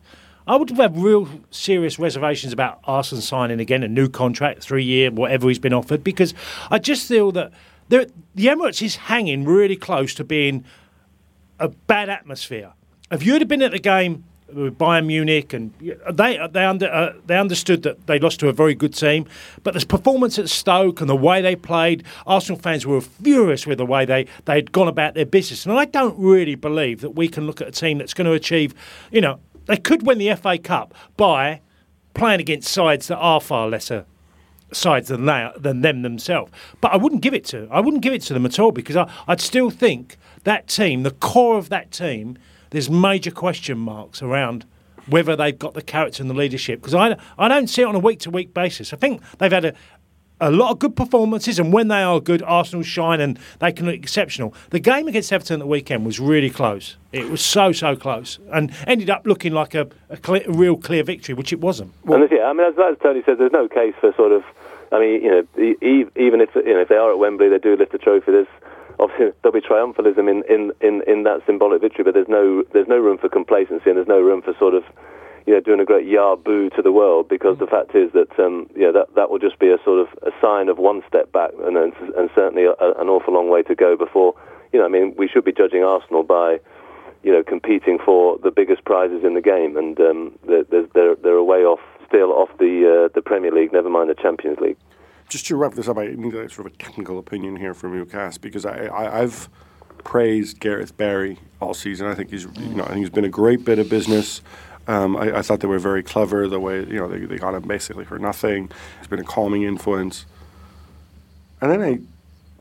I 0.49 0.55
would 0.55 0.71
have 0.71 0.97
real 0.97 1.29
serious 1.51 1.99
reservations 1.99 2.51
about 2.51 2.79
Arsenal 2.85 3.21
signing 3.21 3.59
again 3.59 3.83
a 3.83 3.87
new 3.87 4.09
contract, 4.09 4.63
three 4.63 4.83
year, 4.83 5.11
whatever 5.11 5.47
he's 5.47 5.59
been 5.59 5.73
offered, 5.73 6.03
because 6.03 6.33
I 6.71 6.79
just 6.79 7.07
feel 7.07 7.31
that 7.33 7.51
the 7.89 8.09
Emirates 8.35 8.81
is 8.81 8.95
hanging 8.95 9.45
really 9.45 9.75
close 9.75 10.15
to 10.15 10.23
being 10.23 10.65
a 11.59 11.67
bad 11.67 12.09
atmosphere. 12.09 12.73
If 13.11 13.23
you'd 13.23 13.41
have 13.41 13.47
been 13.47 13.61
at 13.61 13.73
the 13.73 13.79
game 13.79 14.23
with 14.51 14.75
Bayern 14.79 15.05
Munich, 15.05 15.53
and 15.53 15.71
they 16.11 16.39
they 16.51 16.65
under 16.65 16.91
uh, 16.91 17.13
they 17.27 17.37
understood 17.37 17.83
that 17.83 18.07
they 18.07 18.17
lost 18.17 18.39
to 18.39 18.49
a 18.49 18.53
very 18.53 18.73
good 18.73 18.95
team, 18.95 19.27
but 19.63 19.75
this 19.75 19.85
performance 19.85 20.39
at 20.39 20.49
Stoke 20.49 20.99
and 20.99 21.07
the 21.07 21.15
way 21.15 21.43
they 21.43 21.55
played, 21.55 22.03
Arsenal 22.25 22.59
fans 22.59 22.87
were 22.87 23.01
furious 23.01 23.67
with 23.67 23.77
the 23.77 23.85
way 23.85 24.03
they 24.03 24.25
they 24.45 24.55
had 24.55 24.71
gone 24.71 24.87
about 24.87 25.13
their 25.13 25.27
business. 25.27 25.67
And 25.67 25.77
I 25.77 25.85
don't 25.85 26.17
really 26.17 26.55
believe 26.55 27.01
that 27.01 27.11
we 27.11 27.27
can 27.27 27.45
look 27.45 27.61
at 27.61 27.67
a 27.67 27.71
team 27.71 27.99
that's 27.99 28.15
going 28.15 28.25
to 28.25 28.33
achieve, 28.33 28.73
you 29.11 29.21
know, 29.21 29.39
they 29.69 29.77
could 29.77 30.05
win 30.05 30.17
the 30.17 30.35
FA 30.35 30.57
Cup 30.57 30.95
by 31.15 31.61
playing 32.15 32.39
against 32.39 32.71
sides 32.71 33.07
that 33.07 33.17
are 33.17 33.39
far 33.39 33.69
lesser 33.69 34.05
sides 34.71 35.09
than 35.09 35.25
they 35.25 35.47
than 35.57 35.81
them 35.81 36.01
themselves. 36.01 36.51
But 36.81 36.91
I 36.91 36.97
wouldn't 36.97 37.21
give 37.21 37.35
it 37.35 37.45
to 37.45 37.67
I 37.69 37.79
wouldn't 37.79 38.01
give 38.01 38.13
it 38.13 38.23
to 38.23 38.33
them 38.33 38.47
at 38.47 38.59
all 38.59 38.71
because 38.71 38.95
I, 38.95 39.09
I'd 39.27 39.39
still 39.39 39.69
think 39.69 40.17
that 40.43 40.67
team, 40.67 41.03
the 41.03 41.11
core 41.11 41.59
of 41.59 41.69
that 41.69 41.91
team, 41.91 42.37
there's 42.71 42.89
major 42.89 43.29
question 43.29 43.77
marks 43.77 44.23
around 44.23 44.65
whether 45.05 45.35
they've 45.35 45.57
got 45.57 45.75
the 45.75 45.81
character 45.83 46.23
and 46.23 46.29
the 46.31 46.35
leadership. 46.35 46.81
Because 46.81 46.95
I, 46.95 47.15
I 47.37 47.47
don't 47.47 47.67
see 47.67 47.83
it 47.83 47.85
on 47.85 47.95
a 47.95 47.99
week 47.99 48.19
to 48.21 48.31
week 48.31 48.53
basis. 48.53 48.91
I 48.91 48.97
think 48.97 49.21
they've 49.37 49.51
had 49.51 49.65
a, 49.65 49.73
a 50.41 50.51
lot 50.51 50.71
of 50.71 50.79
good 50.79 50.95
performances, 50.95 51.59
and 51.59 51.73
when 51.73 51.87
they 51.87 52.01
are 52.01 52.19
good, 52.19 52.41
Arsenal 52.43 52.83
shine 52.83 53.19
and 53.19 53.39
they 53.59 53.71
can 53.71 53.85
look 53.85 53.95
exceptional. 53.95 54.53
The 54.69 54.79
game 54.79 55.07
against 55.07 55.33
Everton 55.33 55.55
at 55.55 55.59
the 55.59 55.67
weekend 55.67 56.05
was 56.05 56.19
really 56.19 56.49
close. 56.49 56.97
It 57.11 57.29
was 57.29 57.41
so 57.41 57.71
so 57.71 57.95
close, 57.95 58.39
and 58.51 58.71
ended 58.87 59.09
up 59.09 59.25
looking 59.25 59.53
like 59.53 59.75
a, 59.75 59.87
a, 60.09 60.17
clear, 60.17 60.43
a 60.47 60.51
real 60.51 60.77
clear 60.77 61.03
victory, 61.03 61.35
which 61.35 61.51
it 61.51 61.59
wasn't. 61.59 61.93
Well, 62.05 62.21
and 62.21 62.31
yeah, 62.31 62.45
I 62.45 62.53
mean, 62.53 62.67
as, 62.67 62.73
as 62.79 62.97
Tony 63.01 63.23
said, 63.25 63.37
there's 63.37 63.51
no 63.51 63.67
case 63.67 63.95
for 63.99 64.13
sort 64.13 64.31
of. 64.31 64.43
I 64.91 64.99
mean, 64.99 65.21
you 65.21 65.29
know, 65.29 65.47
even 66.15 66.41
if 66.41 66.49
you 66.55 66.73
know 66.73 66.81
if 66.81 66.89
they 66.89 66.95
are 66.95 67.11
at 67.11 67.19
Wembley, 67.19 67.49
they 67.49 67.59
do 67.59 67.75
lift 67.75 67.91
the 67.91 67.97
trophy. 67.97 68.31
There's 68.31 68.47
obviously 68.99 69.31
there'll 69.41 69.59
be 69.59 69.65
triumphalism 69.65 70.29
in, 70.29 70.43
in, 70.49 70.71
in, 70.81 71.01
in 71.07 71.23
that 71.23 71.41
symbolic 71.45 71.81
victory, 71.81 72.03
but 72.03 72.13
there's 72.13 72.27
no 72.27 72.63
there's 72.73 72.87
no 72.87 72.97
room 72.97 73.17
for 73.17 73.29
complacency 73.29 73.89
and 73.89 73.97
there's 73.97 74.07
no 74.07 74.19
room 74.19 74.41
for 74.41 74.53
sort 74.59 74.75
of 74.75 74.83
you 75.49 75.55
know 75.55 75.61
doing 75.61 75.79
a 75.79 75.85
great 75.85 76.05
yah 76.05 76.35
boo 76.35 76.69
to 76.69 76.81
the 76.83 76.91
world 76.91 77.27
because 77.27 77.57
the 77.57 77.65
fact 77.65 77.95
is 77.95 78.11
that 78.13 78.29
um, 78.37 78.69
that 78.75 79.07
that 79.15 79.31
will 79.31 79.39
just 79.39 79.57
be 79.57 79.69
a 79.69 79.79
sort 79.83 79.99
of 79.99 80.07
a 80.21 80.29
sign 80.39 80.69
of 80.69 80.77
one 80.77 81.01
step 81.07 81.31
back 81.31 81.49
and 81.63 81.75
and, 81.75 81.91
and 82.15 82.29
certainly 82.35 82.65
a, 82.65 82.73
an 83.01 83.09
awful 83.09 83.33
long 83.33 83.49
way 83.49 83.63
to 83.63 83.73
go 83.73 83.97
before 83.97 84.35
you 84.71 84.77
know 84.77 84.85
I 84.85 84.89
mean 84.89 85.15
we 85.17 85.27
should 85.27 85.43
be 85.43 85.51
judging 85.51 85.83
Arsenal 85.83 86.21
by 86.21 86.59
you 87.23 87.31
know 87.33 87.41
competing 87.41 87.97
for 87.97 88.37
the 88.37 88.51
biggest 88.51 88.85
prizes 88.85 89.23
in 89.23 89.33
the 89.33 89.41
game 89.41 89.75
and 89.75 89.99
um, 89.99 90.37
they're, 90.45 90.65
they're 90.93 91.15
they're 91.15 91.33
a 91.33 91.43
way 91.43 91.65
off 91.65 91.81
still 92.07 92.31
off 92.31 92.49
the 92.59 93.07
uh, 93.07 93.13
the 93.15 93.21
Premier 93.23 93.51
League 93.51 93.73
never 93.73 93.89
mind 93.89 94.07
the 94.07 94.21
Champions 94.21 94.59
League 94.59 94.77
just 95.29 95.47
to 95.47 95.55
wrap 95.55 95.73
this 95.73 95.87
up, 95.87 95.99
I 95.99 96.07
need 96.07 96.33
a 96.33 96.49
sort 96.49 96.65
of 96.65 96.73
a 96.73 96.77
technical 96.77 97.19
opinion 97.19 97.55
here 97.55 97.75
from 97.75 97.93
you, 97.93 98.03
Cass, 98.03 98.39
because 98.39 98.65
I, 98.65 98.89
I, 98.91 99.19
have 99.19 99.47
praised 100.03 100.59
Gareth 100.59 100.97
Barry 100.97 101.37
all 101.61 101.75
season. 101.75 102.07
I 102.07 102.15
think 102.15 102.31
he's 102.31 102.45
you 102.45 102.73
know 102.73 102.83
I 102.83 102.87
think 102.87 102.99
he's 103.01 103.11
been 103.11 103.25
a 103.25 103.29
great 103.29 103.63
bit 103.63 103.77
of 103.77 103.89
business. 103.89 104.41
Um, 104.89 105.15
I, 105.17 105.37
I, 105.37 105.41
thought 105.43 105.59
they 105.59 105.67
were 105.67 105.77
very 105.77 106.01
clever 106.01 106.47
the 106.47 106.59
way 106.59 106.79
you 106.79 106.95
know 106.95 107.07
they, 107.07 107.19
they 107.19 107.37
got 107.37 107.53
him 107.53 107.61
basically 107.67 108.05
for 108.05 108.17
nothing. 108.17 108.71
It's 108.97 109.07
been 109.07 109.19
a 109.19 109.23
calming 109.23 109.61
influence. 109.61 110.25
And 111.61 111.69
then 111.71 111.81
I 111.83 111.99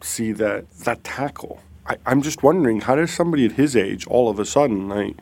see 0.04 0.32
that 0.32 0.70
that 0.80 1.02
tackle. 1.04 1.62
I, 1.86 1.96
am 2.04 2.20
just 2.20 2.42
wondering 2.42 2.82
how 2.82 2.96
does 2.96 3.10
somebody 3.10 3.46
at 3.46 3.52
his 3.52 3.74
age 3.74 4.06
all 4.08 4.28
of 4.28 4.38
a 4.38 4.44
sudden 4.44 4.90
like 4.90 5.16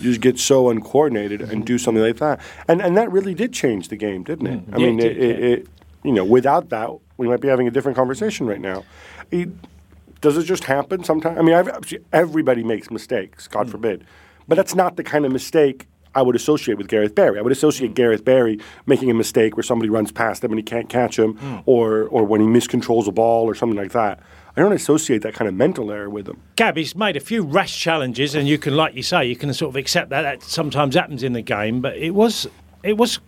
just 0.00 0.22
get 0.22 0.38
so 0.38 0.70
uncoordinated 0.70 1.42
and 1.42 1.66
do 1.66 1.76
something 1.76 2.02
like 2.02 2.16
that? 2.16 2.40
And 2.66 2.80
and 2.80 2.96
that 2.96 3.12
really 3.12 3.34
did 3.34 3.52
change 3.52 3.88
the 3.88 3.96
game, 3.96 4.22
didn't 4.22 4.46
it? 4.46 4.70
Mm, 4.70 4.74
I 4.74 4.78
yeah, 4.78 4.86
mean, 4.86 4.98
it, 4.98 5.02
did, 5.02 5.16
it, 5.18 5.38
yeah. 5.38 5.46
it, 5.48 5.66
you 6.04 6.12
know, 6.12 6.24
without 6.24 6.70
that, 6.70 6.88
we 7.18 7.28
might 7.28 7.42
be 7.42 7.48
having 7.48 7.68
a 7.68 7.70
different 7.70 7.98
conversation 7.98 8.46
right 8.46 8.62
now. 8.62 8.82
It, 9.30 9.50
does 10.22 10.38
it 10.38 10.44
just 10.44 10.64
happen 10.64 11.04
sometimes? 11.04 11.38
I 11.38 11.42
mean, 11.42 11.54
I've, 11.54 11.92
everybody 12.14 12.64
makes 12.64 12.90
mistakes, 12.90 13.46
God 13.46 13.66
mm. 13.66 13.72
forbid, 13.72 14.06
but 14.48 14.54
that's 14.54 14.74
not 14.74 14.96
the 14.96 15.04
kind 15.04 15.26
of 15.26 15.32
mistake 15.32 15.86
I 16.16 16.22
would 16.22 16.34
associate 16.34 16.78
with 16.78 16.88
Gareth 16.88 17.14
Barry. 17.14 17.38
I 17.38 17.42
would 17.42 17.52
associate 17.52 17.92
mm. 17.92 17.94
Gareth 17.94 18.24
Barry 18.24 18.58
making 18.86 19.10
a 19.10 19.14
mistake 19.14 19.56
where 19.56 19.62
somebody 19.62 19.90
runs 19.90 20.10
past 20.10 20.42
him 20.42 20.50
and 20.50 20.58
he 20.58 20.62
can't 20.62 20.88
catch 20.88 21.18
him, 21.18 21.34
mm. 21.34 21.62
or 21.66 22.04
or 22.08 22.24
when 22.24 22.40
he 22.40 22.46
miscontrols 22.46 23.06
a 23.06 23.12
ball 23.12 23.44
or 23.44 23.54
something 23.54 23.78
like 23.78 23.92
that. 23.92 24.20
I 24.56 24.62
don't 24.62 24.72
associate 24.72 25.20
that 25.20 25.34
kind 25.34 25.48
of 25.48 25.54
mental 25.54 25.92
error 25.92 26.08
with 26.08 26.26
him. 26.26 26.40
Gabby's 26.56 26.96
made 26.96 27.14
a 27.14 27.20
few 27.20 27.42
rash 27.42 27.78
challenges, 27.78 28.34
and 28.34 28.48
you 28.48 28.56
can, 28.56 28.74
like 28.74 28.94
you 28.94 29.02
say, 29.02 29.26
you 29.26 29.36
can 29.36 29.52
sort 29.52 29.68
of 29.68 29.76
accept 29.76 30.08
that. 30.08 30.22
That 30.22 30.42
sometimes 30.42 30.94
happens 30.94 31.22
in 31.22 31.34
the 31.34 31.42
game, 31.42 31.82
but 31.82 31.96
it 31.96 32.12
was 32.12 32.48
it 32.82 32.96
was 32.96 33.20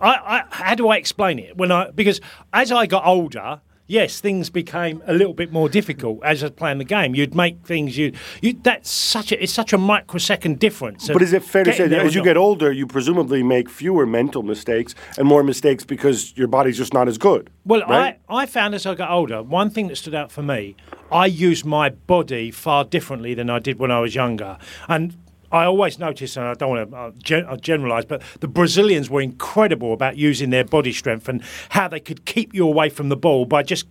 I, 0.00 0.08
I, 0.10 0.44
how 0.50 0.74
do 0.74 0.88
I 0.88 0.96
explain 0.96 1.38
it? 1.38 1.56
When 1.56 1.70
I 1.70 1.90
because 1.90 2.20
as 2.52 2.72
I 2.72 2.86
got 2.86 3.06
older, 3.06 3.60
yes, 3.86 4.20
things 4.20 4.50
became 4.50 5.02
a 5.06 5.12
little 5.12 5.34
bit 5.34 5.52
more 5.52 5.68
difficult 5.68 6.20
as 6.24 6.42
I 6.42 6.46
was 6.46 6.52
playing 6.52 6.78
the 6.78 6.84
game. 6.84 7.14
You'd 7.14 7.34
make 7.34 7.64
things 7.64 7.96
you 7.96 8.12
you 8.42 8.54
that's 8.62 8.90
such 8.90 9.32
a 9.32 9.42
it's 9.42 9.52
such 9.52 9.72
a 9.72 9.78
microsecond 9.78 10.58
difference. 10.58 11.08
But 11.08 11.22
is 11.22 11.32
it 11.32 11.44
fair 11.44 11.64
to 11.64 11.72
say 11.72 11.88
that 11.88 12.06
as 12.06 12.14
you 12.14 12.20
not. 12.20 12.24
get 12.24 12.36
older, 12.36 12.72
you 12.72 12.86
presumably 12.86 13.42
make 13.42 13.68
fewer 13.68 14.06
mental 14.06 14.42
mistakes 14.42 14.94
and 15.18 15.26
more 15.26 15.42
mistakes 15.42 15.84
because 15.84 16.36
your 16.36 16.48
body's 16.48 16.76
just 16.76 16.92
not 16.92 17.08
as 17.08 17.18
good? 17.18 17.50
Well, 17.64 17.82
right? 17.88 18.18
I 18.28 18.42
I 18.42 18.46
found 18.46 18.74
as 18.74 18.86
I 18.86 18.94
got 18.94 19.10
older, 19.10 19.42
one 19.42 19.70
thing 19.70 19.88
that 19.88 19.96
stood 19.96 20.14
out 20.14 20.30
for 20.30 20.42
me, 20.42 20.76
I 21.10 21.26
used 21.26 21.64
my 21.64 21.88
body 21.88 22.50
far 22.50 22.84
differently 22.84 23.34
than 23.34 23.50
I 23.50 23.58
did 23.58 23.78
when 23.78 23.90
I 23.90 24.00
was 24.00 24.14
younger, 24.14 24.58
and 24.88 25.16
I 25.56 25.66
always 25.66 25.98
notice, 25.98 26.36
and 26.36 26.46
I 26.46 26.54
don't 26.54 26.70
want 26.70 26.90
to 26.90 26.96
uh, 26.96 27.10
gen- 27.22 27.46
uh, 27.46 27.56
generalise, 27.56 28.04
but 28.04 28.22
the 28.40 28.48
Brazilians 28.48 29.08
were 29.08 29.20
incredible 29.20 29.92
about 29.92 30.16
using 30.16 30.50
their 30.50 30.64
body 30.64 30.92
strength 30.92 31.28
and 31.28 31.42
how 31.70 31.88
they 31.88 32.00
could 32.00 32.24
keep 32.24 32.54
you 32.54 32.66
away 32.66 32.88
from 32.88 33.08
the 33.08 33.16
ball 33.16 33.44
by 33.44 33.62
just 33.62 33.86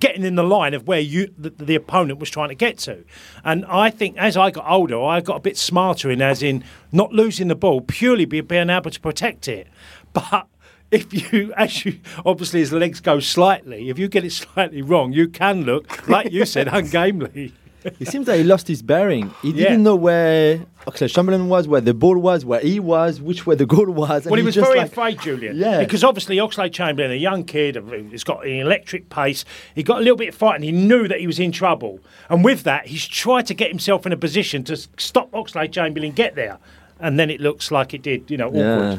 getting 0.00 0.24
in 0.24 0.34
the 0.34 0.42
line 0.42 0.74
of 0.74 0.86
where 0.88 1.00
you 1.00 1.32
the, 1.38 1.50
the 1.50 1.74
opponent 1.74 2.18
was 2.18 2.30
trying 2.30 2.48
to 2.48 2.54
get 2.54 2.78
to. 2.78 3.04
And 3.44 3.64
I 3.66 3.90
think 3.90 4.16
as 4.18 4.36
I 4.36 4.50
got 4.50 4.68
older, 4.68 5.00
I 5.02 5.20
got 5.20 5.36
a 5.36 5.40
bit 5.40 5.56
smarter 5.56 6.10
in 6.10 6.22
as 6.22 6.42
in 6.42 6.64
not 6.90 7.12
losing 7.12 7.48
the 7.48 7.54
ball 7.54 7.80
purely 7.80 8.24
be, 8.24 8.40
being 8.40 8.70
able 8.70 8.90
to 8.90 9.00
protect 9.00 9.46
it, 9.46 9.68
but 10.12 10.46
if 10.90 11.32
you, 11.32 11.52
as 11.56 11.84
you 11.84 12.00
obviously 12.26 12.62
as 12.62 12.70
the 12.70 12.78
legs 12.78 13.00
go 13.00 13.20
slightly, 13.20 13.90
if 13.90 13.98
you 13.98 14.08
get 14.08 14.24
it 14.24 14.32
slightly 14.32 14.82
wrong, 14.82 15.12
you 15.12 15.28
can 15.28 15.64
look 15.64 16.08
like 16.08 16.32
you 16.32 16.44
said 16.44 16.66
ungamely 16.72 17.52
it 17.84 18.08
seems 18.08 18.26
that 18.26 18.36
he 18.36 18.44
lost 18.44 18.68
his 18.68 18.82
bearing. 18.82 19.32
He 19.42 19.52
didn't 19.52 19.72
yeah. 19.72 19.76
know 19.76 19.96
where 19.96 20.58
Oxlade 20.86 21.14
Chamberlain 21.14 21.48
was, 21.48 21.68
where 21.68 21.80
the 21.80 21.94
ball 21.94 22.18
was, 22.18 22.44
where 22.44 22.60
he 22.60 22.80
was, 22.80 23.20
which 23.20 23.46
way 23.46 23.54
the 23.54 23.66
goal 23.66 23.86
was. 23.86 24.24
Well, 24.24 24.34
he, 24.34 24.40
he 24.40 24.46
was 24.46 24.56
very 24.56 24.78
like, 24.78 24.92
afraid, 24.92 25.20
Julien. 25.20 25.56
Yeah. 25.56 25.80
Because 25.80 26.04
obviously 26.04 26.36
Oxlade 26.36 26.72
Chamberlain, 26.72 27.10
a 27.10 27.16
young 27.16 27.44
kid, 27.44 27.76
he's 28.10 28.24
got 28.24 28.44
an 28.46 28.52
electric 28.52 29.08
pace. 29.08 29.44
He 29.74 29.82
got 29.82 29.98
a 29.98 30.00
little 30.00 30.16
bit 30.16 30.34
frightened. 30.34 30.64
He 30.64 30.72
knew 30.72 31.08
that 31.08 31.20
he 31.20 31.26
was 31.26 31.38
in 31.38 31.52
trouble. 31.52 32.00
And 32.28 32.44
with 32.44 32.62
that, 32.64 32.86
he's 32.86 33.06
tried 33.06 33.46
to 33.46 33.54
get 33.54 33.68
himself 33.68 34.06
in 34.06 34.12
a 34.12 34.16
position 34.16 34.64
to 34.64 34.76
stop 34.76 35.30
Oxlade 35.32 35.72
Chamberlain 35.72 36.12
get 36.12 36.34
there. 36.34 36.58
And 36.98 37.18
then 37.18 37.30
it 37.30 37.40
looks 37.40 37.70
like 37.70 37.94
it 37.94 38.02
did, 38.02 38.30
you 38.30 38.36
know, 38.36 38.48
awkward. 38.48 38.98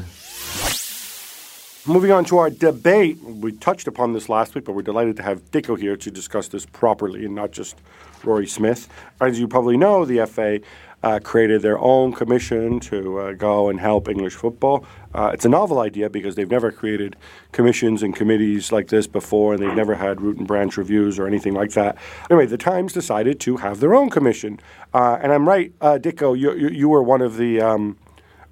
Moving 1.84 2.12
on 2.12 2.24
to 2.26 2.38
our 2.38 2.48
debate, 2.48 3.20
we 3.24 3.50
touched 3.50 3.88
upon 3.88 4.12
this 4.12 4.28
last 4.28 4.54
week, 4.54 4.64
but 4.64 4.72
we're 4.72 4.82
delighted 4.82 5.16
to 5.16 5.24
have 5.24 5.50
Dicko 5.50 5.76
here 5.76 5.96
to 5.96 6.10
discuss 6.12 6.46
this 6.46 6.64
properly 6.64 7.24
and 7.24 7.34
not 7.34 7.50
just 7.50 7.76
Rory 8.24 8.46
Smith. 8.46 8.88
As 9.20 9.38
you 9.38 9.48
probably 9.48 9.76
know, 9.76 10.04
the 10.04 10.26
FA 10.26 10.60
uh, 11.02 11.18
created 11.22 11.62
their 11.62 11.78
own 11.78 12.12
commission 12.12 12.78
to 12.80 13.18
uh, 13.18 13.32
go 13.32 13.68
and 13.68 13.80
help 13.80 14.08
English 14.08 14.34
football. 14.34 14.84
Uh, 15.14 15.30
it's 15.34 15.44
a 15.44 15.48
novel 15.48 15.80
idea 15.80 16.08
because 16.08 16.36
they've 16.36 16.50
never 16.50 16.70
created 16.70 17.16
commissions 17.50 18.02
and 18.02 18.14
committees 18.14 18.70
like 18.70 18.88
this 18.88 19.06
before, 19.06 19.54
and 19.54 19.62
they've 19.62 19.74
never 19.74 19.94
had 19.94 20.20
root 20.20 20.38
and 20.38 20.46
branch 20.46 20.76
reviews 20.76 21.18
or 21.18 21.26
anything 21.26 21.54
like 21.54 21.72
that. 21.72 21.96
Anyway, 22.30 22.46
the 22.46 22.56
Times 22.56 22.92
decided 22.92 23.40
to 23.40 23.56
have 23.56 23.80
their 23.80 23.94
own 23.94 24.10
commission. 24.10 24.60
Uh, 24.94 25.18
and 25.20 25.32
I'm 25.32 25.48
right, 25.48 25.72
uh, 25.80 25.98
Dicko, 26.00 26.38
you, 26.38 26.54
you, 26.54 26.68
you, 26.68 26.88
were 26.88 27.02
one 27.02 27.20
of 27.20 27.36
the. 27.36 27.60
Um, 27.60 27.96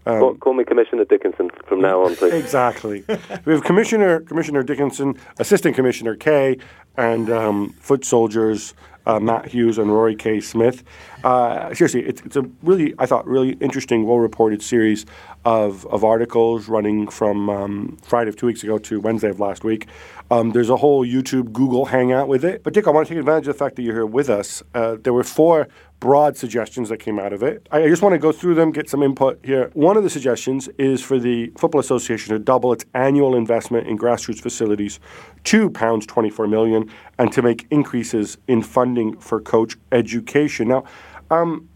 um, 0.06 0.18
call, 0.18 0.34
call, 0.34 0.54
me 0.54 0.64
Commissioner 0.64 1.04
Dickinson 1.04 1.50
from 1.66 1.80
now 1.80 2.02
on, 2.04 2.16
please. 2.16 2.32
exactly. 2.32 3.04
we 3.44 3.52
have 3.52 3.62
Commissioner 3.62 4.20
Commissioner 4.20 4.62
Dickinson, 4.62 5.16
Assistant 5.38 5.76
Commissioner 5.76 6.16
Kay, 6.16 6.56
and 6.96 7.30
um, 7.30 7.70
foot 7.74 8.04
soldiers 8.04 8.74
uh, 9.10 9.18
Matt 9.18 9.46
Hughes 9.46 9.76
and 9.76 9.92
Rory 9.92 10.14
K. 10.14 10.40
Smith. 10.40 10.84
Uh, 11.24 11.74
seriously, 11.74 12.02
it's, 12.02 12.22
it's 12.22 12.36
a 12.36 12.42
really, 12.62 12.94
I 12.98 13.06
thought, 13.06 13.26
really 13.26 13.52
interesting, 13.54 14.06
well 14.06 14.18
reported 14.18 14.62
series 14.62 15.04
of, 15.44 15.84
of 15.86 16.04
articles 16.04 16.68
running 16.68 17.08
from 17.08 17.50
um, 17.50 17.98
Friday 18.02 18.28
of 18.28 18.36
two 18.36 18.46
weeks 18.46 18.62
ago 18.62 18.78
to 18.78 19.00
Wednesday 19.00 19.28
of 19.28 19.40
last 19.40 19.64
week. 19.64 19.88
Um, 20.30 20.52
there's 20.52 20.70
a 20.70 20.76
whole 20.76 21.04
YouTube, 21.04 21.52
Google 21.52 21.86
hangout 21.86 22.28
with 22.28 22.44
it. 22.44 22.62
But 22.62 22.72
Dick, 22.72 22.86
I 22.86 22.90
want 22.90 23.08
to 23.08 23.14
take 23.14 23.18
advantage 23.18 23.48
of 23.48 23.54
the 23.54 23.58
fact 23.58 23.74
that 23.76 23.82
you're 23.82 23.94
here 23.94 24.06
with 24.06 24.30
us. 24.30 24.62
Uh, 24.74 24.96
there 25.02 25.12
were 25.12 25.24
four 25.24 25.66
broad 26.00 26.36
suggestions 26.36 26.88
that 26.88 26.96
came 26.96 27.18
out 27.18 27.32
of 27.32 27.42
it. 27.42 27.68
I 27.70 27.86
just 27.86 28.02
want 28.02 28.14
to 28.14 28.18
go 28.18 28.32
through 28.32 28.54
them, 28.54 28.72
get 28.72 28.88
some 28.88 29.02
input 29.02 29.38
here. 29.44 29.70
One 29.74 29.96
of 29.96 30.02
the 30.02 30.10
suggestions 30.10 30.68
is 30.78 31.02
for 31.02 31.18
the 31.18 31.52
Football 31.58 31.80
Association 31.80 32.32
to 32.32 32.38
double 32.38 32.72
its 32.72 32.86
annual 32.94 33.36
investment 33.36 33.86
in 33.86 33.98
grassroots 33.98 34.40
facilities 34.40 34.98
to 35.44 35.70
pounds 35.70 36.06
24 36.06 36.48
million 36.48 36.90
and 37.18 37.30
to 37.32 37.42
make 37.42 37.66
increases 37.70 38.38
in 38.48 38.62
funding 38.62 39.18
for 39.18 39.40
coach 39.40 39.76
education. 39.92 40.68
Now, 40.68 40.84
um, 41.30 41.68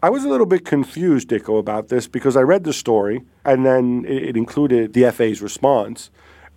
I 0.00 0.10
was 0.10 0.24
a 0.24 0.28
little 0.28 0.46
bit 0.46 0.64
confused, 0.64 1.28
Dicko, 1.28 1.58
about 1.58 1.88
this 1.88 2.06
because 2.06 2.36
I 2.36 2.40
read 2.40 2.64
the 2.64 2.72
story 2.72 3.22
and 3.44 3.66
then 3.66 4.04
it, 4.06 4.30
it 4.30 4.36
included 4.36 4.92
the 4.94 5.10
FA's 5.10 5.42
response. 5.42 6.10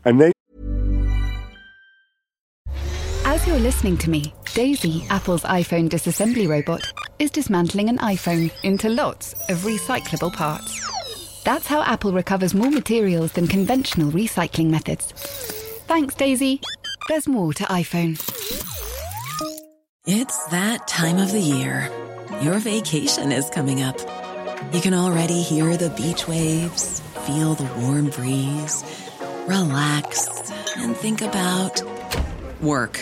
And 0.03 0.21
they 0.21 0.31
As 3.27 3.45
you're 3.47 3.57
listening 3.57 3.97
to 3.97 4.11
me, 4.11 4.35
Daisy, 4.53 5.03
Apple's 5.09 5.41
iPhone 5.41 5.89
disassembly 5.89 6.47
robot, 6.47 6.93
is 7.17 7.31
dismantling 7.31 7.89
an 7.89 7.97
iPhone 7.97 8.51
into 8.61 8.87
lots 8.87 9.33
of 9.49 9.63
recyclable 9.63 10.31
parts. 10.31 11.41
That's 11.43 11.65
how 11.65 11.81
Apple 11.81 12.13
recovers 12.13 12.53
more 12.53 12.69
materials 12.69 13.31
than 13.31 13.47
conventional 13.47 14.11
recycling 14.11 14.69
methods. 14.69 15.11
Thanks, 15.87 16.13
Daisy. 16.13 16.61
There's 17.09 17.27
more 17.27 17.51
to 17.53 17.63
iPhone. 17.63 18.13
It's 20.05 20.45
that 20.49 20.87
time 20.87 21.17
of 21.17 21.31
the 21.31 21.41
year. 21.41 21.89
Your 22.43 22.59
vacation 22.59 23.31
is 23.31 23.49
coming 23.49 23.81
up. 23.81 23.99
You 24.71 24.81
can 24.81 24.93
already 24.93 25.41
hear 25.41 25.75
the 25.77 25.89
beach 25.89 26.27
waves, 26.27 26.99
feel 27.25 27.55
the 27.55 27.69
warm 27.81 28.11
breeze, 28.11 28.83
relax, 29.47 30.51
and 30.77 30.95
think 30.95 31.23
about 31.23 31.81
work. 32.61 33.01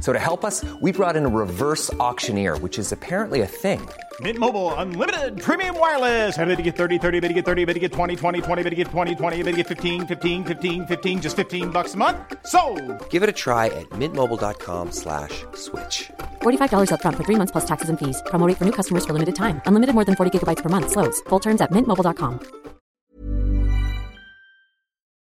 So 0.00 0.14
to 0.14 0.18
help 0.18 0.44
us, 0.44 0.64
we 0.80 0.92
brought 0.92 1.16
in 1.16 1.26
a 1.26 1.28
reverse 1.28 1.92
auctioneer, 1.94 2.56
which 2.58 2.78
is 2.78 2.92
apparently 2.92 3.42
a 3.42 3.46
thing. 3.46 3.86
Mint 4.20 4.38
Mobile 4.38 4.72
unlimited 4.74 5.38
premium 5.42 5.78
wireless. 5.78 6.38
Ready 6.38 6.56
to 6.56 6.62
get 6.62 6.76
30, 6.76 6.96
30, 6.98 7.20
bit 7.20 7.28
to 7.28 7.34
get 7.34 7.44
30, 7.44 7.64
bit 7.66 7.74
to 7.74 7.80
get 7.80 7.92
20, 7.92 8.16
20, 8.16 8.40
20, 8.40 8.62
bit 8.62 8.70
to 8.70 8.76
get 8.76 8.86
20, 8.86 9.14
20, 9.14 9.36
bit 9.42 9.50
to 9.50 9.56
get 9.56 9.66
15, 9.66 10.06
15, 10.06 10.44
15, 10.44 10.86
15 10.86 11.20
just 11.20 11.36
15 11.36 11.70
bucks 11.70 11.92
a 11.92 11.98
month. 11.98 12.16
So, 12.46 12.60
Give 13.10 13.22
it 13.22 13.28
a 13.28 13.32
try 13.44 13.66
at 13.66 13.86
mintmobile.com 13.90 14.92
slash 14.92 15.44
switch. 15.54 16.10
$45 16.42 16.88
upfront 16.92 17.16
for 17.16 17.24
three 17.24 17.36
months 17.36 17.52
plus 17.52 17.66
taxes 17.66 17.90
and 17.90 17.98
fees. 17.98 18.22
Promo 18.26 18.46
rate 18.46 18.56
for 18.56 18.64
new 18.64 18.72
customers 18.72 19.04
for 19.04 19.12
limited 19.12 19.36
time. 19.36 19.60
Unlimited 19.66 19.94
more 19.94 20.06
than 20.06 20.16
40 20.16 20.30
gigabytes 20.32 20.62
per 20.62 20.70
month. 20.70 20.92
Slows. 20.92 21.20
Full 21.28 21.40
terms 21.40 21.60
at 21.60 21.70
mintmobile.com. 21.70 22.40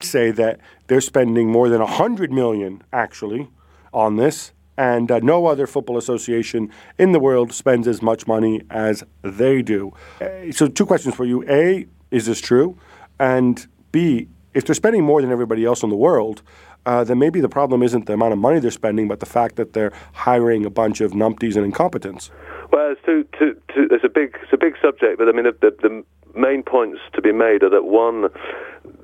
say 0.01 0.31
that 0.31 0.59
they're 0.87 1.01
spending 1.01 1.49
more 1.49 1.67
than 1.69 1.81
100 1.81 2.31
million 2.31 2.83
actually 2.93 3.49
on 3.93 4.17
this 4.17 4.51
and 4.77 5.11
uh, 5.11 5.19
no 5.19 5.45
other 5.45 5.67
football 5.67 5.97
association 5.97 6.71
in 6.97 7.11
the 7.11 7.19
world 7.19 7.53
spends 7.53 7.87
as 7.87 8.01
much 8.01 8.27
money 8.27 8.61
as 8.69 9.03
they 9.21 9.61
do. 9.61 9.93
Uh, 10.21 10.51
so 10.51 10.67
two 10.67 10.85
questions 10.85 11.15
for 11.15 11.25
you. 11.25 11.43
A, 11.49 11.87
is 12.11 12.25
this 12.25 12.41
true? 12.41 12.77
And 13.19 13.65
B, 13.91 14.27
if 14.53 14.65
they're 14.65 14.75
spending 14.75 15.03
more 15.03 15.21
than 15.21 15.31
everybody 15.31 15.65
else 15.65 15.83
in 15.83 15.89
the 15.89 15.95
world, 15.95 16.41
uh, 16.85 17.03
then 17.03 17.17
maybe 17.17 17.39
the 17.39 17.49
problem 17.49 17.81
isn't 17.81 18.05
the 18.05 18.13
amount 18.13 18.33
of 18.33 18.39
money 18.39 18.59
they're 18.59 18.71
spending, 18.71 19.07
but 19.07 19.19
the 19.19 19.25
fact 19.25 19.55
that 19.55 19.73
they're 19.73 19.91
hiring 20.13 20.65
a 20.65 20.69
bunch 20.69 21.01
of 21.01 21.11
numpties 21.13 21.55
and 21.55 21.65
incompetents. 21.65 22.29
Well, 22.71 22.95
it's, 23.07 23.27
it's 23.69 24.03
a 24.03 24.09
big, 24.09 24.37
it's 24.43 24.53
a 24.53 24.57
big 24.57 24.75
subject, 24.81 25.17
but 25.17 25.27
I 25.27 25.31
mean, 25.31 25.45
the, 25.45 25.55
the, 25.61 25.75
the 25.81 26.39
main 26.39 26.63
points 26.63 26.99
to 27.13 27.21
be 27.21 27.31
made 27.31 27.63
are 27.63 27.69
that 27.69 27.85
one, 27.85 28.29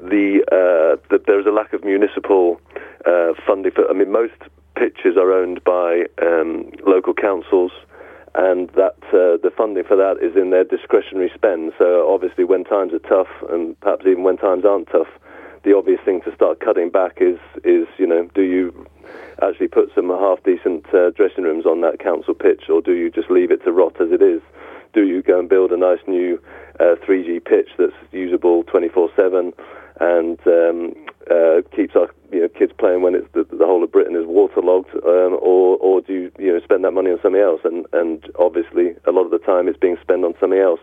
the 0.01 0.43
uh, 0.51 1.01
that 1.09 1.25
there's 1.27 1.45
a 1.45 1.51
lack 1.51 1.73
of 1.73 1.83
municipal 1.83 2.59
uh, 3.05 3.33
funding 3.45 3.71
for. 3.71 3.89
I 3.89 3.93
mean, 3.93 4.11
most 4.11 4.33
pitches 4.75 5.17
are 5.17 5.31
owned 5.31 5.63
by 5.63 6.05
um, 6.21 6.71
local 6.85 7.13
councils, 7.13 7.71
and 8.35 8.69
that 8.69 8.95
uh, 9.09 9.35
the 9.43 9.51
funding 9.55 9.83
for 9.83 9.97
that 9.97 10.17
is 10.21 10.35
in 10.35 10.51
their 10.51 10.63
discretionary 10.63 11.31
spend. 11.35 11.73
So 11.77 12.11
obviously, 12.11 12.43
when 12.43 12.63
times 12.63 12.93
are 12.93 12.99
tough, 12.99 13.29
and 13.49 13.79
perhaps 13.81 14.05
even 14.05 14.23
when 14.23 14.37
times 14.37 14.65
aren't 14.65 14.87
tough, 14.89 15.09
the 15.63 15.75
obvious 15.75 15.99
thing 16.03 16.21
to 16.21 16.33
start 16.33 16.59
cutting 16.59 16.89
back 16.89 17.17
is 17.21 17.39
is 17.63 17.87
you 17.97 18.07
know 18.07 18.27
do 18.33 18.41
you 18.41 18.87
actually 19.41 19.67
put 19.67 19.91
some 19.93 20.09
half 20.09 20.43
decent 20.43 20.85
uh, 20.93 21.09
dressing 21.11 21.43
rooms 21.43 21.65
on 21.65 21.81
that 21.81 21.99
council 21.99 22.33
pitch, 22.33 22.69
or 22.69 22.81
do 22.81 22.93
you 22.93 23.09
just 23.09 23.29
leave 23.29 23.51
it 23.51 23.63
to 23.63 23.71
rot 23.71 23.99
as 23.99 24.11
it 24.11 24.21
is? 24.21 24.41
Do 24.93 25.05
you 25.05 25.21
go 25.21 25.39
and 25.39 25.49
build 25.49 25.71
a 25.71 25.77
nice 25.77 26.01
new 26.07 26.41
uh, 26.79 26.95
3G 27.05 27.43
pitch 27.43 27.69
that's 27.77 27.93
usable 28.11 28.63
24/7 28.65 29.53
and 29.99 30.39
um, 30.47 30.95
uh, 31.29 31.61
keeps 31.75 31.95
our 31.95 32.09
you 32.31 32.41
know, 32.41 32.49
kids 32.49 32.71
playing 32.77 33.01
when 33.01 33.15
it's 33.15 33.27
the, 33.33 33.43
the 33.51 33.65
whole 33.65 33.83
of 33.83 33.91
Britain 33.91 34.15
is 34.15 34.25
waterlogged, 34.25 34.89
um, 35.05 35.37
or 35.41 35.77
or 35.77 36.01
do 36.01 36.13
you, 36.13 36.31
you 36.39 36.53
know 36.53 36.59
spend 36.63 36.83
that 36.85 36.91
money 36.91 37.11
on 37.11 37.19
something 37.21 37.41
else? 37.41 37.61
And 37.63 37.85
and 37.93 38.23
obviously 38.39 38.95
a 39.05 39.11
lot 39.11 39.25
of 39.25 39.31
the 39.31 39.39
time 39.39 39.67
it's 39.67 39.79
being 39.79 39.97
spent 40.01 40.23
on 40.23 40.33
something 40.39 40.59
else. 40.59 40.79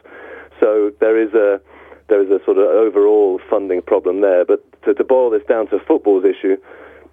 So 0.61 0.93
there 1.01 1.21
is 1.21 1.33
a 1.35 1.61
there 2.09 2.23
is 2.23 2.31
a 2.31 2.43
sort 2.45 2.59
of 2.59 2.69
overall 2.69 3.41
funding 3.49 3.83
problem 3.83 4.21
there. 4.21 4.45
But 4.45 4.65
to, 4.83 4.95
to 4.95 5.05
boil 5.05 5.31
this 5.31 5.43
down 5.49 5.69
to 5.69 5.79
football's 5.87 6.25
issue, 6.25 6.57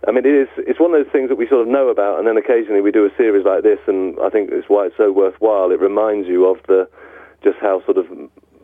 I 0.08 0.12
mean, 0.12 0.26
it 0.26 0.36
is 0.36 0.48
it's 0.58 0.80
one 0.80 0.94
of 0.94 1.04
those 1.04 1.12
things 1.12 1.30
that 1.30 1.36
we 1.36 1.48
sort 1.48 1.62
of 1.62 1.68
know 1.68 1.90
about, 1.90 2.20
and 2.20 2.28
then 2.28 2.38
occasionally 2.38 2.82
we 2.82 2.92
do 2.92 3.06
a 3.06 3.14
series 3.18 3.46
like 3.46 3.64
this, 3.64 3.80
and 3.88 4.16
I 4.22 4.30
think 4.30 4.50
it's 4.52 4.70
why 4.70 4.88
it's 4.88 4.98
so 4.98 5.12
worthwhile. 5.12 5.72
It 5.72 5.80
reminds 5.80 6.28
you 6.28 6.46
of 6.46 6.58
the 6.68 6.88
just 7.44 7.58
how 7.62 7.84
sort 7.86 7.98
of 7.98 8.06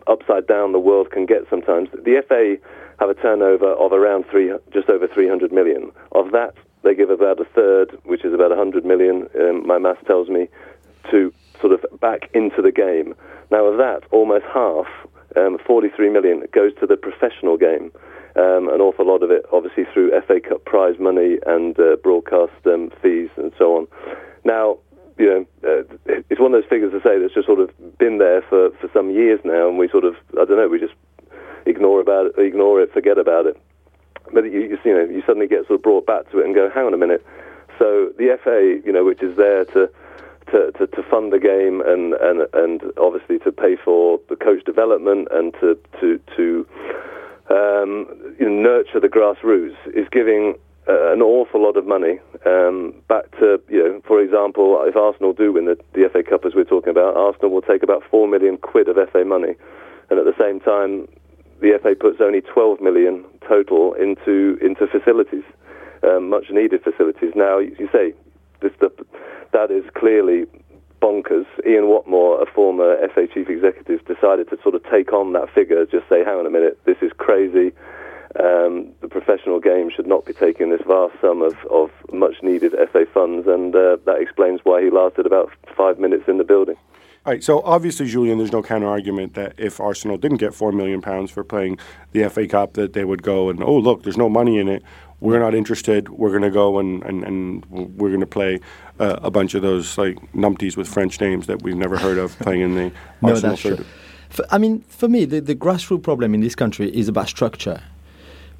upside 0.08 0.48
down 0.48 0.72
the 0.72 0.80
world 0.80 1.12
can 1.12 1.26
get 1.26 1.42
sometimes. 1.50 1.90
The 1.92 2.24
FA 2.28 2.56
have 3.00 3.10
a 3.10 3.14
turnover 3.16 3.72
of 3.74 3.94
around 3.94 4.26
three, 4.30 4.52
just 4.74 4.90
over 4.90 5.08
300 5.08 5.52
million. 5.52 5.92
Of 6.12 6.32
that, 6.32 6.54
they 6.84 6.96
give 6.96 7.10
about 7.10 7.40
a 7.40 7.46
third, 7.46 7.98
which 8.04 8.24
is 8.26 8.34
about 8.34 8.50
100 8.50 8.86
million. 8.86 9.28
Um, 9.40 9.66
my 9.66 9.78
math 9.78 10.06
tells 10.06 10.30
me 10.30 10.48
to 11.10 11.34
sort 11.60 11.74
of 11.74 11.86
back 12.00 12.30
into 12.34 12.62
the 12.62 12.72
game. 12.72 13.16
Now, 13.52 13.66
of 13.66 13.78
that, 13.78 14.04
almost 14.12 14.46
half, 14.54 14.88
um, 15.36 15.58
43 15.66 16.10
million, 16.10 16.44
goes 16.52 16.74
to 16.80 16.88
the 16.88 16.98
professional 16.98 17.58
game. 17.58 17.92
Um, 18.36 18.70
an 18.70 18.80
awful 18.80 19.06
lot 19.06 19.24
of 19.24 19.32
it, 19.32 19.46
obviously, 19.52 19.86
through 19.94 20.12
FA 20.22 20.40
Cup 20.40 20.64
prize 20.66 20.98
money 21.00 21.38
and 21.46 21.78
uh, 21.80 21.98
broadcast 22.02 22.54
um, 22.66 22.92
fees 23.02 23.30
and 23.36 23.52
so 23.58 23.78
on. 23.78 23.88
Now, 24.46 24.78
you 25.22 25.28
know, 25.28 25.46
uh, 25.64 25.84
it's 26.30 26.40
one 26.42 26.52
of 26.52 26.62
those 26.62 26.70
figures 26.70 26.92
to 26.92 27.02
say 27.02 27.20
that's 27.20 27.36
just 27.36 27.46
sort 27.46 27.60
of 27.60 27.70
been 28.00 28.18
there 28.18 28.42
for, 28.42 28.72
for 28.82 28.90
some 28.92 29.12
years 29.12 29.40
now, 29.44 29.70
and 29.70 29.78
we 29.78 29.88
sort 29.88 30.04
of, 30.04 30.16
I 30.32 30.46
don't 30.46 30.58
know, 30.58 30.68
we 30.68 30.80
just 30.80 30.96
ignore 31.68 32.02
about 32.02 32.26
it, 32.26 32.40
ignore 32.40 32.82
it, 32.82 32.92
forget 32.92 33.20
about 33.20 33.46
it. 33.46 33.56
But 34.34 34.46
you, 34.46 34.62
you, 34.62 34.78
you 34.84 34.94
know, 34.94 35.06
you 35.06 35.22
suddenly 35.22 35.48
get 35.48 35.68
sort 35.68 35.78
of 35.80 35.84
brought 35.84 36.08
back 36.08 36.32
to 36.32 36.40
it 36.40 36.46
and 36.46 36.56
go, 36.56 36.72
hang 36.72 36.86
on 36.86 36.94
a 36.96 36.98
minute. 36.98 37.24
So 37.78 38.12
the 38.18 38.36
FA, 38.44 38.82
you 38.84 38.92
know, 38.92 39.06
which 39.06 39.22
is 39.22 39.38
there 39.38 39.66
to 39.66 39.90
to, 40.52 40.72
to, 40.72 40.88
to 40.88 41.04
fund 41.04 41.32
the 41.32 41.40
game 41.40 41.82
and, 41.86 42.14
and 42.16 42.48
and 42.54 42.82
obviously 42.98 43.40
to 43.40 43.52
pay 43.52 43.76
for 43.78 44.20
the 44.28 44.36
coach 44.36 44.66
development 44.66 45.28
and 45.32 45.54
to 45.62 45.78
to 46.00 46.20
to 46.36 46.68
um, 47.52 48.08
you 48.40 48.50
know, 48.50 48.70
nurture 48.70 49.00
the 49.00 49.08
grassroots, 49.08 49.76
is 49.94 50.08
giving 50.12 50.56
uh, 50.92 51.14
an 51.14 51.22
awful 51.22 51.62
lot 51.62 51.78
of 51.78 51.88
money 51.88 52.20
um, 52.46 52.94
back 53.08 53.32
to, 53.40 53.62
you 53.70 53.84
know, 53.84 54.02
for 54.06 54.22
example, 54.22 54.82
if 54.86 54.96
Arsenal 54.96 55.34
do 55.34 55.54
win 55.54 55.66
the, 55.66 55.78
the 55.94 56.10
FA 56.12 56.24
Cup 56.24 56.46
as 56.46 56.54
we're 56.54 56.64
talking 56.64 56.90
about, 56.90 57.16
Arsenal 57.16 57.52
will 57.52 57.62
take 57.62 57.84
about 57.84 58.04
four 58.10 58.28
million 58.28 58.58
quid 58.58 58.88
of 58.90 58.98
FA 59.12 59.24
money, 59.24 59.56
and 60.10 60.20
at 60.20 60.26
the 60.26 60.36
same 60.38 60.60
time, 60.60 61.08
the 61.62 61.80
FA 61.82 61.96
puts 61.96 62.20
only 62.20 62.42
12 62.42 62.82
million 62.82 63.24
total 63.48 63.94
into 63.94 64.58
into 64.62 64.88
facilities, 64.88 65.44
um, 66.04 66.30
much 66.30 66.46
needed 66.50 66.84
facilities. 66.84 67.32
Now, 67.36 67.60
you 67.60 67.88
say 67.92 68.14
this, 68.62 68.72
the, 68.80 68.92
that 69.54 69.72
is 69.72 69.84
clearly 69.96 70.46
bonkers. 71.02 71.46
Ian 71.66 71.86
Watmore, 71.86 72.42
a 72.42 72.46
former 72.46 72.96
FA 73.14 73.28
chief 73.34 73.50
executive, 73.50 74.06
decided 74.06 74.50
to 74.50 74.58
sort 74.62 74.76
of 74.76 74.84
take 74.90 75.14
on 75.14 75.34
that 75.34 75.50
figure, 75.54 75.86
just 75.86 76.08
say, 76.10 76.24
hang 76.24 76.38
on 76.38 76.46
a 76.46 76.50
minute, 76.50 76.80
this 76.86 76.98
is 77.02 77.12
crazy. 77.18 77.72
Um, 78.40 78.94
the 79.02 79.08
professional 79.10 79.60
game 79.60 79.90
should 79.90 80.08
not 80.08 80.26
be 80.26 80.34
taking 80.34 80.70
this 80.70 80.82
vast 80.88 81.20
sum 81.20 81.42
of, 81.42 81.56
of 81.70 81.92
much 82.14 82.36
needed 82.42 82.74
FA 82.92 83.06
funds, 83.14 83.48
and 83.48 83.76
uh, 83.76 83.98
that 84.06 84.22
explains 84.22 84.62
why 84.64 84.82
he 84.82 84.90
lasted 84.90 85.26
about 85.26 85.52
five 85.76 86.00
minutes 86.00 86.24
in 86.28 86.38
the 86.38 86.44
building. 86.44 86.78
All 87.24 87.34
right, 87.34 87.44
so 87.44 87.62
obviously, 87.62 88.08
Julien, 88.08 88.40
there's 88.40 88.52
no 88.52 88.64
counter 88.64 88.88
argument 88.88 89.36
that 89.36 89.54
if 89.58 89.80
Arsenal 89.80 90.18
didn't 90.18 90.38
get 90.38 90.56
four 90.56 90.72
million 90.72 91.02
pounds 91.02 91.30
for 91.30 91.44
playing 91.44 91.78
the 92.14 92.28
FA 92.30 92.48
Cup, 92.48 92.74
that 92.74 92.94
they 92.94 93.06
would 93.06 93.22
go 93.22 93.50
and 93.50 93.62
oh 93.62 93.78
look, 93.78 94.02
there's 94.02 94.18
no 94.18 94.28
money 94.28 94.58
in 94.58 94.68
it. 94.68 94.82
We're 95.20 95.40
not 95.40 95.54
interested. 95.54 96.10
We're 96.10 96.32
going 96.32 96.42
to 96.42 96.50
go 96.50 96.80
and, 96.80 97.04
and, 97.04 97.24
and 97.24 97.66
we're 97.70 98.10
going 98.10 98.22
to 98.22 98.26
play 98.26 98.60
uh, 99.00 99.20
a 99.22 99.30
bunch 99.30 99.54
of 99.54 99.62
those 99.62 99.96
like 100.00 100.18
numpties 100.34 100.76
with 100.76 100.88
French 100.88 101.22
names 101.22 101.46
that 101.46 101.62
we've 101.62 101.76
never 101.76 101.96
heard 101.96 102.18
of 102.18 102.38
playing 102.40 102.62
in 102.62 102.74
the 102.74 102.92
no, 103.22 103.30
Arsenal 103.30 103.52
that's 103.52 103.62
true. 103.62 103.86
For, 104.30 104.46
I 104.50 104.58
mean, 104.58 104.82
for 104.82 105.08
me, 105.08 105.26
the, 105.26 105.42
the 105.42 105.54
grassroots 105.54 106.02
problem 106.02 106.34
in 106.34 106.42
this 106.42 106.56
country 106.56 106.90
is 106.90 107.08
about 107.08 107.28
structure. 107.28 107.84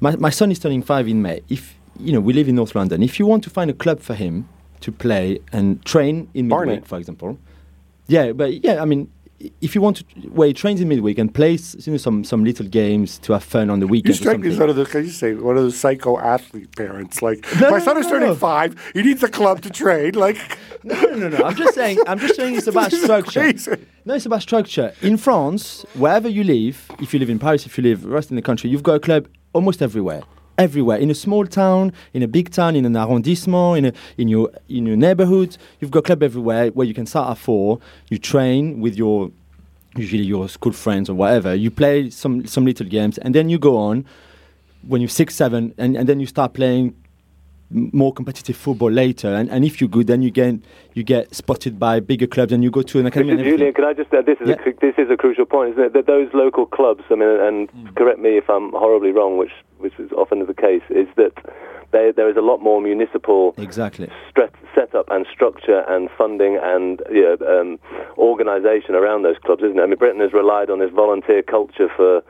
My, 0.02 0.16
my 0.16 0.30
son 0.30 0.50
is 0.50 0.58
turning 0.58 0.82
five 0.82 1.06
in 1.06 1.22
May. 1.22 1.42
If 1.48 1.76
you 2.00 2.12
know, 2.12 2.18
we 2.18 2.32
live 2.32 2.48
in 2.48 2.56
North 2.56 2.74
London. 2.74 3.04
If 3.04 3.20
you 3.20 3.24
want 3.26 3.44
to 3.44 3.50
find 3.50 3.70
a 3.70 3.74
club 3.74 4.00
for 4.00 4.14
him 4.14 4.48
to 4.80 4.90
play 4.90 5.38
and 5.52 5.82
train 5.84 6.28
in 6.34 6.48
Barnet. 6.48 6.74
midweek, 6.74 6.88
for 6.88 6.98
example, 6.98 7.38
yeah, 8.08 8.32
but 8.32 8.64
yeah, 8.64 8.82
I 8.82 8.84
mean, 8.84 9.08
if 9.60 9.76
you 9.76 9.80
want 9.80 9.98
to, 9.98 10.04
where 10.30 10.48
he 10.48 10.54
trains 10.54 10.80
in 10.80 10.88
midweek 10.88 11.18
and 11.18 11.32
plays, 11.32 11.86
you 11.86 11.92
know, 11.92 11.98
some 11.98 12.24
some 12.24 12.42
little 12.42 12.66
games 12.66 13.18
to 13.18 13.32
have 13.32 13.44
fun 13.44 13.70
on 13.70 13.78
the 13.78 13.86
weekend. 13.86 14.14
or 14.14 14.16
strike 14.16 14.40
me 14.40 14.48
as 14.48 14.58
one 14.58 14.70
of 14.70 14.74
those, 14.74 14.88
can 14.88 15.04
you 15.04 15.10
say, 15.10 15.34
one 15.34 15.56
of 15.56 15.62
those 15.62 15.78
psycho 15.78 16.18
athlete 16.18 16.74
parents. 16.74 17.22
Like, 17.22 17.46
No, 17.60 17.70
my 17.70 17.78
no, 17.78 17.84
son 17.84 17.94
no, 17.94 18.00
is 18.00 18.06
turning 18.08 18.34
five. 18.34 18.74
He 18.94 19.02
needs 19.02 19.22
a 19.22 19.28
club 19.28 19.60
to 19.62 19.70
train. 19.70 20.14
Like, 20.14 20.36
No, 20.82 21.00
no, 21.00 21.14
no, 21.14 21.28
no. 21.28 21.44
I'm 21.44 21.54
just 21.54 21.76
saying. 21.76 21.98
I'm 22.08 22.18
just 22.18 22.34
saying 22.34 22.56
it's 22.56 22.66
about 22.74 22.90
structure. 22.90 23.40
crazy. 23.40 23.86
No, 24.04 24.14
it's 24.14 24.26
about 24.26 24.42
structure. 24.42 24.94
In 25.00 25.16
France, 25.16 25.86
wherever 25.94 26.28
you 26.28 26.42
live, 26.42 26.90
if 26.98 27.14
you 27.14 27.20
live 27.20 27.30
in 27.30 27.38
Paris, 27.38 27.66
if 27.66 27.78
you 27.78 27.84
live 27.84 28.04
rest 28.04 28.30
in 28.30 28.36
the 28.36 28.42
country, 28.42 28.68
you've 28.68 28.82
got 28.82 28.94
a 28.94 29.00
club 29.00 29.28
almost 29.52 29.82
everywhere. 29.82 30.22
everywhere 30.58 30.98
in 30.98 31.10
a 31.10 31.14
small 31.14 31.46
town, 31.46 31.92
in 32.12 32.22
a 32.22 32.28
big 32.28 32.50
town, 32.50 32.76
in 32.76 32.84
an 32.84 32.94
arrondissement, 32.94 33.78
in 33.78 33.84
a, 33.86 33.92
in 34.18 34.28
your 34.28 34.50
in 34.68 34.86
your 34.86 34.96
neighborhood. 34.96 35.56
You've 35.80 35.90
got 35.90 36.04
club 36.04 36.22
everywhere 36.22 36.68
where 36.68 36.86
you 36.86 36.94
can 36.94 37.06
start 37.06 37.30
at 37.30 37.38
four. 37.38 37.80
You 38.10 38.18
train 38.18 38.80
with 38.80 38.94
your 38.96 39.30
usually 39.96 40.24
your 40.24 40.48
school 40.48 40.72
friends 40.72 41.08
or 41.10 41.14
whatever. 41.14 41.54
You 41.54 41.70
play 41.70 42.10
some 42.10 42.46
some 42.46 42.64
little 42.64 42.86
games, 42.86 43.18
and 43.18 43.34
then 43.34 43.48
you 43.48 43.58
go 43.58 43.76
on 43.76 44.04
when 44.86 45.00
you're 45.00 45.08
six, 45.08 45.34
seven, 45.34 45.74
and, 45.78 45.96
and 45.96 46.08
then 46.08 46.20
you 46.20 46.26
start 46.26 46.52
playing 46.54 46.94
more 47.72 48.12
competitive 48.12 48.56
football 48.56 48.90
later. 48.90 49.28
And, 49.34 49.50
and 49.50 49.64
if 49.64 49.80
you're 49.80 49.88
good, 49.88 50.06
then 50.06 50.22
you 50.22 50.30
get 50.30 50.54
you 50.94 51.02
get 51.02 51.34
spotted 51.34 51.78
by 51.78 52.00
bigger 52.00 52.26
clubs, 52.26 52.52
and 52.52 52.62
you 52.62 52.70
go 52.70 52.82
to 52.82 53.00
an 53.00 53.06
academy. 53.06 53.32
and 53.32 53.42
Julien, 53.44 53.72
can 53.72 53.84
I 53.84 53.92
just 53.94 54.12
uh, 54.12 54.22
this 54.22 54.38
is 54.40 54.48
Yeah. 54.48 54.56
a, 54.66 54.72
this 54.80 54.94
is 54.98 55.10
a 55.10 55.16
crucial 55.16 55.46
point, 55.46 55.72
isn't 55.72 55.84
it? 55.84 55.92
That 55.94 56.06
those 56.06 56.28
local 56.34 56.66
clubs, 56.66 57.02
I 57.10 57.14
mean, 57.14 57.28
and 57.28 57.68
Mm. 57.72 57.94
correct 57.96 58.18
me 58.18 58.36
if 58.36 58.48
I'm 58.50 58.70
horribly 58.72 59.12
wrong, 59.12 59.38
which 59.38 59.52
which 59.78 59.94
is 59.98 60.12
often 60.12 60.44
the 60.46 60.54
case, 60.54 60.82
is 60.90 61.08
that 61.16 61.32
they, 61.90 62.12
there 62.14 62.30
is 62.30 62.36
a 62.36 62.40
lot 62.40 62.62
more 62.62 62.80
municipal 62.80 63.54
Exactly. 63.58 64.08
stre- 64.30 64.50
setup 64.74 65.10
and 65.10 65.26
structure 65.32 65.80
and 65.88 66.08
funding 66.16 66.56
and 66.62 67.02
you 67.10 67.22
know, 67.22 67.36
um, 67.60 67.78
organisation 68.18 68.94
around 68.94 69.22
those 69.22 69.36
clubs, 69.44 69.62
isn't 69.62 69.78
it? 69.78 69.82
I 69.82 69.86
mean, 69.86 69.98
Britain 69.98 70.20
has 70.20 70.32
relied 70.32 70.70
on 70.70 70.78
this 70.78 70.90
volunteer 70.90 71.42
culture 71.42 71.88
for 71.96 72.22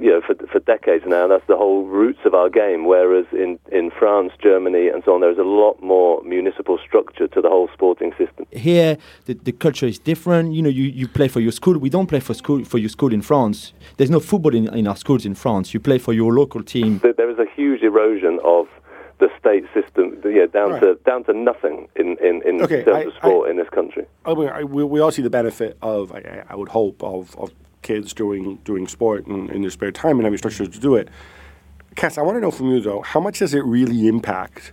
you 0.00 0.10
know 0.10 0.20
for 0.26 0.34
for 0.52 0.58
decades 0.60 1.04
now. 1.06 1.26
That's 1.28 1.46
the 1.46 1.56
whole 1.56 1.84
roots 1.86 2.20
of 2.24 2.32
our 2.34 2.48
game. 2.50 2.80
Whereas 2.86 3.26
in 3.32 3.58
in 3.70 3.90
France, 4.00 4.32
Germany, 4.42 4.88
and 4.88 5.02
so 5.04 5.14
on, 5.14 5.20
there 5.20 5.30
is 5.30 5.38
a 5.38 5.50
lot 5.64 5.82
more 5.82 6.22
municipal 6.24 6.78
structure 6.86 7.28
to 7.28 7.40
the 7.40 7.48
whole 7.48 7.68
sporting 7.74 8.12
system. 8.18 8.46
Here, 8.50 8.96
the, 9.26 9.34
the 9.34 9.52
culture 9.52 9.86
is 9.86 9.98
different. 9.98 10.52
You 10.54 10.62
know, 10.62 10.70
you, 10.80 10.84
you 10.84 11.06
play 11.08 11.28
for 11.28 11.40
your 11.40 11.52
school. 11.52 11.78
We 11.78 11.90
don't 11.90 12.06
play 12.06 12.20
for 12.20 12.34
school 12.34 12.64
for 12.64 12.78
your 12.78 12.88
school 12.88 13.12
in 13.12 13.22
France. 13.22 13.72
There's 13.96 14.10
no 14.10 14.20
football 14.20 14.54
in, 14.54 14.72
in 14.74 14.86
our 14.86 14.96
schools 14.96 15.24
in 15.26 15.34
France. 15.34 15.74
You 15.74 15.80
play 15.80 15.98
for 15.98 16.12
your 16.12 16.32
local 16.32 16.62
team. 16.62 16.98
There- 16.98 17.12
There 17.20 17.30
is 17.30 17.38
a 17.38 17.46
huge 17.60 17.82
erosion 17.82 18.38
of 18.56 18.66
the 19.18 19.28
state 19.38 19.64
system, 19.74 20.04
yeah, 20.24 20.46
down 20.46 20.80
to 20.80 20.88
down 21.10 21.24
to 21.24 21.32
nothing 21.34 21.76
in 21.94 22.08
in, 22.28 22.34
in 22.48 22.62
Okay, 22.62 22.82
terms 22.84 22.96
I- 23.04 23.08
of 23.08 23.14
sport 23.20 23.50
in 23.50 23.56
this 23.58 23.68
country. 23.68 24.04
Oh, 24.24 24.32
I 24.32 24.38
mean, 24.38 24.48
I, 24.48 24.64
we, 24.64 24.82
we 24.84 24.98
all 25.02 25.10
see 25.10 25.20
the 25.22 25.28
benefit 25.40 25.76
of, 25.82 26.10
I, 26.12 26.42
I 26.48 26.54
would 26.56 26.70
hope, 26.70 27.02
of, 27.04 27.36
of 27.42 27.50
kids 27.82 28.12
doing 28.12 28.56
doing 28.64 28.86
sport 28.86 29.26
and 29.26 29.50
in 29.50 29.62
their 29.62 29.70
spare 29.70 29.92
time 29.92 30.18
and 30.18 30.24
having 30.24 30.38
structures 30.38 30.68
to 30.68 30.78
do 30.78 30.94
it. 30.96 31.08
Cass, 31.96 32.18
I 32.18 32.22
want 32.22 32.36
to 32.36 32.40
know 32.40 32.50
from 32.50 32.70
you 32.70 32.80
though, 32.80 33.02
how 33.02 33.20
much 33.20 33.40
does 33.40 33.54
it 33.54 33.64
really 33.64 34.06
impact 34.06 34.72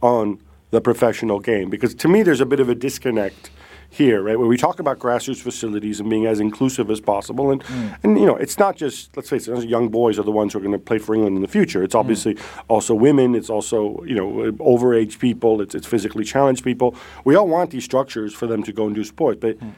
on 0.00 0.40
the 0.70 0.80
professional 0.80 1.40
game? 1.40 1.70
Because 1.70 1.94
to 1.96 2.08
me, 2.08 2.22
there's 2.22 2.40
a 2.40 2.46
bit 2.46 2.60
of 2.60 2.68
a 2.68 2.74
disconnect 2.74 3.50
here, 3.94 4.22
right? 4.22 4.36
Where 4.38 4.48
we 4.48 4.56
talk 4.56 4.80
about 4.80 4.98
grassroots 4.98 5.40
facilities 5.40 6.00
and 6.00 6.10
being 6.10 6.26
as 6.26 6.40
inclusive 6.40 6.90
as 6.90 7.00
possible, 7.00 7.50
and 7.50 7.62
mm. 7.64 7.96
and 8.02 8.18
you 8.18 8.26
know, 8.26 8.36
it's 8.36 8.58
not 8.58 8.76
just 8.76 9.16
let's 9.16 9.30
face 9.30 9.46
it, 9.46 9.68
young 9.68 9.88
boys 9.88 10.18
are 10.18 10.24
the 10.24 10.32
ones 10.32 10.52
who 10.52 10.58
are 10.58 10.62
going 10.62 10.72
to 10.72 10.78
play 10.78 10.98
for 10.98 11.14
England 11.14 11.36
in 11.36 11.42
the 11.42 11.48
future. 11.48 11.82
It's 11.82 11.94
mm. 11.94 12.00
obviously 12.00 12.36
also 12.68 12.94
women. 12.94 13.34
It's 13.34 13.50
also 13.50 14.02
you 14.04 14.14
know 14.14 14.52
overage 14.58 15.18
people. 15.18 15.60
It's 15.60 15.74
it's 15.74 15.86
physically 15.86 16.24
challenged 16.24 16.64
people. 16.64 16.96
We 17.24 17.36
all 17.36 17.46
want 17.46 17.70
these 17.70 17.84
structures 17.84 18.34
for 18.34 18.46
them 18.46 18.62
to 18.64 18.72
go 18.72 18.86
and 18.86 18.94
do 18.94 19.04
sport, 19.04 19.38
but 19.38 19.58
mm. 19.60 19.72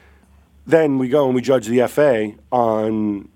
Then 0.67 0.99
we 0.99 1.09
go 1.09 1.27
and 1.27 1.35
we 1.35 1.41
judge 1.41 1.67
the 1.67 1.87
FA 1.89 2.33
on 2.51 3.29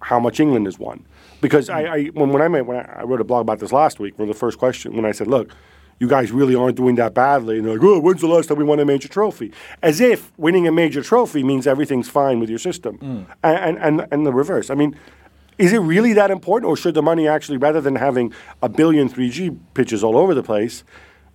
how 0.00 0.20
much 0.20 0.40
England 0.40 0.66
has 0.66 0.78
won. 0.78 1.04
Because 1.40 1.68
I, 1.68 1.82
I 1.82 2.04
when, 2.06 2.30
when 2.30 2.42
I 2.42 2.48
made, 2.48 2.62
when 2.62 2.78
I, 2.78 3.00
I 3.00 3.02
wrote 3.04 3.20
a 3.20 3.24
blog 3.24 3.42
about 3.42 3.60
this 3.60 3.72
last 3.72 4.00
week, 4.00 4.18
one 4.18 4.28
of 4.28 4.34
the 4.34 4.38
first 4.38 4.58
question 4.58 4.96
when 4.96 5.04
I 5.04 5.12
said, 5.12 5.28
"Look, 5.28 5.54
you 6.00 6.08
guys 6.08 6.32
really 6.32 6.54
aren't 6.54 6.76
doing 6.76 6.96
that 6.96 7.14
badly," 7.14 7.58
and 7.58 7.66
they're 7.66 7.74
like, 7.74 7.84
"Oh, 7.84 8.00
when's 8.00 8.20
the 8.20 8.26
last 8.26 8.48
time 8.48 8.58
we 8.58 8.64
won 8.64 8.80
a 8.80 8.84
major 8.84 9.08
trophy?" 9.08 9.52
As 9.82 10.00
if 10.00 10.32
winning 10.36 10.66
a 10.66 10.72
major 10.72 11.02
trophy 11.02 11.44
means 11.44 11.66
everything's 11.66 12.08
fine 12.08 12.40
with 12.40 12.50
your 12.50 12.58
system, 12.58 12.98
mm. 12.98 13.26
and, 13.44 13.78
and 13.78 14.06
and 14.10 14.26
the 14.26 14.32
reverse. 14.32 14.70
I 14.70 14.74
mean. 14.74 14.96
Is 15.58 15.72
it 15.72 15.78
really 15.78 16.12
that 16.12 16.30
important, 16.30 16.70
or 16.70 16.76
should 16.76 16.94
the 16.94 17.02
money 17.02 17.26
actually, 17.26 17.56
rather 17.56 17.80
than 17.80 17.96
having 17.96 18.32
a 18.62 18.68
billion 18.68 19.08
3G 19.08 19.58
pitches 19.74 20.04
all 20.04 20.16
over 20.16 20.32
the 20.32 20.44
place, 20.44 20.84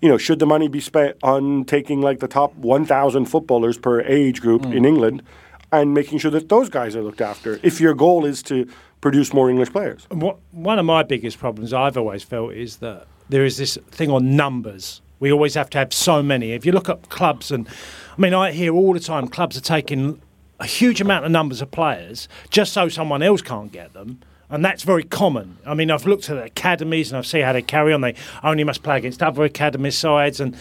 you 0.04 0.10
know, 0.10 0.18
should 0.18 0.40
the 0.40 0.46
money 0.46 0.68
be 0.68 0.82
spent 0.82 1.16
on 1.24 1.64
taking 1.64 2.02
like 2.02 2.20
the 2.20 2.28
top 2.28 2.54
1,000 2.58 3.24
footballers 3.24 3.78
per 3.78 4.02
age 4.02 4.42
group 4.42 4.64
mm. 4.64 4.76
in 4.76 4.84
England 4.84 5.24
and 5.72 5.94
making 5.94 6.18
sure 6.18 6.30
that 6.30 6.50
those 6.50 6.68
guys 6.68 6.94
are 6.94 7.02
looked 7.02 7.22
after? 7.22 7.58
If 7.64 7.80
your 7.80 7.94
goal 7.94 8.26
is 8.26 8.44
to 8.44 8.68
produce 9.00 9.34
more 9.34 9.50
English 9.50 9.72
players. 9.72 10.06
What, 10.12 10.40
one 10.52 10.78
of 10.78 10.86
my 10.86 11.04
biggest 11.04 11.40
problems 11.40 11.72
I've 11.72 11.98
always 11.98 12.22
felt 12.22 12.52
is 12.52 12.78
that 12.78 13.08
there 13.30 13.46
is 13.46 13.56
this 13.56 13.78
thing 13.92 14.12
on 14.12 14.36
numbers. 14.36 15.02
We 15.22 15.32
always 15.32 15.54
have 15.54 15.70
to 15.70 15.78
have 15.78 15.94
so 15.94 16.22
many. 16.22 16.52
If 16.52 16.66
you 16.66 16.74
look 16.74 16.90
at 16.90 17.08
clubs, 17.08 17.50
and 17.50 17.66
I 17.68 18.22
mean, 18.22 18.34
I 18.34 18.52
hear 18.52 18.74
all 18.74 18.92
the 18.92 19.00
time 19.00 19.30
clubs 19.30 19.56
are 19.56 19.62
taking 19.62 20.22
a 20.60 20.66
huge 20.66 21.00
amount 21.00 21.24
of 21.24 21.32
numbers 21.32 21.62
of 21.62 21.72
players 21.72 22.28
just 22.50 22.74
so 22.74 22.90
someone 22.90 23.24
else 23.24 23.42
can't 23.42 23.72
get 23.72 23.94
them. 23.94 24.20
And 24.54 24.64
that's 24.64 24.84
very 24.84 25.04
common. 25.04 25.58
I 25.66 25.74
mean, 25.74 25.90
I've 25.90 26.06
looked 26.06 26.30
at 26.30 26.38
academies 26.38 27.12
and 27.12 27.18
I've 27.18 27.26
seen 27.26 27.42
how 27.42 27.54
they 27.54 27.64
carry 27.64 27.92
on. 27.92 28.02
They 28.02 28.14
only 28.44 28.64
must 28.64 28.84
play 28.84 28.98
against 28.98 29.24
other 29.24 29.44
academy 29.44 29.90
sides. 29.90 30.40
And 30.40 30.56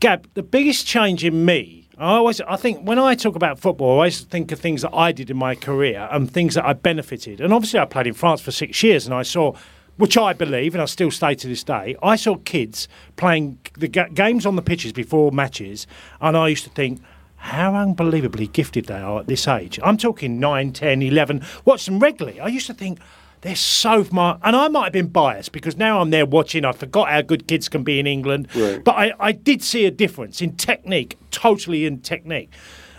Gab, 0.00 0.26
the 0.34 0.42
biggest 0.42 0.88
change 0.88 1.24
in 1.24 1.44
me, 1.44 1.88
I 1.98 2.14
always, 2.16 2.40
I 2.40 2.56
think 2.56 2.84
when 2.84 2.98
I 2.98 3.14
talk 3.14 3.36
about 3.36 3.60
football, 3.60 3.90
I 3.90 3.92
always 3.92 4.22
think 4.22 4.50
of 4.50 4.58
things 4.58 4.82
that 4.82 4.92
I 4.92 5.12
did 5.12 5.30
in 5.30 5.36
my 5.36 5.54
career 5.54 6.08
and 6.10 6.28
things 6.28 6.56
that 6.56 6.64
I 6.64 6.72
benefited. 6.72 7.40
And 7.40 7.52
obviously, 7.54 7.78
I 7.78 7.84
played 7.84 8.08
in 8.08 8.14
France 8.14 8.40
for 8.40 8.50
six 8.50 8.82
years, 8.82 9.06
and 9.06 9.14
I 9.14 9.22
saw, 9.22 9.54
which 9.98 10.18
I 10.18 10.32
believe, 10.32 10.74
and 10.74 10.82
I 10.82 10.86
still 10.86 11.12
stay 11.12 11.36
to 11.36 11.46
this 11.46 11.62
day, 11.62 11.94
I 12.02 12.16
saw 12.16 12.34
kids 12.38 12.88
playing 13.14 13.60
the 13.78 13.86
ga- 13.86 14.08
games 14.08 14.46
on 14.46 14.56
the 14.56 14.62
pitches 14.62 14.92
before 14.92 15.30
matches, 15.30 15.86
and 16.20 16.36
I 16.36 16.48
used 16.48 16.64
to 16.64 16.70
think. 16.70 17.00
How 17.42 17.74
unbelievably 17.74 18.46
gifted 18.46 18.86
they 18.86 19.00
are 19.00 19.18
at 19.18 19.26
this 19.26 19.48
age. 19.48 19.80
I'm 19.82 19.96
talking 19.96 20.38
9, 20.38 20.72
10, 20.72 21.02
11. 21.02 21.44
Watch 21.64 21.86
them 21.86 21.98
regularly. 21.98 22.38
I 22.38 22.46
used 22.46 22.68
to 22.68 22.72
think 22.72 23.00
they're 23.40 23.56
so 23.56 24.04
smart. 24.04 24.38
And 24.44 24.54
I 24.54 24.68
might 24.68 24.84
have 24.84 24.92
been 24.92 25.08
biased 25.08 25.50
because 25.50 25.76
now 25.76 26.00
I'm 26.00 26.10
there 26.10 26.24
watching. 26.24 26.64
I 26.64 26.70
forgot 26.70 27.10
how 27.10 27.20
good 27.20 27.48
kids 27.48 27.68
can 27.68 27.82
be 27.82 27.98
in 27.98 28.06
England. 28.06 28.46
Right. 28.54 28.82
But 28.82 28.92
I, 28.92 29.12
I 29.18 29.32
did 29.32 29.60
see 29.60 29.86
a 29.86 29.90
difference 29.90 30.40
in 30.40 30.54
technique, 30.54 31.18
totally 31.32 31.84
in 31.84 32.00
technique. 32.00 32.48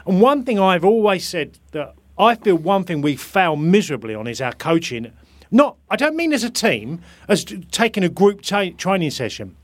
And 0.06 0.20
one 0.20 0.44
thing 0.44 0.60
I've 0.60 0.84
always 0.84 1.26
said 1.26 1.58
that 1.72 1.96
I 2.18 2.36
feel 2.36 2.58
one 2.58 2.84
thing 2.84 3.02
we 3.02 3.16
fail 3.16 3.56
miserably 3.56 4.14
on 4.14 4.28
is 4.28 4.42
our 4.42 4.54
coaching. 4.54 5.14
Not, 5.52 5.78
I 5.90 5.96
don't 5.96 6.18
mean 6.18 6.34
as 6.34 6.44
a 6.44 6.50
team, 6.50 7.02
as 7.30 7.46
taking 7.72 8.04
a 8.04 8.10
group 8.10 8.42
ta- 8.42 8.72
training 8.78 9.12
session. 9.12 9.56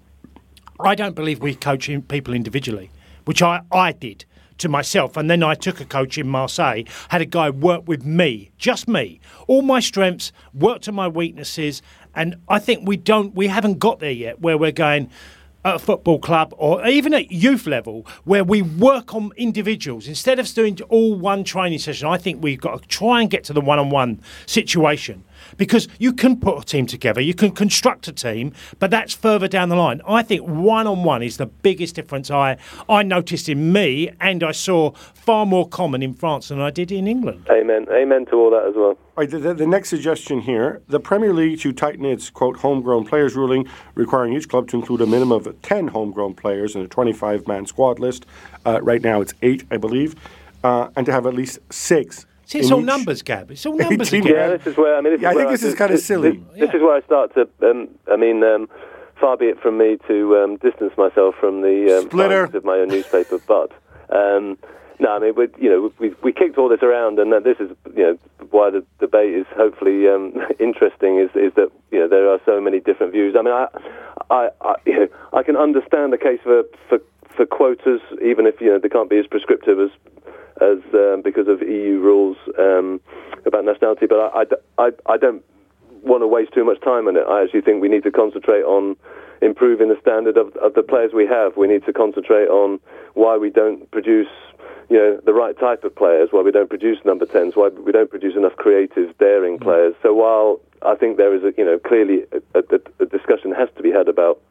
I 0.79 0.95
don't 0.95 1.15
believe 1.15 1.41
we 1.41 1.53
coach 1.53 1.89
in- 1.89 2.01
people 2.03 2.33
individually, 2.33 2.91
which 3.25 3.41
I, 3.41 3.63
I 3.73 3.91
did 3.91 4.23
to 4.59 4.69
myself. 4.69 5.17
And 5.17 5.29
then 5.29 5.43
I 5.43 5.55
took 5.55 5.81
a 5.81 5.85
coach 5.85 6.17
in 6.17 6.27
Marseille, 6.27 6.83
had 7.09 7.21
a 7.21 7.25
guy 7.25 7.49
work 7.49 7.87
with 7.87 8.05
me, 8.05 8.51
just 8.57 8.87
me, 8.87 9.19
all 9.47 9.61
my 9.61 9.79
strengths, 9.79 10.31
worked 10.53 10.87
on 10.87 10.95
my 10.95 11.07
weaknesses. 11.07 11.81
And 12.15 12.35
I 12.47 12.59
think 12.59 12.87
we 12.87 12.97
don't, 12.97 13.35
we 13.35 13.47
haven't 13.47 13.79
got 13.79 13.99
there 13.99 14.11
yet 14.11 14.39
where 14.39 14.57
we're 14.57 14.71
going 14.71 15.09
at 15.65 15.75
a 15.75 15.79
football 15.79 16.19
club 16.19 16.53
or 16.57 16.85
even 16.87 17.13
at 17.13 17.31
youth 17.31 17.67
level 17.67 18.05
where 18.23 18.43
we 18.43 18.61
work 18.61 19.13
on 19.13 19.31
individuals 19.35 20.07
instead 20.07 20.39
of 20.39 20.51
doing 20.53 20.79
all 20.89 21.15
one 21.15 21.43
training 21.43 21.79
session. 21.79 22.07
I 22.07 22.17
think 22.17 22.41
we've 22.41 22.61
got 22.61 22.81
to 22.81 22.87
try 22.87 23.21
and 23.21 23.29
get 23.29 23.43
to 23.45 23.53
the 23.53 23.61
one 23.61 23.77
on 23.77 23.89
one 23.89 24.21
situation 24.45 25.23
because 25.57 25.87
you 25.99 26.13
can 26.13 26.39
put 26.39 26.61
a 26.61 26.65
team 26.65 26.85
together, 26.85 27.21
you 27.21 27.33
can 27.33 27.51
construct 27.51 28.07
a 28.07 28.13
team, 28.13 28.53
but 28.79 28.91
that's 28.91 29.13
further 29.13 29.47
down 29.47 29.69
the 29.69 29.75
line. 29.75 30.01
I 30.07 30.23
think 30.23 30.41
one 30.41 30.87
on 30.87 31.03
one 31.03 31.23
is 31.23 31.37
the 31.37 31.45
biggest 31.45 31.95
difference 31.95 32.31
I, 32.31 32.57
I 32.87 33.03
noticed 33.03 33.49
in 33.49 33.71
me 33.71 34.11
and 34.19 34.43
I 34.43 34.51
saw 34.51 34.91
far 34.91 35.45
more 35.45 35.67
common 35.67 36.03
in 36.03 36.13
France 36.13 36.49
than 36.49 36.61
I 36.61 36.69
did 36.69 36.91
in 36.91 37.07
England. 37.07 37.47
Amen. 37.49 37.87
Amen 37.91 38.25
to 38.27 38.35
all 38.35 38.51
that 38.51 38.65
as 38.67 38.75
well. 38.75 38.97
All 39.19 39.25
right, 39.25 39.29
the, 39.29 39.39
the, 39.39 39.53
the 39.53 39.67
next 39.67 39.89
suggestion 39.89 40.41
here 40.41 40.81
the 40.87 40.99
Premier 40.99 41.33
League 41.33 41.59
to 41.59 41.73
tighten 41.73 42.05
its, 42.05 42.29
quote, 42.29 42.57
homegrown 42.57 43.05
players 43.05 43.35
ruling, 43.35 43.67
requiring 43.95 44.33
each 44.33 44.47
club 44.47 44.67
to 44.69 44.77
include 44.77 45.01
a 45.01 45.05
minimum 45.05 45.45
of 45.45 45.61
10 45.61 45.89
homegrown 45.89 46.35
players 46.35 46.75
in 46.75 46.81
a 46.81 46.87
25 46.87 47.47
man 47.47 47.65
squad 47.65 47.99
list. 47.99 48.25
Uh, 48.65 48.79
right 48.81 49.01
now 49.01 49.21
it's 49.21 49.33
eight, 49.41 49.65
I 49.71 49.77
believe, 49.77 50.15
uh, 50.63 50.89
and 50.95 51.05
to 51.05 51.11
have 51.11 51.25
at 51.25 51.33
least 51.33 51.59
six. 51.71 52.25
See, 52.49 52.57
it's 52.57 52.71
all 52.71 52.79
each- 52.79 52.85
numbers, 52.87 53.21
Gab. 53.21 53.51
It's 53.51 53.63
all 53.63 53.77
numbers 53.85 54.11
18 54.11 54.25
again. 54.25 54.35
Yeah, 54.35 54.57
this 54.57 54.65
is 54.65 54.75
where 54.75 54.97
I 54.97 55.01
mean. 55.01 55.13
This 55.13 55.21
Yeah, 55.21 55.29
I 55.29 55.33
think 55.33 55.45
where 55.45 55.57
this 55.57 55.63
is 55.63 55.75
kinda 55.75 55.97
silly. 55.99 56.31
This, 56.53 56.61
this 56.61 56.69
is 56.73 56.81
where 56.81 56.95
I 56.95 57.01
start 57.01 57.31
to. 57.35 57.47
Um, 57.61 57.89
I 58.11 58.15
mean, 58.15 58.43
um, 58.43 58.67
far 59.21 59.37
be 59.37 59.45
it 59.45 59.59
from 59.61 59.77
me 59.77 59.97
to 60.07 60.35
um, 60.37 60.55
distance 60.57 60.93
myself 60.97 61.35
from 61.39 61.61
the 61.61 61.99
um, 61.99 62.05
Splitter. 62.05 62.45
of 62.45 62.65
my 62.65 62.77
own 62.79 62.87
newspaper, 62.87 63.37
but 63.47 63.71
um, 64.09 64.57
no, 64.99 65.11
I 65.15 65.19
mean, 65.19 65.35
we, 65.35 65.47
you 65.59 65.69
know, 65.69 65.93
we 65.99 66.15
we 66.23 66.33
kicked 66.33 66.57
all 66.57 66.69
this 66.69 66.81
around, 66.81 67.19
and 67.19 67.31
this 67.45 67.57
is 67.59 67.69
you 67.95 68.03
know 68.03 68.17
why 68.49 68.71
the 68.71 68.83
debate 68.99 69.35
is 69.35 69.45
hopefully 69.55 70.07
um, 70.07 70.33
interesting. 70.59 71.19
Is 71.19 71.29
is 71.35 71.53
that 71.53 71.69
you 71.91 71.99
know 71.99 72.07
there 72.07 72.27
are 72.31 72.39
so 72.47 72.59
many 72.59 72.79
different 72.79 73.11
views. 73.11 73.35
I 73.37 73.43
mean, 73.43 73.53
I 73.53 73.67
I 74.31 74.49
I, 74.61 74.75
you 74.87 74.99
know, 75.01 75.07
I 75.33 75.43
can 75.43 75.55
understand 75.55 76.13
the 76.13 76.17
case 76.17 76.39
for 76.41 76.63
for 76.89 76.97
for 77.39 77.45
quotas, 77.45 78.01
even 78.21 78.45
if 78.45 78.59
you 78.59 78.67
know 78.67 78.79
they 78.79 78.89
can't 78.89 79.09
be 79.09 79.17
as 79.17 79.25
prescriptive 79.25 79.79
as 79.79 79.91
as 80.59 80.79
um, 80.93 81.21
because 81.23 81.47
of 81.47 81.61
EU 81.61 81.97
rules 81.99 82.35
um, 82.59 82.99
about 83.45 83.63
nationality. 83.63 84.07
But 84.07 84.19
I, 84.19 84.43
I, 84.77 84.87
I, 84.87 85.13
I 85.13 85.17
don't 85.17 85.41
want 86.03 86.21
to 86.21 86.27
waste 86.27 86.51
too 86.53 86.65
much 86.65 86.81
time 86.81 87.07
on 87.07 87.15
it. 87.15 87.23
I 87.25 87.43
actually 87.43 87.61
think 87.61 87.81
we 87.81 87.87
need 87.87 88.03
to 88.03 88.11
concentrate 88.11 88.63
on 88.63 88.97
improving 89.41 89.87
the 89.87 89.97
standard 90.01 90.35
of, 90.35 90.53
of 90.57 90.73
the 90.73 90.83
players 90.83 91.13
we 91.13 91.25
have. 91.27 91.55
We 91.55 91.67
need 91.67 91.85
to 91.85 91.93
concentrate 91.93 92.49
on 92.49 92.81
why 93.13 93.37
we 93.37 93.49
don't 93.49 93.89
produce 93.89 94.27
you 94.89 94.97
know 94.97 95.21
the 95.23 95.31
right 95.31 95.57
type 95.57 95.85
of 95.85 95.95
players, 95.95 96.27
why 96.31 96.41
we 96.41 96.51
don't 96.51 96.69
produce 96.69 96.97
number 97.05 97.25
tens, 97.25 97.55
why 97.55 97.69
we 97.69 97.93
don't 97.93 98.09
produce 98.09 98.35
enough 98.35 98.57
creative, 98.57 99.17
daring 99.17 99.59
players. 99.59 99.95
So 100.03 100.13
while 100.13 100.59
I 100.81 100.95
think 100.95 101.15
there 101.15 101.33
is, 101.33 101.43
a, 101.45 101.53
you 101.57 101.63
know, 101.63 101.79
clearly 101.79 102.23
a, 102.53 102.59
a, 102.59 102.79
a 102.99 103.05
discussion 103.05 103.53
has 103.53 103.69
to 103.77 103.81
be 103.81 103.91
had 103.91 104.09
about 104.09 104.41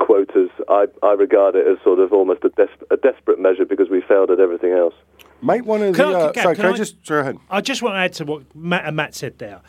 quotas. 0.00 0.50
I, 0.68 0.86
I 1.02 1.12
regard 1.12 1.54
it 1.54 1.66
as 1.66 1.78
sort 1.84 2.00
of 2.00 2.12
almost 2.12 2.42
a, 2.44 2.48
des- 2.50 2.84
a 2.90 2.96
desperate 2.96 3.38
measure 3.38 3.64
because 3.64 3.88
we 3.88 4.00
failed 4.00 4.30
at 4.30 4.40
everything 4.40 4.72
else. 4.72 4.94
Might 5.40 5.64
one 5.64 5.82
of 5.82 5.94
Can 5.94 6.12
the. 6.12 6.18
I- 6.18 6.20
Uh, 6.22 6.32
can- 6.32 6.42
sorry, 6.42 6.54
can 6.56 6.62
can 6.64 6.70
I 6.72 6.74
I- 6.74 6.76
just. 6.76 7.06
Go 7.06 7.18
ahead. 7.20 7.36
I 7.50 7.60
just 7.60 7.82
want 7.82 7.94
to 7.94 7.98
add 7.98 8.12
to 8.14 8.24
what 8.24 8.42
Matt 8.54 8.84
and 8.86 8.96
Matt 8.96 9.14
said 9.14 9.38
there. 9.38 9.60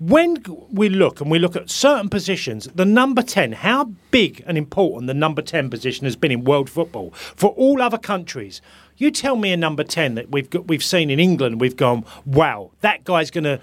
When 0.00 0.36
we 0.70 0.88
look 0.88 1.20
and 1.20 1.28
we 1.28 1.40
look 1.40 1.56
at 1.56 1.68
certain 1.70 2.08
positions, 2.08 2.68
the 2.72 2.84
number 2.84 3.20
10, 3.20 3.50
how 3.50 3.90
big 4.12 4.44
and 4.46 4.56
important 4.56 5.08
the 5.08 5.14
number 5.14 5.42
10 5.42 5.70
position 5.70 6.04
has 6.04 6.14
been 6.14 6.30
in 6.30 6.44
world 6.44 6.70
football 6.70 7.10
for 7.12 7.50
all 7.50 7.82
other 7.82 7.98
countries. 7.98 8.62
You 8.96 9.10
tell 9.10 9.34
me 9.34 9.50
a 9.52 9.56
number 9.56 9.82
10 9.82 10.14
that 10.14 10.30
we've 10.30 10.48
got, 10.50 10.68
we've 10.68 10.84
seen 10.84 11.10
in 11.10 11.18
England, 11.18 11.60
we've 11.60 11.76
gone, 11.76 12.04
wow, 12.24 12.70
that 12.80 13.02
guy's 13.02 13.32
going 13.32 13.42
to 13.42 13.60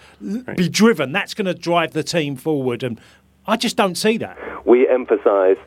be 0.58 0.68
driven, 0.68 1.14
that's 1.14 1.34
going 1.34 1.46
to 1.46 1.54
drive 1.54 1.94
the 1.94 2.04
team 2.04 2.36
forward. 2.36 2.84
And 2.84 3.00
I 3.48 3.56
just 3.56 3.78
don't 3.78 3.96
see 3.96 4.18
that. 4.18 4.38
we 4.66 4.90
emphasise 4.90 5.58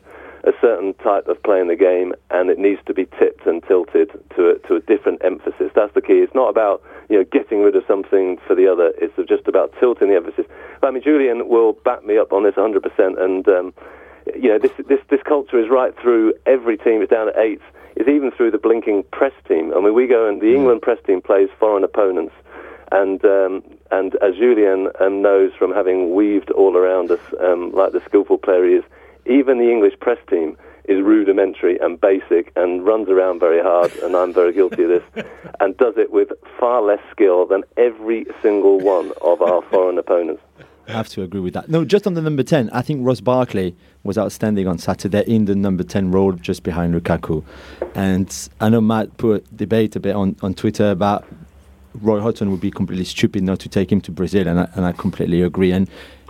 a 0.43 0.51
certain 0.61 0.93
type 0.95 1.27
of 1.27 1.41
play 1.43 1.59
in 1.59 1.67
the 1.67 1.75
game, 1.75 2.13
and 2.29 2.49
it 2.49 2.57
needs 2.57 2.81
to 2.85 2.93
be 2.93 3.05
tipped 3.19 3.45
and 3.45 3.63
tilted 3.67 4.11
to 4.35 4.49
a, 4.49 4.59
to 4.67 4.75
a 4.75 4.79
different 4.79 5.21
emphasis. 5.23 5.71
That's 5.75 5.93
the 5.93 6.01
key. 6.01 6.19
It's 6.19 6.35
not 6.35 6.49
about 6.49 6.81
you 7.09 7.17
know 7.17 7.25
getting 7.31 7.61
rid 7.61 7.75
of 7.75 7.83
something 7.87 8.37
for 8.47 8.55
the 8.55 8.67
other. 8.71 8.93
It's 8.97 9.15
just 9.27 9.47
about 9.47 9.73
tilting 9.79 10.09
the 10.09 10.15
emphasis. 10.15 10.45
But, 10.81 10.87
I 10.87 10.91
mean, 10.91 11.03
Julien 11.03 11.49
will 11.49 11.73
back 11.73 12.05
me 12.05 12.17
up 12.17 12.31
on 12.31 12.43
this 12.43 12.55
100%, 12.55 13.21
and 13.21 13.47
um, 13.49 13.73
you 14.35 14.49
know 14.49 14.59
this 14.59 14.71
this 14.87 15.01
this 15.09 15.21
culture 15.23 15.59
is 15.59 15.69
right 15.69 15.93
through 15.99 16.33
every 16.45 16.77
team. 16.77 17.01
It's 17.01 17.11
down 17.11 17.29
at 17.29 17.37
eight. 17.37 17.61
It's 17.95 18.07
even 18.07 18.31
through 18.31 18.51
the 18.51 18.57
blinking 18.57 19.03
press 19.11 19.33
team. 19.47 19.73
I 19.75 19.81
mean, 19.81 19.93
we 19.93 20.07
go 20.07 20.27
and 20.27 20.39
the 20.39 20.53
England 20.53 20.81
press 20.81 20.99
team 21.05 21.21
plays 21.21 21.49
foreign 21.59 21.83
opponents. 21.83 22.33
And 22.91 23.23
um, 23.25 23.63
and 23.91 24.15
as 24.15 24.35
Julien 24.35 24.89
um, 24.99 25.21
knows 25.21 25.51
from 25.57 25.73
having 25.73 26.15
weaved 26.15 26.49
all 26.51 26.75
around 26.75 27.11
us, 27.11 27.19
um, 27.39 27.71
like 27.71 27.91
the 27.91 28.01
skillful 28.05 28.37
player 28.37 28.65
he 28.65 28.75
is, 28.75 28.83
even 29.29 29.57
the 29.59 29.69
English 29.71 29.93
press 29.99 30.17
team 30.29 30.57
is 30.85 31.01
rudimentary 31.03 31.77
and 31.79 32.01
basic 32.01 32.51
and 32.55 32.83
runs 32.83 33.09
around 33.09 33.39
very 33.39 33.61
hard, 33.61 33.95
and 33.97 34.15
I'm 34.15 34.33
very 34.33 34.51
guilty 34.53 34.83
of 34.83 34.89
this, 34.89 35.25
and 35.59 35.77
does 35.77 35.93
it 35.97 36.11
with 36.11 36.29
far 36.59 36.81
less 36.81 36.99
skill 37.11 37.45
than 37.45 37.63
every 37.77 38.25
single 38.41 38.79
one 38.79 39.11
of 39.21 39.41
our 39.41 39.61
foreign 39.69 39.97
opponents. 39.99 40.41
I 40.87 40.93
have 40.93 41.09
to 41.09 41.21
agree 41.21 41.41
with 41.41 41.53
that. 41.53 41.69
No, 41.69 41.85
just 41.85 42.07
on 42.07 42.15
the 42.15 42.21
number 42.21 42.41
10, 42.41 42.71
I 42.71 42.81
think 42.81 43.05
Ross 43.05 43.21
Barkley 43.21 43.75
was 44.03 44.17
outstanding 44.17 44.67
on 44.67 44.79
Saturday 44.79 45.21
in 45.27 45.45
the 45.45 45.53
number 45.55 45.83
10 45.83 46.11
role 46.11 46.31
just 46.31 46.63
behind 46.63 46.95
Lukaku. 46.95 47.43
And 47.93 48.49
I 48.59 48.69
know 48.69 48.81
Matt 48.81 49.15
put 49.17 49.45
a 49.45 49.55
debate 49.55 49.95
a 49.95 49.99
bit 49.99 50.15
on, 50.15 50.35
on 50.41 50.55
Twitter 50.55 50.89
about 50.89 51.27
Roy 52.01 52.19
Hodgson 52.19 52.49
would 52.49 52.61
be 52.61 52.71
completely 52.71 53.05
stupid 53.05 53.43
not 53.43 53.59
to 53.59 53.69
take 53.69 53.91
him 53.91 54.01
to 54.01 54.11
Brazil, 54.11 54.47
and 54.47 54.61
I, 54.61 54.69
and 54.73 54.83
I 54.83 54.91
completely 54.93 55.43
agree. 55.43 55.71
And 55.71 55.87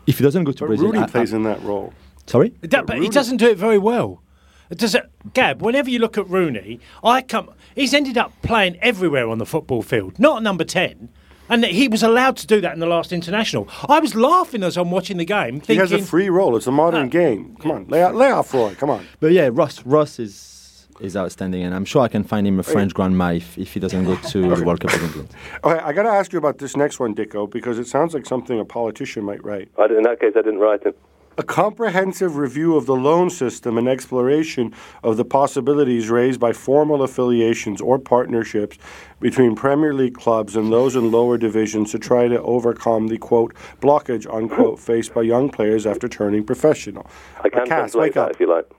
if 0.08 0.18
he 0.18 0.24
doesn't 0.26 0.44
go 0.44 0.52
to 0.52 0.60
But 0.64 0.68
Brazil. 0.68 0.88
Rooney 0.88 1.00
I- 1.00 1.08
plays 1.08 1.34
I- 1.34 1.38
in 1.38 1.44
that 1.44 1.64
role. 1.64 1.94
Sorry? 2.30 2.54
That, 2.62 2.86
but 2.86 3.00
he 3.00 3.10
doesn't 3.10 3.38
do 3.38 3.48
it 3.50 3.58
very 3.58 3.80
well. 3.80 4.22
Does 4.70 4.94
it, 4.94 5.10
Gab? 5.34 5.64
Whenever 5.64 5.90
you 5.90 5.98
look 5.98 6.16
at 6.16 6.30
Rooney, 6.30 6.80
I 7.04 7.24
come. 7.24 7.50
He's 7.74 7.92
ended 7.92 8.20
up 8.20 8.32
playing 8.44 8.78
everywhere 8.82 9.28
on 9.28 9.40
the 9.40 9.48
football 9.48 9.82
field, 9.82 10.20
not 10.20 10.44
number 10.44 10.64
ten, 10.64 11.10
and 11.50 11.66
he 11.66 11.88
was 11.88 12.04
allowed 12.04 12.38
to 12.38 12.46
do 12.46 12.62
that 12.62 12.74
in 12.74 12.80
the 12.80 12.86
last 12.86 13.12
international. 13.12 13.68
I 13.90 14.00
was 14.00 14.14
laughing 14.14 14.62
as 14.62 14.78
I'm 14.78 14.92
watching 14.92 15.18
the 15.18 15.26
game, 15.26 15.62
He 15.62 15.78
has 15.78 15.92
a 15.92 15.98
free 15.98 16.30
role. 16.30 16.56
It's 16.56 16.68
a 16.68 16.72
modern 16.72 17.06
uh, 17.08 17.10
game. 17.10 17.58
Come 17.60 17.72
on, 17.72 17.88
lay, 17.88 18.04
out, 18.04 18.14
lay 18.14 18.30
off 18.30 18.54
Roy. 18.54 18.76
Come 18.76 18.92
on. 18.92 19.08
But 19.20 19.32
yeah, 19.32 19.50
Ross 19.52 19.84
Ross 19.84 20.20
is 20.20 20.88
is 21.00 21.18
outstanding, 21.18 21.64
and 21.64 21.74
I'm 21.74 21.86
sure 21.86 22.04
I 22.04 22.10
can 22.10 22.24
find 22.24 22.46
him 22.46 22.60
a 22.60 22.64
French 22.64 22.94
grandma 22.94 23.32
if, 23.34 23.58
if 23.58 23.74
he 23.74 23.80
doesn't 23.80 24.04
go 24.06 24.18
to 24.18 24.56
the 24.56 24.64
World 24.64 24.82
Cup 24.82 24.94
of 24.94 25.02
England. 25.04 25.30
Okay, 25.64 25.80
I 25.80 25.94
got 25.94 26.04
to 26.04 26.10
ask 26.10 26.32
you 26.32 26.38
about 26.38 26.60
this 26.60 26.76
next 26.78 27.00
one, 27.00 27.16
Dicko, 27.16 27.50
because 27.50 27.80
it 27.80 27.88
sounds 27.88 28.14
like 28.14 28.28
something 28.28 28.60
a 28.60 28.66
politician 28.66 29.24
might 29.24 29.44
write. 29.44 29.70
I, 29.80 29.86
in 29.86 30.04
that 30.04 30.20
case, 30.20 30.34
I 30.36 30.42
didn't 30.42 30.60
write 30.60 30.84
it. 30.84 30.96
A 31.40 31.44
comprehensive 31.44 32.36
review 32.36 32.76
of 32.76 32.86
the 32.86 32.98
loan 32.98 33.30
system 33.30 33.78
and 33.78 33.88
exploration 33.88 34.74
of 35.06 35.16
the 35.16 35.24
possibilities 35.24 36.10
raised 36.10 36.38
by 36.38 36.52
formal 36.52 37.02
affiliations 37.02 37.80
or 37.80 37.98
partnerships 37.98 38.78
between 39.22 39.56
Premier 39.56 39.94
League 39.94 40.16
clubs 40.16 40.58
and 40.58 40.70
those 40.70 40.98
in 40.98 41.14
lower 41.14 41.38
divisions 41.38 41.92
to 41.92 41.98
try 41.98 42.28
to 42.28 42.42
overcome 42.42 43.08
the 43.08 43.18
quote 43.18 43.54
blockage 43.80 44.28
unquote 44.30 44.80
faced 44.90 45.14
by 45.14 45.22
young 45.22 45.50
players 45.50 45.86
after 45.86 46.10
turning 46.10 46.44
professional. 46.44 47.10
I 47.42 47.48
can 47.48 47.62
uh, 47.62 47.66
Cass, 47.68 47.94
translate 47.94 48.16
that 48.16 48.26
up. 48.26 48.32
if 48.32 48.40
you 48.42 48.54
like. 48.54 48.70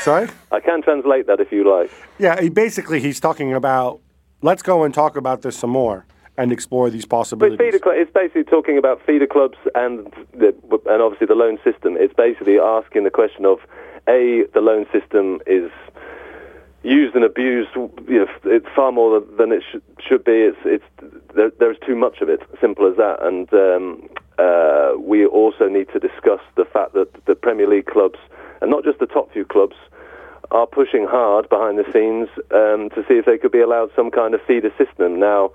Sorry? 0.00 0.26
I 0.50 0.60
can 0.60 0.80
translate 0.80 1.26
that 1.26 1.38
if 1.38 1.52
you 1.52 1.70
like. 1.70 1.90
Yeah, 2.18 2.40
he 2.40 2.48
basically 2.48 2.98
he's 2.98 3.20
talking 3.20 3.52
about 3.52 4.00
let's 4.40 4.62
go 4.62 4.84
and 4.84 4.94
talk 4.94 5.16
about 5.18 5.42
this 5.42 5.58
some 5.58 5.68
more 5.68 6.06
and 6.38 6.52
explore 6.52 6.90
these 6.90 7.04
But 7.04 7.16
possibilities. 7.16 7.58
feeder 7.58 7.92
it's 7.92 8.12
basically 8.12 8.44
talking 8.44 8.78
about 8.78 9.04
feeder 9.04 9.26
clubs 9.26 9.58
and 9.74 10.12
the, 10.32 10.54
and 10.86 11.02
obviously 11.02 11.26
the 11.26 11.34
loan 11.34 11.58
system. 11.64 11.96
It's 11.98 12.14
basically 12.14 12.58
asking 12.58 13.04
the 13.04 13.10
question 13.10 13.46
of 13.46 13.58
a 14.08 14.44
the 14.54 14.60
loan 14.60 14.86
system 14.92 15.40
is 15.46 15.70
used 16.82 17.14
and 17.14 17.24
abused. 17.24 17.70
You 17.74 17.90
know, 18.08 18.26
it's 18.44 18.66
far 18.74 18.92
more 18.92 19.20
than 19.38 19.52
it 19.52 19.62
sh- 19.70 19.78
should 20.06 20.24
be. 20.24 20.32
It's 20.32 20.58
it's 20.64 20.84
there, 21.34 21.50
there's 21.58 21.78
too 21.86 21.96
much 21.96 22.20
of 22.20 22.28
it. 22.28 22.40
Simple 22.60 22.86
as 22.88 22.96
that. 22.96 23.22
And 23.22 23.52
um, 23.54 24.08
uh, 24.38 24.92
we 24.98 25.26
also 25.26 25.68
need 25.68 25.88
to 25.92 25.98
discuss 25.98 26.40
the 26.56 26.64
fact 26.64 26.92
that 26.94 27.08
the 27.26 27.34
Premier 27.34 27.66
League 27.66 27.86
clubs 27.86 28.18
and 28.60 28.70
not 28.70 28.84
just 28.84 28.98
the 28.98 29.06
top 29.06 29.32
few 29.32 29.44
clubs 29.44 29.76
are 30.50 30.66
pushing 30.66 31.06
hard 31.06 31.48
behind 31.48 31.78
the 31.78 31.84
scenes 31.92 32.28
um, 32.52 32.88
to 32.90 33.04
see 33.08 33.14
if 33.14 33.24
they 33.26 33.36
could 33.36 33.50
be 33.50 33.60
allowed 33.60 33.90
some 33.96 34.10
kind 34.10 34.34
of 34.34 34.40
feeder 34.46 34.72
system. 34.78 35.18
Now, 35.18 35.50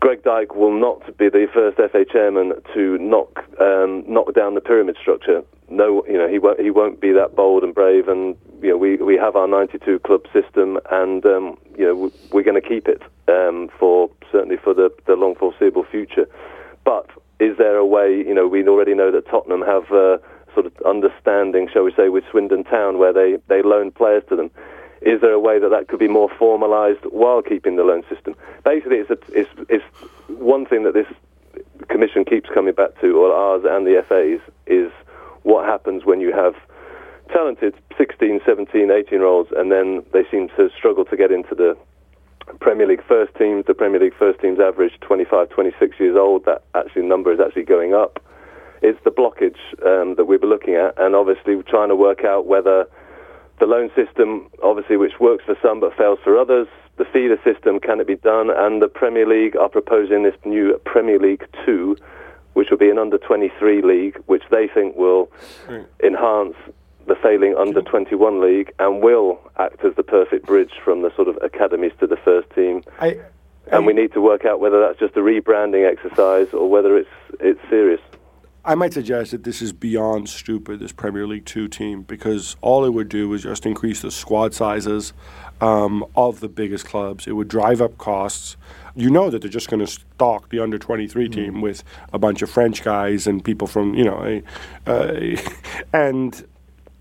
Greg 0.00 0.22
Dyke 0.22 0.54
will 0.54 0.72
not 0.72 1.16
be 1.18 1.28
the 1.28 1.46
first 1.52 1.76
FA 1.76 2.04
chairman 2.10 2.54
to 2.74 2.96
knock 2.98 3.44
um, 3.60 4.02
knock 4.08 4.32
down 4.34 4.54
the 4.54 4.60
pyramid 4.60 4.96
structure. 5.00 5.42
No, 5.68 6.04
you 6.06 6.14
know 6.18 6.26
he 6.26 6.38
won't 6.38 6.58
he 6.58 6.70
won't 6.70 7.00
be 7.00 7.12
that 7.12 7.36
bold 7.36 7.62
and 7.62 7.74
brave. 7.74 8.08
And 8.08 8.34
you 8.62 8.70
know 8.70 8.76
we 8.78 8.96
we 8.96 9.16
have 9.16 9.36
our 9.36 9.46
92 9.46 9.98
club 10.00 10.22
system, 10.32 10.78
and 10.90 11.24
um, 11.26 11.58
you 11.78 11.84
know 11.86 11.94
we- 11.94 12.12
we're 12.32 12.42
going 12.42 12.60
to 12.60 12.66
keep 12.66 12.88
it 12.88 13.02
um, 13.28 13.68
for 13.78 14.10
certainly 14.32 14.56
for 14.56 14.72
the 14.74 14.90
the 15.06 15.14
long 15.16 15.34
foreseeable 15.34 15.84
future. 15.84 16.26
But 16.84 17.06
is 17.38 17.56
there 17.58 17.76
a 17.76 17.86
way? 17.86 18.16
You 18.16 18.34
know 18.34 18.48
we 18.48 18.66
already 18.66 18.94
know 18.94 19.10
that 19.12 19.26
Tottenham 19.28 19.62
have. 19.62 19.90
Uh, 19.92 20.18
Sort 20.52 20.66
of 20.66 20.72
understanding, 20.84 21.68
shall 21.72 21.84
we 21.84 21.92
say, 21.94 22.08
with 22.08 22.24
Swindon 22.28 22.64
Town, 22.64 22.98
where 22.98 23.12
they, 23.12 23.38
they 23.46 23.62
loan 23.62 23.92
players 23.92 24.24
to 24.30 24.34
them. 24.34 24.50
Is 25.02 25.20
there 25.20 25.32
a 25.32 25.40
way 25.40 25.58
that 25.58 25.70
that 25.70 25.88
could 25.88 25.98
be 25.98 26.08
more 26.08 26.28
formalised 26.28 27.10
while 27.10 27.42
keeping 27.42 27.76
the 27.76 27.84
loan 27.84 28.04
system? 28.08 28.34
Basically, 28.64 28.98
it's, 28.98 29.10
a, 29.10 29.18
it's, 29.32 29.50
it's 29.68 29.84
one 30.28 30.66
thing 30.66 30.84
that 30.84 30.94
this 30.94 31.06
commission 31.88 32.24
keeps 32.24 32.50
coming 32.52 32.74
back 32.74 33.00
to, 33.00 33.16
or 33.16 33.32
ours 33.32 33.64
and 33.66 33.86
the 33.86 34.04
FA's, 34.08 34.40
is 34.66 34.92
what 35.42 35.64
happens 35.64 36.04
when 36.04 36.20
you 36.20 36.32
have 36.32 36.54
talented 37.32 37.74
16, 37.96 38.40
17, 38.44 38.90
18 38.90 39.06
year 39.10 39.24
olds 39.24 39.50
and 39.56 39.70
then 39.70 40.02
they 40.12 40.24
seem 40.30 40.48
to 40.56 40.68
struggle 40.76 41.04
to 41.04 41.16
get 41.16 41.30
into 41.30 41.54
the 41.54 41.76
Premier 42.60 42.86
League 42.86 43.04
first 43.06 43.34
teams. 43.36 43.64
The 43.66 43.74
Premier 43.74 44.00
League 44.00 44.16
first 44.18 44.40
teams 44.40 44.58
average 44.58 44.92
25, 45.00 45.50
26 45.50 46.00
years 46.00 46.16
old. 46.16 46.44
That 46.44 46.64
actually 46.74 47.02
number 47.02 47.32
is 47.32 47.40
actually 47.40 47.62
going 47.62 47.94
up. 47.94 48.22
It's 48.82 48.98
the 49.04 49.10
blockage 49.10 49.58
um, 49.86 50.16
that 50.16 50.24
we 50.24 50.36
were 50.36 50.48
looking 50.48 50.74
at, 50.74 50.98
and 50.98 51.14
obviously 51.14 51.62
trying 51.62 51.90
to 51.90 51.96
work 51.96 52.24
out 52.24 52.46
whether 52.46 52.86
the 53.60 53.66
loan 53.66 53.90
system, 53.94 54.48
obviously, 54.62 54.96
which 54.96 55.20
works 55.20 55.44
for 55.44 55.56
some 55.62 55.78
but 55.80 55.96
fails 55.96 56.18
for 56.24 56.36
others, 56.36 56.66
the 56.96 57.04
feeder 57.04 57.38
system, 57.44 57.78
can 57.78 58.00
it 58.00 58.06
be 58.06 58.16
done? 58.16 58.50
And 58.50 58.82
the 58.82 58.88
Premier 58.88 59.26
League 59.26 59.56
are 59.56 59.68
proposing 59.68 60.22
this 60.22 60.34
new 60.44 60.78
Premier 60.84 61.18
League 61.18 61.46
2, 61.64 61.96
which 62.54 62.70
will 62.70 62.78
be 62.78 62.90
an 62.90 62.98
under 62.98 63.18
23 63.18 63.82
league, 63.82 64.16
which 64.26 64.42
they 64.50 64.66
think 64.66 64.96
will 64.96 65.30
enhance 66.02 66.56
the 67.06 67.14
failing 67.22 67.54
under 67.56 67.82
21 67.82 68.40
league 68.40 68.72
and 68.78 69.02
will 69.02 69.40
act 69.58 69.84
as 69.84 69.94
the 69.96 70.02
perfect 70.02 70.46
bridge 70.46 70.72
from 70.84 71.02
the 71.02 71.14
sort 71.14 71.28
of 71.28 71.38
academies 71.42 71.92
to 72.00 72.06
the 72.06 72.16
first 72.16 72.48
team. 72.54 72.82
I, 73.00 73.18
and 73.72 73.86
we 73.86 73.92
need 73.92 74.12
to 74.12 74.20
work 74.20 74.44
out 74.44 74.60
whether 74.60 74.80
that's 74.80 74.98
just 74.98 75.16
a 75.16 75.20
rebranding 75.20 75.90
exercise 75.90 76.48
or 76.52 76.68
whether 76.68 76.96
it's 76.96 77.08
it's 77.40 77.60
serious. 77.68 78.00
I 78.62 78.74
might 78.74 78.92
suggest 78.92 79.30
that 79.30 79.44
this 79.44 79.62
is 79.62 79.72
beyond 79.72 80.28
stupid, 80.28 80.80
this 80.80 80.92
Premier 80.92 81.26
League 81.26 81.46
2 81.46 81.66
team, 81.68 82.02
because 82.02 82.56
all 82.60 82.84
it 82.84 82.90
would 82.90 83.08
do 83.08 83.32
is 83.32 83.42
just 83.44 83.64
increase 83.64 84.02
the 84.02 84.10
squad 84.10 84.52
sizes 84.52 85.14
um, 85.62 86.04
of 86.14 86.40
the 86.40 86.48
biggest 86.48 86.84
clubs. 86.84 87.26
It 87.26 87.32
would 87.32 87.48
drive 87.48 87.80
up 87.80 87.96
costs. 87.96 88.58
You 88.94 89.08
know 89.08 89.30
that 89.30 89.40
they're 89.40 89.50
just 89.50 89.70
going 89.70 89.80
to 89.80 89.86
stock 89.86 90.50
the 90.50 90.58
under 90.58 90.78
23 90.78 91.28
team 91.30 91.62
with 91.62 91.82
a 92.12 92.18
bunch 92.18 92.42
of 92.42 92.50
French 92.50 92.82
guys 92.82 93.26
and 93.26 93.42
people 93.42 93.66
from, 93.66 93.94
you 93.94 94.04
know, 94.04 94.22
a, 94.86 94.90
uh, 94.90 95.36
and 95.94 96.46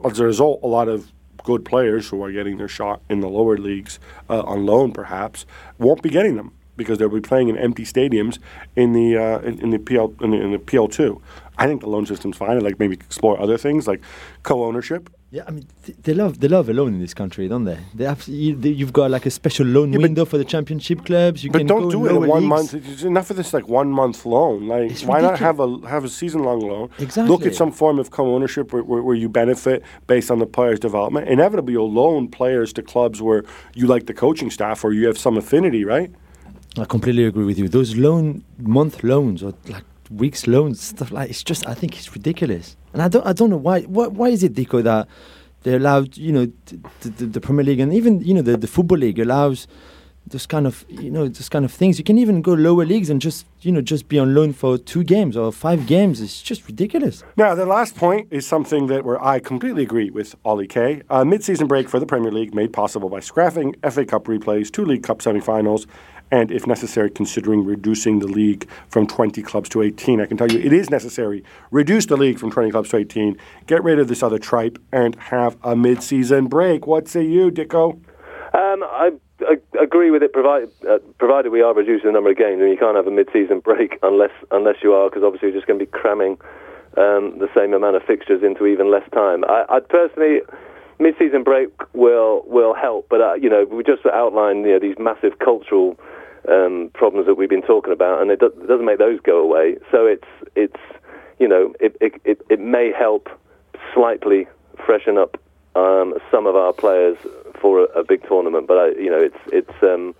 as 0.06 0.20
a 0.20 0.26
result, 0.26 0.62
a 0.64 0.68
lot 0.68 0.88
of 0.88 1.12
good 1.44 1.66
players 1.66 2.08
who 2.08 2.24
are 2.24 2.32
getting 2.32 2.58
their 2.58 2.68
shot 2.70 3.02
in 3.10 3.20
the 3.20 3.28
lower 3.28 3.58
leagues 3.58 4.00
uh, 4.30 4.42
on 4.44 4.66
loan, 4.66 4.94
perhaps, 4.94 5.46
won't 5.78 6.02
be 6.02 6.10
getting 6.10 6.38
them 6.38 6.54
because 6.80 6.98
they'll 6.98 7.10
be 7.10 7.22
playing 7.22 7.50
in 7.50 7.58
empty 7.58 7.84
stadiums 7.84 8.40
in 8.76 8.94
the 8.94 9.16
uh, 9.16 9.40
in, 9.42 9.60
in 9.60 9.70
the 9.70 9.78
PL 9.78 10.16
in 10.22 10.32
the, 10.32 10.38
in 10.42 10.52
the 10.52 10.60
PL 10.60 10.88
two. 10.88 11.22
I 11.60 11.68
think 11.68 11.82
the 11.82 11.90
loan 11.90 12.06
system's 12.08 12.38
fine. 12.38 12.56
I'd 12.58 12.64
like 12.64 12.80
maybe 12.80 12.96
explore 12.96 13.40
other 13.40 13.58
things 13.58 13.86
like 13.86 14.02
co-ownership 14.44 15.10
Yeah, 15.32 15.44
I 15.48 15.52
mean, 15.52 15.68
th- 15.86 15.98
they 16.06 16.14
love 16.14 16.40
they 16.40 16.48
love 16.48 16.70
a 16.70 16.74
loan 16.74 16.94
in 16.96 17.00
this 17.00 17.14
country, 17.14 17.48
don't 17.48 17.66
they? 17.66 17.78
They 17.94 18.06
have, 18.06 18.28
you, 18.28 18.58
you've 18.58 18.94
got 18.94 19.12
like 19.12 19.26
a 19.28 19.30
special 19.30 19.68
loan 19.68 19.92
window 19.92 20.26
for 20.26 20.38
the 20.40 20.46
championship 20.46 21.06
clubs. 21.06 21.44
You 21.44 21.52
but 21.52 21.60
can 21.60 21.68
don't 21.68 21.84
go 21.84 21.92
do 21.92 22.06
it 22.08 22.12
in 22.16 22.28
one 22.28 22.50
leagues. 22.50 22.74
month. 22.74 22.74
It's 22.74 23.04
enough 23.04 23.30
of 23.30 23.36
this 23.36 23.54
like 23.54 23.68
one 23.68 23.92
month 23.92 24.26
loan. 24.26 24.68
Like, 24.68 24.90
It's 24.90 25.04
why 25.04 25.22
not 25.22 25.38
have 25.38 25.60
a 25.60 25.68
have 25.88 26.04
a 26.04 26.10
season 26.10 26.42
long 26.50 26.62
loan? 26.62 26.90
Exactly. 26.98 27.30
Look 27.32 27.46
at 27.46 27.54
some 27.54 27.72
form 27.72 28.00
of 28.00 28.10
co-ownership 28.10 28.74
where, 28.74 28.84
where, 28.90 29.04
where 29.04 29.16
you 29.24 29.30
benefit 29.30 29.84
based 30.08 30.32
on 30.32 30.40
the 30.40 30.48
player's 30.48 30.80
development. 30.80 31.28
Inevitably, 31.28 31.74
you'll 31.74 31.94
loan 32.02 32.22
players 32.40 32.74
to 32.74 32.82
clubs 32.82 33.22
where 33.22 33.44
you 33.76 33.86
like 33.86 34.06
the 34.08 34.16
coaching 34.16 34.50
staff 34.50 34.84
or 34.84 34.94
you 34.94 35.06
have 35.08 35.18
some 35.18 35.38
affinity, 35.38 35.84
right? 35.84 36.10
I 36.78 36.86
completely 36.86 37.26
agree 37.26 37.46
with 37.46 37.58
you. 37.58 37.68
Those 37.68 37.96
loan 37.96 38.44
month 38.60 39.04
loans 39.04 39.44
or 39.44 39.54
like 39.68 39.84
weeks 40.12 40.48
loans, 40.48 40.82
stuff 40.82 41.12
like 41.12 41.30
it's 41.30 41.44
just 41.44 41.68
I 41.68 41.74
think 41.74 41.98
it's 41.98 42.14
ridiculous. 42.14 42.76
And 42.94 43.02
I 43.02 43.08
don't 43.08 43.26
I 43.26 43.34
don't 43.34 43.50
know 43.50 43.58
why 43.58 43.82
why, 43.82 44.08
why 44.08 44.30
is 44.30 44.44
it 44.44 44.54
Dicko 44.54 44.84
that 44.84 45.08
they 45.64 45.76
allowed 45.76 46.18
you 46.18 46.32
know 46.32 46.46
t- 46.66 46.80
t- 47.02 47.10
the, 47.10 47.26
the 47.26 47.42
Premier 47.42 47.66
League 47.66 47.80
and 47.80 47.94
even 47.94 48.22
you 48.22 48.34
know 48.34 48.42
the, 48.42 48.58
the 48.58 48.68
football 48.68 48.98
league 48.98 49.20
allows 49.20 49.68
those 50.28 50.46
kind 50.46 50.68
of 50.68 50.86
you 50.90 51.10
know 51.10 51.28
those 51.28 51.50
kind 51.50 51.66
of 51.66 51.72
things. 51.72 51.98
You 51.98 52.04
can 52.04 52.18
even 52.18 52.42
go 52.42 52.54
lower 52.54 52.86
leagues 52.86 53.10
and 53.10 53.22
just 53.22 53.46
you 53.62 53.72
know 53.72 53.82
just 53.82 54.08
be 54.08 54.20
on 54.20 54.36
loan 54.36 54.54
for 54.54 54.78
two 54.78 55.04
games 55.04 55.36
or 55.36 55.52
five 55.52 55.88
games. 55.88 56.22
It's 56.22 56.42
just 56.42 56.68
ridiculous. 56.68 57.24
Now, 57.36 57.56
the 57.56 57.66
last 57.66 57.96
point 57.96 58.28
is 58.32 58.48
something 58.48 58.88
that 58.88 59.06
where 59.06 59.24
I 59.24 59.40
completely 59.40 59.84
agree 59.84 60.10
with 60.10 60.36
Ollie 60.46 60.68
Kay. 60.68 61.02
A 61.10 61.26
mid-season 61.26 61.68
break 61.68 61.90
for 61.90 62.00
the 62.00 62.06
Premier 62.06 62.32
League 62.32 62.54
made 62.54 62.74
possible 62.74 63.10
by 63.10 63.20
scrapping 63.20 63.76
FA 63.90 64.06
Cup 64.06 64.26
replays, 64.26 64.72
two 64.72 64.86
League 64.86 65.04
Cup 65.04 65.22
semi-finals, 65.22 65.88
and 66.32 66.52
if 66.52 66.68
necessary, 66.68 67.10
considering 67.10 67.66
reducing 67.66 68.20
the 68.20 68.28
league 68.28 68.70
from 68.88 69.08
20 69.08 69.42
clubs 69.42 69.70
to 69.70 69.82
18. 69.82 70.22
I 70.22 70.26
can 70.26 70.38
tell 70.38 70.52
you 70.52 70.60
it 70.60 70.74
is 70.74 70.90
necessary. 70.90 71.44
Reduce 71.72 72.06
the 72.06 72.18
league 72.18 72.40
from 72.40 72.52
20 72.52 72.72
clubs 72.72 72.90
to 72.90 72.98
18. 72.98 73.38
Get 73.68 73.84
rid 73.84 74.00
of 74.00 74.08
this 74.08 74.22
other 74.22 74.40
tripe 74.40 74.78
and 74.92 75.16
have 75.16 75.58
a 75.64 75.76
mid-season 75.76 76.48
break. 76.48 76.86
What 76.86 77.08
say 77.08 77.24
you, 77.24 77.52
Dicko? 77.52 77.94
Um, 78.52 78.84
I, 78.84 79.12
I 79.42 79.58
agree 79.82 80.12
with 80.12 80.24
it, 80.24 80.34
provided 80.34 80.72
uh, 80.90 80.98
provided 81.18 81.52
we 81.52 81.62
are 81.62 81.74
reducing 81.74 82.08
the 82.08 82.12
number 82.12 82.32
of 82.32 82.38
games, 82.38 82.62
and 82.62 82.70
you 82.70 82.78
can't 82.78 82.96
have 82.96 83.08
a 83.08 83.12
mid-season 83.12 83.60
break 83.60 84.00
unless 84.04 84.32
unless 84.52 84.78
you 84.84 84.94
are, 84.94 85.10
because 85.10 85.24
obviously 85.24 85.50
you're 85.50 85.58
just 85.58 85.68
going 85.68 85.80
to 85.80 85.86
be 85.86 85.92
cramming 85.92 86.38
um, 86.98 87.38
the 87.38 87.48
same 87.56 87.74
amount 87.74 87.96
of 87.96 88.04
fixtures 88.04 88.42
into 88.44 88.66
even 88.66 88.92
less 88.92 89.08
time. 89.14 89.44
I, 89.46 89.66
I'd 89.70 89.88
personally. 89.90 90.42
Mid-season 91.02 91.44
break 91.44 91.70
will 91.94 92.44
will 92.46 92.74
help, 92.74 93.08
but 93.10 93.22
uh, 93.22 93.34
you 93.36 93.50
know 93.50 93.66
we 93.72 93.84
just 93.84 94.06
outlined 94.06 94.66
you 94.66 94.74
know 94.74 94.80
these 94.80 94.98
massive 95.00 95.40
cultural 95.40 95.98
um, 96.50 96.90
problems 96.94 97.28
that 97.28 97.36
we've 97.36 97.50
been 97.50 97.62
talking 97.62 97.94
about, 97.94 98.22
and 98.22 98.32
it, 98.32 98.40
do- 98.40 98.48
it 98.48 98.68
doesn't 98.68 98.86
make 98.86 98.98
those 99.00 99.20
go 99.22 99.40
away. 99.40 99.78
So 99.92 100.06
it's 100.06 100.28
it's 100.56 100.82
you 101.40 101.48
know 101.48 101.74
it 101.80 101.96
it, 102.02 102.14
it, 102.26 102.42
it 102.50 102.60
may 102.60 102.92
help 102.92 103.30
slightly 103.94 104.48
freshen 104.86 105.18
up 105.18 105.38
um, 105.76 106.16
some 106.32 106.48
of 106.48 106.56
our 106.56 106.74
players 106.74 107.18
for 107.62 107.82
a, 107.82 108.00
a 108.00 108.04
big 108.04 108.28
tournament, 108.28 108.68
but 108.68 108.78
I, 108.78 108.88
you 109.00 109.10
know 109.10 109.22
it's 109.22 109.38
it's 109.52 109.84
um, 109.84 110.16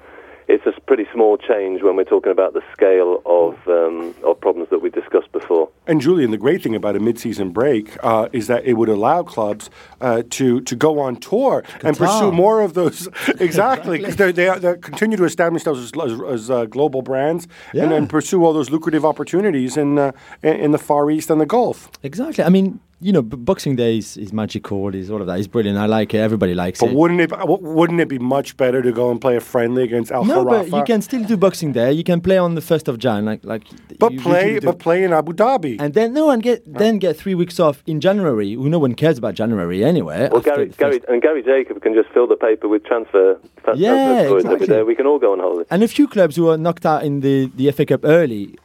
it's 0.48 0.66
a 0.66 0.82
pretty 0.82 1.06
small 1.14 1.38
change 1.38 1.82
when 1.84 1.96
we're 1.96 2.04
talking 2.04 2.32
about 2.32 2.54
the 2.54 2.64
scale 2.74 3.22
of 3.26 3.56
um, 3.68 4.16
of 4.24 4.40
problems 4.40 4.70
that 4.70 4.80
we 4.80 4.90
discussed 4.90 5.32
before. 5.32 5.70
And 5.90 6.00
Julien, 6.00 6.30
the 6.30 6.38
great 6.38 6.62
thing 6.62 6.76
about 6.76 6.96
a 6.96 7.00
mid-season 7.00 7.50
break 7.50 7.98
uh, 8.04 8.30
is 8.32 8.46
that 8.46 8.64
it 8.64 8.74
would 8.74 8.90
allow 8.90 9.24
clubs 9.24 9.72
uh, 10.02 10.22
to 10.30 10.62
to 10.62 10.76
go 10.76 11.00
on 11.00 11.16
tour 11.16 11.64
and 11.82 11.98
pursue 11.98 12.32
more 12.32 12.62
of 12.62 12.76
those 12.76 13.10
exactly 13.40 13.98
because 13.98 14.18
they 14.18 14.32
they 14.32 14.60
they 14.60 14.78
continue 14.78 15.18
to 15.18 15.24
establish 15.24 15.64
themselves 15.64 15.92
as, 15.92 16.12
as, 16.12 16.22
as 16.22 16.52
uh, 16.52 16.66
global 16.66 17.02
brands 17.02 17.48
and 17.74 17.92
then 17.92 18.08
pursue 18.08 18.46
all 18.46 18.54
those 18.54 18.70
lucrative 18.70 19.04
opportunities 19.04 19.78
in 19.78 19.98
uh, 19.98 20.12
in 20.44 20.56
in 20.58 20.72
the 20.72 20.78
Far 20.78 21.10
East 21.10 21.32
and 21.32 21.42
the 21.42 21.48
Gulf. 21.48 21.90
Exactly. 22.04 22.44
I 22.44 22.50
mean, 22.50 22.80
you 23.02 23.14
know, 23.14 23.22
Boxing 23.22 23.76
Day 23.78 23.98
is, 23.98 24.18
is 24.18 24.34
magical. 24.34 24.94
Is 24.94 25.10
all 25.10 25.22
of 25.22 25.28
that. 25.28 25.40
It's 25.40 25.48
brilliant. 25.48 25.78
I 25.78 25.86
like 25.86 26.14
it. 26.14 26.18
Everybody 26.18 26.54
likes 26.54 26.80
But 26.80 26.88
it. 26.88 26.90
But 26.90 26.98
wouldn't 26.98 27.22
it 27.22 27.32
wouldn't 27.32 28.02
it 28.02 28.10
be 28.10 28.20
much 28.20 28.58
better 28.58 28.82
to 28.82 28.92
go 28.92 29.10
and 29.10 29.22
play 29.22 29.38
a 29.38 29.40
friendly 29.40 29.84
against 29.84 30.12
Al 30.12 30.26
no, 30.26 30.44
but 30.44 30.70
you 30.70 30.84
can 30.84 31.02
still 31.02 31.24
do 31.24 31.38
Boxing 31.38 31.72
Day. 31.72 31.94
You 31.94 32.04
can 32.04 32.20
play 32.20 32.38
on 32.38 32.56
the 32.56 32.62
first 32.62 32.88
of 32.88 32.98
Jan, 32.98 33.26
like 33.26 33.44
like. 33.44 33.64
but 34.00 34.12
you 34.12 34.20
play 34.20 34.54
usually 34.54 34.66
but 34.66 34.80
play 34.80 35.04
in 35.04 35.14
Abu 35.14 35.34
Dhabi. 35.34 35.80
and 35.80 35.94
then 35.94 36.14
no, 36.14 36.30
and 36.30 36.44
get 36.44 36.62
then 36.66 37.00
get 37.00 37.16
three 37.16 37.36
weeks 37.36 37.60
off 37.60 37.84
in 37.88 38.02
January. 38.02 38.58
Well, 38.58 38.70
no 38.70 38.80
one 38.80 38.96
cares 38.96 39.18
about 39.18 39.34
January 39.36 39.84
anyway. 39.84 40.28
Well, 40.32 40.42
Gary, 40.42 40.68
Gary 40.70 41.02
and 41.08 41.22
Gary 41.22 41.44
Jacob 41.44 41.82
can 41.82 41.94
just 41.94 42.10
fill 42.10 42.28
the 42.28 42.36
paper 42.36 42.68
with 42.68 42.84
transfer. 42.84 43.40
fa- 43.64 43.74
Yeah, 43.76 44.28
transfer 44.28 44.52
exactly. 44.56 44.84
We 44.84 44.96
can 44.96 45.06
all 45.08 45.20
go 45.20 45.32
on 45.32 45.40
holiday. 45.40 45.68
And 45.72 45.84
a 45.84 45.88
few 45.88 46.08
clubs 46.08 46.36
who 46.36 46.50
are 46.50 46.58
knocked 46.58 46.86
out 46.86 47.04
in 47.04 47.22
the, 47.22 47.50
the 47.56 47.72
FA 47.72 47.86
Cup 47.86 48.02
early 48.04 48.58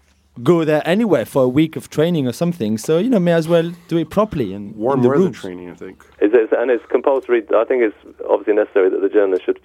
go 0.42 0.64
there 0.64 0.82
anywhere 0.84 1.24
for 1.24 1.44
a 1.44 1.48
week 1.48 1.76
of 1.76 1.90
training 1.90 2.26
or 2.26 2.32
something. 2.32 2.78
So, 2.78 2.98
you 2.98 3.08
know, 3.08 3.20
may 3.20 3.32
as 3.32 3.48
well 3.48 3.72
do 3.88 3.96
it 3.98 4.10
properly 4.10 4.52
and 4.52 4.74
Warm 4.74 4.98
in 4.98 5.02
the 5.02 5.08
weather 5.08 5.20
rules. 5.22 5.40
training, 5.40 5.70
I 5.70 5.74
think. 5.74 6.04
Is 6.20 6.32
it, 6.32 6.52
and 6.52 6.70
it's 6.70 6.84
compulsory. 6.90 7.44
I 7.54 7.64
think 7.64 7.82
it's 7.82 8.18
obviously 8.28 8.54
necessary 8.54 8.90
that 8.90 9.00
the 9.00 9.08
journalists 9.08 9.44
should 9.44 9.60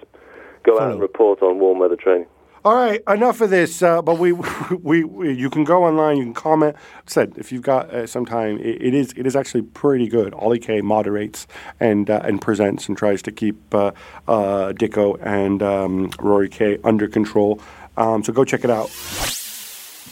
go 0.64 0.80
out 0.80 0.92
and 0.92 1.02
report 1.02 1.42
on 1.42 1.60
warm 1.60 1.80
weather 1.80 1.96
training. 1.96 2.28
All 2.66 2.76
right, 2.76 3.02
enough 3.08 3.40
of 3.40 3.50
this. 3.52 3.82
Uh, 3.82 4.02
but 4.02 4.20
we, 4.20 4.34
we, 4.84 5.04
we, 5.06 5.34
you 5.34 5.50
can 5.50 5.64
go 5.64 5.86
online. 5.86 6.18
You 6.18 6.24
can 6.26 6.34
comment. 6.34 6.76
I 6.76 7.02
said 7.08 7.34
if 7.38 7.52
you've 7.52 7.62
got 7.62 7.90
uh, 7.90 8.06
some 8.06 8.26
time, 8.26 8.60
it, 8.60 8.82
it 8.82 8.94
is 8.94 9.14
it 9.16 9.26
is 9.26 9.36
actually 9.36 9.62
pretty 9.62 10.10
good. 10.10 10.34
Ollie 10.34 10.60
Kay 10.60 10.82
moderates 10.82 11.48
and 11.80 12.10
uh, 12.10 12.20
and 12.24 12.42
presents 12.42 12.90
and 12.90 12.98
tries 12.98 13.22
to 13.24 13.32
keep 13.32 13.74
uh, 13.74 13.92
uh, 14.28 14.74
Dicko 14.74 15.18
and 15.26 15.64
um, 15.64 16.12
Rory 16.20 16.50
K 16.50 16.80
under 16.84 17.08
control. 17.08 17.62
Um, 17.96 18.24
so 18.24 18.34
go 18.34 18.44
check 18.44 18.66
it 18.66 18.70
out. 18.70 18.90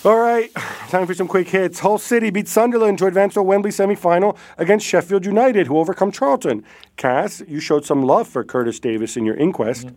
All 0.05 0.17
right, 0.19 0.53
time 0.89 1.05
for 1.05 1.13
some 1.13 1.27
quick 1.27 1.49
hits. 1.49 1.79
Hull 1.79 1.97
City 1.97 2.29
beat 2.29 2.47
Sunderland 2.47 2.97
to 2.99 3.07
advance 3.07 3.33
to 3.33 3.41
a 3.41 3.43
Wembley 3.43 3.71
semi-final 3.71 4.37
against 4.57 4.85
Sheffield 4.85 5.25
United, 5.25 5.67
who 5.67 5.77
overcome 5.77 6.11
Charlton. 6.11 6.63
Cass, 6.95 7.41
you 7.47 7.59
showed 7.59 7.83
some 7.83 8.03
love 8.03 8.27
for 8.27 8.43
Curtis 8.43 8.79
Davies 8.79 9.17
in 9.17 9.25
your 9.25 9.35
inquest. 9.35 9.87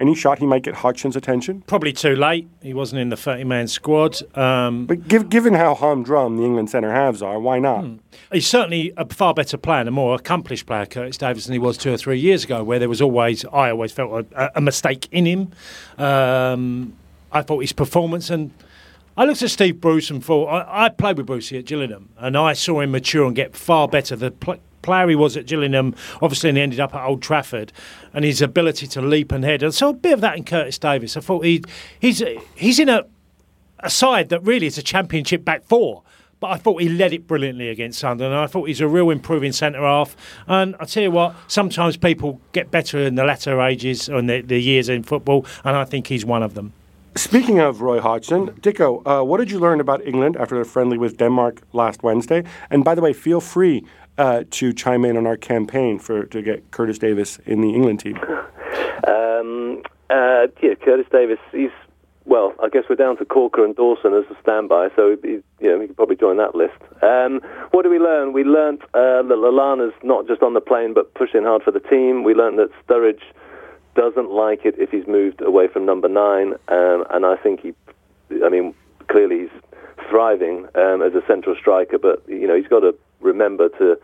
Any 0.00 0.14
shot 0.14 0.38
he 0.38 0.46
might 0.46 0.62
get 0.62 0.76
Hodgson's 0.76 1.16
attention? 1.16 1.62
Probably 1.66 1.92
too 1.92 2.14
late. 2.14 2.48
He 2.62 2.72
wasn't 2.72 3.00
in 3.02 3.08
the 3.08 3.16
30 3.16 3.44
man 3.44 3.66
squad. 3.66 4.16
Um, 4.38 4.86
But 4.86 5.08
give, 5.08 5.28
given 5.28 5.54
how 5.54 5.74
humdrum 5.74 6.36
the 6.36 6.44
England 6.44 6.70
centre 6.70 6.92
halves 6.92 7.20
are, 7.20 7.38
why 7.40 7.58
not? 7.58 7.84
he's 8.32 8.46
certainly 8.46 8.92
a 8.96 9.06
far 9.12 9.34
better 9.34 9.58
player 9.58 9.80
and 9.80 9.88
a 9.88 9.92
more 9.92 10.14
accomplished 10.14 10.66
player, 10.66 10.86
Curtis 10.86 11.18
Davies, 11.18 11.46
than 11.46 11.52
he 11.52 11.58
was 11.58 11.76
two 11.76 11.92
or 11.92 11.96
three 11.96 12.18
years 12.20 12.44
ago, 12.44 12.62
where 12.62 12.78
there 12.78 12.88
was 12.88 13.02
always, 13.02 13.44
I 13.46 13.70
always 13.72 13.90
felt 13.92 14.26
a, 14.34 14.56
a 14.56 14.60
mistake 14.60 15.08
in 15.10 15.26
him. 15.26 15.50
Um, 15.98 16.94
I 17.32 17.42
thought 17.42 17.58
his 17.58 17.72
performance 17.72 18.30
and. 18.30 18.52
I 19.18 19.24
looked 19.24 19.42
at 19.42 19.50
Steve 19.50 19.80
Bruce 19.80 20.10
and 20.10 20.24
thought 20.24 20.46
I, 20.46 20.84
I 20.84 20.88
played 20.90 21.16
with 21.16 21.26
Brucey 21.26 21.58
at 21.58 21.64
Gillingham, 21.64 22.10
and 22.18 22.36
I 22.36 22.52
saw 22.52 22.80
him 22.80 22.92
mature 22.92 23.26
and 23.26 23.34
get 23.34 23.56
far 23.56 23.88
better. 23.88 24.14
The 24.14 24.30
pl- 24.30 24.60
player 24.82 25.08
he 25.08 25.16
was 25.16 25.36
at 25.36 25.46
Gillingham, 25.46 25.96
obviously, 26.22 26.50
and 26.50 26.56
he 26.56 26.62
ended 26.62 26.78
up 26.78 26.94
at 26.94 27.04
Old 27.04 27.20
Trafford, 27.20 27.72
and 28.14 28.24
his 28.24 28.40
ability 28.40 28.86
to 28.86 29.02
leap 29.02 29.32
and 29.32 29.42
head. 29.42 29.64
And 29.64 29.74
so 29.74 29.88
a 29.88 29.92
bit 29.92 30.12
of 30.12 30.20
that 30.20 30.36
in 30.36 30.44
Curtis 30.44 30.78
Davies. 30.78 31.16
I 31.16 31.20
thought 31.20 31.44
he 31.44 31.64
he's 31.98 32.22
he's 32.54 32.78
in 32.78 32.88
a 32.88 33.06
a 33.80 33.90
side 33.90 34.28
that 34.28 34.40
really 34.44 34.68
is 34.68 34.78
a 34.78 34.82
championship 34.84 35.44
back 35.44 35.64
four. 35.64 36.04
But 36.38 36.52
I 36.52 36.56
thought 36.56 36.80
he 36.80 36.88
led 36.88 37.12
it 37.12 37.26
brilliantly 37.26 37.70
against 37.70 37.98
Sunderland. 37.98 38.32
And 38.32 38.44
I 38.44 38.46
thought 38.46 38.68
he's 38.68 38.80
a 38.80 38.86
real 38.86 39.10
improving 39.10 39.50
centre 39.50 39.80
half. 39.80 40.14
And 40.46 40.76
I 40.78 40.84
tell 40.84 41.02
you 41.02 41.10
what, 41.10 41.34
sometimes 41.48 41.96
people 41.96 42.40
get 42.52 42.70
better 42.70 43.00
in 43.00 43.16
the 43.16 43.24
latter 43.24 43.60
ages 43.60 44.08
and 44.08 44.30
the, 44.30 44.42
the 44.42 44.60
years 44.60 44.88
in 44.88 45.02
football, 45.02 45.44
and 45.64 45.76
I 45.76 45.84
think 45.84 46.06
he's 46.06 46.24
one 46.24 46.44
of 46.44 46.54
them. 46.54 46.72
Speaking 47.18 47.58
of 47.58 47.82
Roy 47.82 48.00
Hodgson, 48.00 48.50
Dicko, 48.60 49.02
uh, 49.04 49.24
what 49.24 49.38
did 49.38 49.50
you 49.50 49.58
learn 49.58 49.80
about 49.80 50.06
England 50.06 50.36
after 50.36 50.54
their 50.54 50.64
friendly 50.64 50.96
with 50.96 51.16
Denmark 51.16 51.62
last 51.72 52.04
Wednesday? 52.04 52.44
And 52.70 52.84
by 52.84 52.94
the 52.94 53.00
way, 53.00 53.12
feel 53.12 53.40
free 53.40 53.84
uh, 54.18 54.44
to 54.52 54.72
chime 54.72 55.04
in 55.04 55.16
on 55.16 55.26
our 55.26 55.36
campaign 55.36 55.98
for 55.98 56.26
to 56.26 56.40
get 56.40 56.70
Curtis 56.70 56.96
Davies 56.96 57.40
in 57.44 57.60
the 57.60 57.74
England 57.74 57.98
team. 57.98 58.20
Um, 59.08 59.82
uh, 60.10 60.46
yeah, 60.62 60.74
Curtis 60.80 61.06
Davies. 61.10 61.38
He's 61.50 61.72
well. 62.24 62.54
I 62.62 62.68
guess 62.68 62.84
we're 62.88 62.94
down 62.94 63.16
to 63.16 63.24
Caulker 63.24 63.64
and 63.64 63.74
Dawson 63.74 64.14
as 64.14 64.24
a 64.30 64.40
standby, 64.40 64.90
so 64.94 65.16
he, 65.20 65.28
you 65.28 65.42
know 65.60 65.80
he 65.80 65.88
could 65.88 65.96
probably 65.96 66.16
join 66.16 66.36
that 66.36 66.54
list. 66.54 66.78
Um, 67.02 67.40
what 67.72 67.82
did 67.82 67.90
we 67.90 67.98
learn? 67.98 68.32
We 68.32 68.44
learnt 68.44 68.82
uh, 68.94 69.22
that 69.22 69.38
Lallana's 69.38 69.94
not 70.04 70.28
just 70.28 70.42
on 70.42 70.54
the 70.54 70.60
plane, 70.60 70.94
but 70.94 71.14
pushing 71.14 71.42
hard 71.42 71.64
for 71.64 71.72
the 71.72 71.80
team. 71.80 72.22
We 72.22 72.34
learnt 72.34 72.58
that 72.58 72.70
Sturridge 72.86 73.22
doesn't 73.98 74.30
like 74.30 74.64
it 74.64 74.76
if 74.78 74.90
he's 74.90 75.08
moved 75.08 75.42
away 75.42 75.66
from 75.66 75.84
number 75.84 76.08
nine, 76.08 76.54
um, 76.68 77.04
and 77.10 77.26
I 77.26 77.34
think 77.36 77.60
he. 77.60 77.74
I 78.44 78.48
mean, 78.48 78.72
clearly 79.10 79.40
he's 79.40 79.62
thriving 80.08 80.68
um, 80.76 81.02
as 81.02 81.14
a 81.14 81.22
central 81.26 81.56
striker, 81.56 81.98
but 81.98 82.22
you 82.28 82.46
know 82.46 82.56
he's 82.56 82.68
got 82.68 82.80
to 82.80 82.94
remember 83.20 83.68
to 83.70 83.98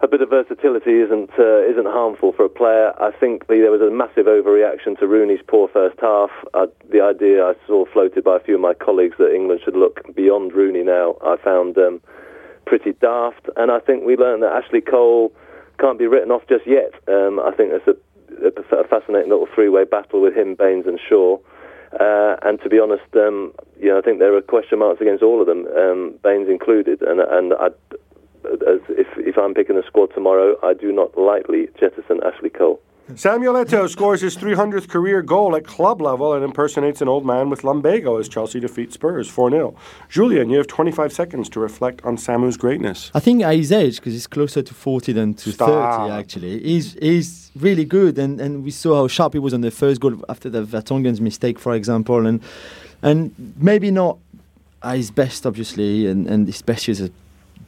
a 0.00 0.08
bit 0.08 0.20
of 0.20 0.30
versatility 0.30 0.98
isn't 0.98 1.30
uh, 1.38 1.62
isn't 1.62 1.86
harmful 1.86 2.32
for 2.32 2.44
a 2.44 2.48
player. 2.48 2.92
I 3.00 3.12
think 3.12 3.46
there 3.46 3.70
was 3.70 3.80
a 3.80 3.90
massive 3.90 4.26
overreaction 4.26 4.98
to 4.98 5.06
Rooney's 5.06 5.44
poor 5.46 5.68
first 5.68 6.00
half. 6.00 6.30
The 6.90 7.00
idea 7.00 7.44
I 7.44 7.54
saw 7.68 7.84
floated 7.92 8.24
by 8.24 8.36
a 8.36 8.40
few 8.40 8.56
of 8.56 8.60
my 8.60 8.74
colleagues 8.74 9.16
that 9.18 9.32
England 9.32 9.60
should 9.64 9.76
look 9.76 10.02
beyond 10.16 10.54
Rooney 10.54 10.82
now, 10.82 11.16
I 11.22 11.36
found 11.36 11.78
um, 11.78 12.00
pretty 12.66 12.94
daft. 13.00 13.48
And 13.56 13.70
I 13.70 13.78
think 13.78 14.04
we 14.04 14.16
learned 14.16 14.42
that 14.42 14.52
Ashley 14.52 14.80
Cole 14.80 15.32
can't 15.78 15.98
be 15.98 16.06
written 16.06 16.30
off 16.30 16.42
just 16.48 16.66
yet. 16.66 16.92
Um, 17.06 17.38
I 17.38 17.52
think 17.52 17.70
there's 17.70 17.86
a, 17.86 17.96
a 18.42 18.84
fascinating 18.88 19.30
little 19.30 19.48
three-way 19.54 19.84
battle 19.84 20.20
with 20.20 20.34
him, 20.34 20.54
Baines, 20.54 20.86
and 20.86 20.98
Shaw. 21.08 21.38
Uh, 21.98 22.36
and 22.42 22.60
to 22.62 22.68
be 22.68 22.78
honest, 22.78 23.02
um, 23.16 23.52
you 23.80 23.88
know, 23.88 23.98
I 23.98 24.00
think 24.00 24.20
there 24.20 24.34
are 24.36 24.40
question 24.40 24.78
marks 24.78 25.00
against 25.00 25.22
all 25.22 25.40
of 25.40 25.46
them, 25.46 25.66
um, 25.76 26.14
Baines 26.22 26.48
included. 26.48 27.02
And 27.02 27.20
and 27.20 27.52
as 28.44 28.80
if 28.88 29.06
if 29.16 29.36
I'm 29.38 29.54
picking 29.54 29.76
a 29.76 29.86
squad 29.86 30.10
tomorrow, 30.14 30.56
I 30.62 30.74
do 30.74 30.92
not 30.92 31.16
lightly 31.18 31.68
jettison 31.78 32.20
Ashley 32.24 32.50
Cole. 32.50 32.80
Samuel 33.16 33.54
Eto'o 33.54 33.88
scores 33.88 34.20
his 34.20 34.36
300th 34.36 34.88
career 34.88 35.22
goal 35.22 35.56
at 35.56 35.64
club 35.64 36.00
level 36.00 36.32
and 36.34 36.44
impersonates 36.44 37.00
an 37.00 37.08
old 37.08 37.24
man 37.24 37.50
with 37.50 37.64
lumbago 37.64 38.18
as 38.18 38.28
Chelsea 38.28 38.60
defeat 38.60 38.92
Spurs 38.92 39.28
4 39.28 39.50
0. 39.50 39.74
Julien, 40.08 40.50
you 40.50 40.58
have 40.58 40.66
25 40.66 41.12
seconds 41.12 41.48
to 41.50 41.60
reflect 41.60 42.02
on 42.04 42.16
Samu's 42.16 42.56
greatness. 42.56 43.10
I 43.14 43.20
think 43.20 43.42
at 43.42 43.54
his 43.54 43.72
age, 43.72 43.96
because 43.96 44.12
he's 44.12 44.26
closer 44.26 44.62
to 44.62 44.74
40 44.74 45.12
than 45.12 45.34
to 45.34 45.52
Stop. 45.52 46.08
30, 46.08 46.12
actually, 46.12 46.62
he's, 46.62 46.94
he's 46.94 47.50
really 47.56 47.84
good. 47.84 48.18
And, 48.18 48.40
and 48.40 48.64
we 48.64 48.70
saw 48.70 48.96
how 48.96 49.08
sharp 49.08 49.32
he 49.32 49.38
was 49.38 49.54
on 49.54 49.60
the 49.60 49.70
first 49.70 50.00
goal 50.00 50.24
after 50.28 50.48
the 50.48 50.62
Vertonghen's 50.64 51.20
mistake, 51.20 51.58
for 51.58 51.74
example. 51.74 52.26
And 52.26 52.42
and 53.02 53.54
maybe 53.56 53.90
not 53.90 54.18
at 54.82 54.96
his 54.96 55.10
best, 55.10 55.46
obviously, 55.46 56.06
and, 56.06 56.26
and 56.26 56.46
his 56.46 56.62
best 56.62 56.86
years 56.88 57.08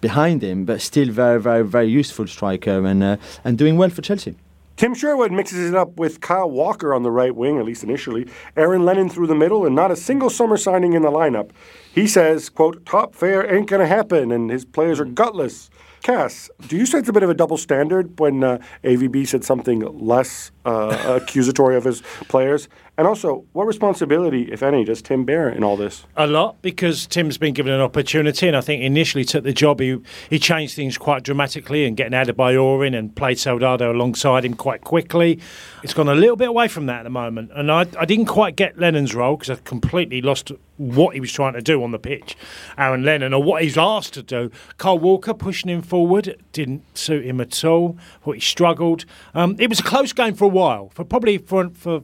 behind 0.00 0.42
him, 0.42 0.64
but 0.64 0.80
still 0.80 1.10
very, 1.10 1.40
very, 1.40 1.64
very 1.64 1.86
useful 1.86 2.26
striker 2.26 2.84
and, 2.84 3.02
uh, 3.02 3.16
and 3.44 3.56
doing 3.56 3.76
well 3.76 3.90
for 3.90 4.02
Chelsea. 4.02 4.34
Tim 4.82 4.94
Sherwood 4.94 5.30
mixes 5.30 5.68
it 5.68 5.76
up 5.76 5.96
with 5.96 6.20
Kyle 6.20 6.50
Walker 6.50 6.92
on 6.92 7.04
the 7.04 7.10
right 7.12 7.36
wing, 7.36 7.56
at 7.56 7.64
least 7.64 7.84
initially. 7.84 8.28
Aaron 8.56 8.84
Lennon 8.84 9.08
through 9.08 9.28
the 9.28 9.34
middle, 9.36 9.64
and 9.64 9.76
not 9.76 9.92
a 9.92 9.94
single 9.94 10.28
summer 10.28 10.56
signing 10.56 10.94
in 10.94 11.02
the 11.02 11.08
lineup. 11.08 11.50
He 11.94 12.08
says, 12.08 12.48
quote, 12.48 12.84
top 12.84 13.14
fare 13.14 13.48
ain't 13.48 13.68
to 13.80 13.86
happen, 13.86 14.32
and 14.32 14.50
his 14.50 14.64
players 14.64 14.98
are 14.98 15.04
gutless. 15.04 15.70
Cass, 16.02 16.50
do 16.66 16.76
you 16.76 16.84
sense 16.84 17.08
a 17.08 17.12
bit 17.12 17.22
of 17.22 17.30
a 17.30 17.34
double 17.34 17.56
standard 17.56 18.18
when 18.18 18.42
uh, 18.42 18.58
AVB 18.82 19.28
said 19.28 19.44
something 19.44 19.82
less 20.04 20.50
uh, 20.64 21.18
accusatory 21.22 21.76
of 21.76 21.84
his 21.84 22.02
players? 22.28 22.68
And 22.98 23.08
also, 23.08 23.46
what 23.52 23.66
responsibility, 23.66 24.52
if 24.52 24.62
any, 24.62 24.84
does 24.84 25.00
Tim 25.00 25.24
bear 25.24 25.48
in 25.48 25.64
all 25.64 25.78
this? 25.78 26.04
A 26.14 26.26
lot 26.26 26.60
because 26.60 27.06
Tim's 27.06 27.38
been 27.38 27.54
given 27.54 27.72
an 27.72 27.80
opportunity, 27.80 28.46
and 28.46 28.56
I 28.56 28.60
think 28.60 28.82
initially 28.82 29.24
took 29.24 29.44
the 29.44 29.52
job. 29.54 29.80
He 29.80 29.98
he 30.28 30.38
changed 30.38 30.76
things 30.76 30.98
quite 30.98 31.22
dramatically 31.22 31.86
and 31.86 31.96
getting 31.96 32.12
Adebayor 32.12 32.86
in 32.86 32.92
and 32.92 33.16
played 33.16 33.38
Soldado 33.38 33.92
alongside 33.92 34.44
him 34.44 34.52
quite 34.54 34.82
quickly. 34.82 35.40
It's 35.82 35.94
gone 35.94 36.08
a 36.08 36.14
little 36.14 36.36
bit 36.36 36.48
away 36.48 36.68
from 36.68 36.84
that 36.86 37.00
at 37.00 37.04
the 37.04 37.10
moment, 37.10 37.50
and 37.54 37.72
I, 37.72 37.86
I 37.98 38.04
didn't 38.04 38.26
quite 38.26 38.56
get 38.56 38.78
Lennon's 38.78 39.14
role 39.14 39.36
because 39.36 39.58
I 39.58 39.62
completely 39.64 40.20
lost 40.20 40.52
what 40.76 41.14
he 41.14 41.20
was 41.20 41.32
trying 41.32 41.52
to 41.52 41.62
do 41.62 41.82
on 41.82 41.92
the 41.92 41.98
pitch. 41.98 42.36
Aaron 42.76 43.04
Lennon, 43.04 43.32
or 43.32 43.42
what 43.42 43.62
he's 43.62 43.78
asked 43.78 44.14
to 44.14 44.22
do. 44.22 44.50
Carl 44.78 44.98
Walker 44.98 45.34
pushing 45.34 45.70
him 45.70 45.82
forward 45.82 46.36
didn't 46.52 46.82
suit 46.96 47.24
him 47.24 47.40
at 47.40 47.64
all. 47.64 47.96
Thought 48.24 48.34
he 48.34 48.40
struggled. 48.40 49.04
Um, 49.34 49.56
it 49.58 49.68
was 49.68 49.80
a 49.80 49.84
close 49.84 50.12
game 50.12 50.34
for 50.34 50.44
a 50.44 50.48
while, 50.52 50.90
for 50.90 51.04
probably 51.04 51.38
for 51.38 51.70
for 51.70 52.02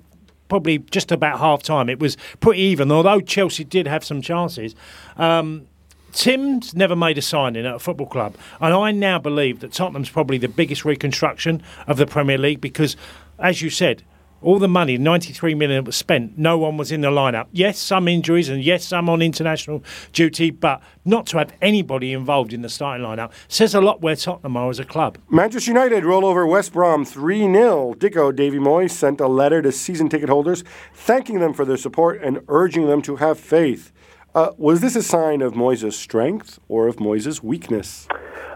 probably 0.49 0.79
just 0.79 1.13
about 1.13 1.39
half 1.39 1.63
time. 1.63 1.89
It 1.89 2.01
was 2.01 2.17
pretty 2.41 2.61
even, 2.63 2.91
although 2.91 3.21
Chelsea 3.21 3.65
did 3.65 3.87
have 3.87 4.05
some 4.05 4.23
chances. 4.23 4.75
Um, 5.17 5.67
Tim's 6.13 6.75
never 6.75 6.97
made 6.97 7.19
a 7.19 7.23
signing 7.23 7.67
at 7.67 7.75
a 7.75 7.79
football 7.79 8.07
club, 8.07 8.35
and 8.61 8.75
I 8.75 8.91
now 8.93 9.19
believe 9.19 9.61
that 9.61 9.73
Tottenham's 9.73 10.11
probably 10.11 10.39
the 10.39 10.49
biggest 10.49 10.85
reconstruction 10.85 11.63
of 11.87 11.99
the 11.99 12.07
Premier 12.07 12.39
League 12.39 12.61
because, 12.61 12.97
as 13.39 13.61
you 13.61 13.69
said, 13.71 14.03
all 14.41 14.59
the 14.59 14.69
money, 14.69 14.97
93 14.99 15.55
million 15.55 15.85
was 15.85 15.97
spent, 15.97 16.39
no 16.39 16.57
one 16.59 16.77
was 16.77 16.93
in 16.93 17.01
the 17.01 17.09
lineup. 17.09 17.47
Yes, 17.53 17.79
some 17.79 18.07
injuries 18.07 18.49
and 18.49 18.63
yes, 18.63 18.85
some 18.85 19.09
on 19.09 19.21
international 19.23 19.83
duty, 20.13 20.51
but 20.51 20.81
not 21.05 21.27
to 21.27 21.39
have 21.39 21.53
anybody 21.61 22.13
involved 22.13 22.53
in 22.53 22.63
the 22.63 22.69
starting 22.69 23.05
lineup 23.05 23.33
says 23.49 23.75
a 23.75 23.81
lot 23.81 24.01
where 24.01 24.15
Tottenham 24.15 24.57
are 24.57 24.71
as 24.71 24.79
a 24.79 24.85
club. 24.85 25.19
Manchester 25.31 25.71
United 25.71 26.05
roll 26.05 26.25
over 26.25 26.47
West 26.47 26.73
Brom 26.73 27.05
3 27.05 27.41
0. 27.41 27.95
Dicko 27.95 28.35
Davy 28.35 28.59
Moyes 28.59 28.91
sent 28.91 29.21
a 29.21 29.29
letter 29.29 29.61
to 29.63 29.73
season 29.73 30.09
ticket 30.09 30.29
holders 30.29 30.63
thanking 30.95 31.41
them 31.41 31.53
for 31.53 31.65
their 31.65 31.77
support 31.77 32.21
and 32.23 32.41
urging 32.49 32.87
them 32.87 33.03
to 33.03 33.17
have 33.17 33.39
faith. 33.39 33.93
Uh, 34.35 34.53
was 34.57 34.81
this 34.81 34.95
a 34.95 35.03
sign 35.03 35.43
of 35.43 35.55
Moyes' 35.55 35.93
strength 35.95 36.61
or 36.69 36.87
of 36.87 36.97
Moyes' 36.97 37.43
weakness? 37.43 38.07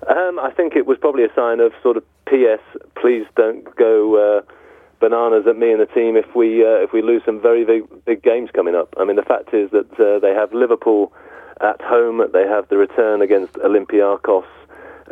Um, 0.08 0.38
I 0.38 0.50
think 0.50 0.76
it 0.76 0.86
was 0.86 0.98
probably 0.98 1.24
a 1.24 1.34
sign 1.34 1.60
of 1.60 1.72
sort 1.82 1.96
of 1.96 2.04
P.S. 2.26 2.60
Please 2.94 3.26
don't 3.36 3.64
go 3.76 4.16
uh, 4.16 4.52
bananas 5.02 5.44
at 5.48 5.58
me 5.58 5.72
and 5.72 5.80
the 5.80 5.86
team 5.86 6.16
if 6.16 6.34
we 6.34 6.62
uh, 6.64 6.78
if 6.78 6.92
we 6.92 7.02
lose 7.02 7.22
some 7.26 7.42
very 7.42 7.64
big, 7.64 7.82
big 8.04 8.22
games 8.22 8.50
coming 8.54 8.74
up. 8.74 8.94
I 8.96 9.04
mean, 9.04 9.16
the 9.16 9.28
fact 9.34 9.52
is 9.52 9.70
that 9.72 9.90
uh, 9.98 10.20
they 10.20 10.32
have 10.32 10.54
Liverpool 10.54 11.12
at 11.60 11.80
home. 11.82 12.22
They 12.32 12.46
have 12.46 12.68
the 12.68 12.78
return 12.78 13.20
against 13.20 13.54
Olympiacos. 13.54 14.46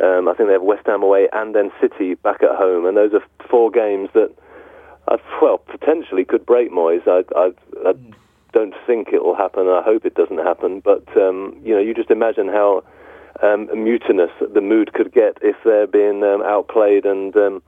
Um, 0.01 0.27
I 0.29 0.33
think 0.33 0.47
they 0.47 0.53
have 0.53 0.63
West 0.63 0.87
Ham 0.87 1.03
away 1.03 1.27
and 1.33 1.53
then 1.53 1.71
City 1.81 2.15
back 2.15 2.41
at 2.41 2.55
home, 2.55 2.85
and 2.85 2.95
those 2.95 3.13
are 3.13 3.21
four 3.49 3.69
games 3.69 4.09
that, 4.13 4.31
uh, 5.09 5.17
well, 5.41 5.57
potentially 5.59 6.23
could 6.23 6.45
break 6.45 6.71
Moyes. 6.71 7.05
I, 7.05 7.23
I, 7.37 7.51
I 7.87 7.93
don't 8.53 8.73
think 8.87 9.09
it 9.11 9.23
will 9.23 9.35
happen. 9.35 9.67
I 9.67 9.83
hope 9.83 10.05
it 10.05 10.15
doesn't 10.15 10.39
happen. 10.39 10.79
But 10.79 11.05
um, 11.17 11.59
you 11.63 11.75
know, 11.75 11.81
you 11.81 11.93
just 11.93 12.09
imagine 12.09 12.47
how 12.47 12.83
um, 13.43 13.67
mutinous 13.83 14.31
the 14.39 14.61
mood 14.61 14.93
could 14.93 15.11
get 15.11 15.37
if 15.41 15.57
they're 15.65 15.87
being 15.87 16.23
um, 16.23 16.41
outplayed 16.41 17.05
and 17.05 17.35
um, 17.35 17.61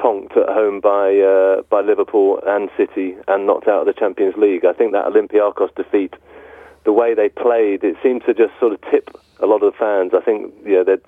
tonked 0.00 0.36
at 0.36 0.48
home 0.48 0.80
by 0.80 1.18
uh, 1.18 1.62
by 1.68 1.80
Liverpool 1.80 2.40
and 2.46 2.70
City 2.76 3.16
and 3.28 3.46
knocked 3.46 3.68
out 3.68 3.80
of 3.80 3.86
the 3.86 3.92
Champions 3.92 4.36
League. 4.36 4.64
I 4.64 4.72
think 4.72 4.92
that 4.92 5.06
Olympiacos 5.06 5.74
defeat, 5.74 6.14
the 6.84 6.92
way 6.92 7.14
they 7.14 7.28
played, 7.28 7.84
it 7.84 7.96
seemed 8.02 8.22
to 8.26 8.34
just 8.34 8.52
sort 8.58 8.72
of 8.72 8.80
tip 8.90 9.10
a 9.40 9.46
lot 9.46 9.62
of 9.62 9.72
the 9.72 9.78
fans. 9.78 10.12
I 10.14 10.20
think 10.20 10.54
know 10.64 10.84
they'd 10.84 11.02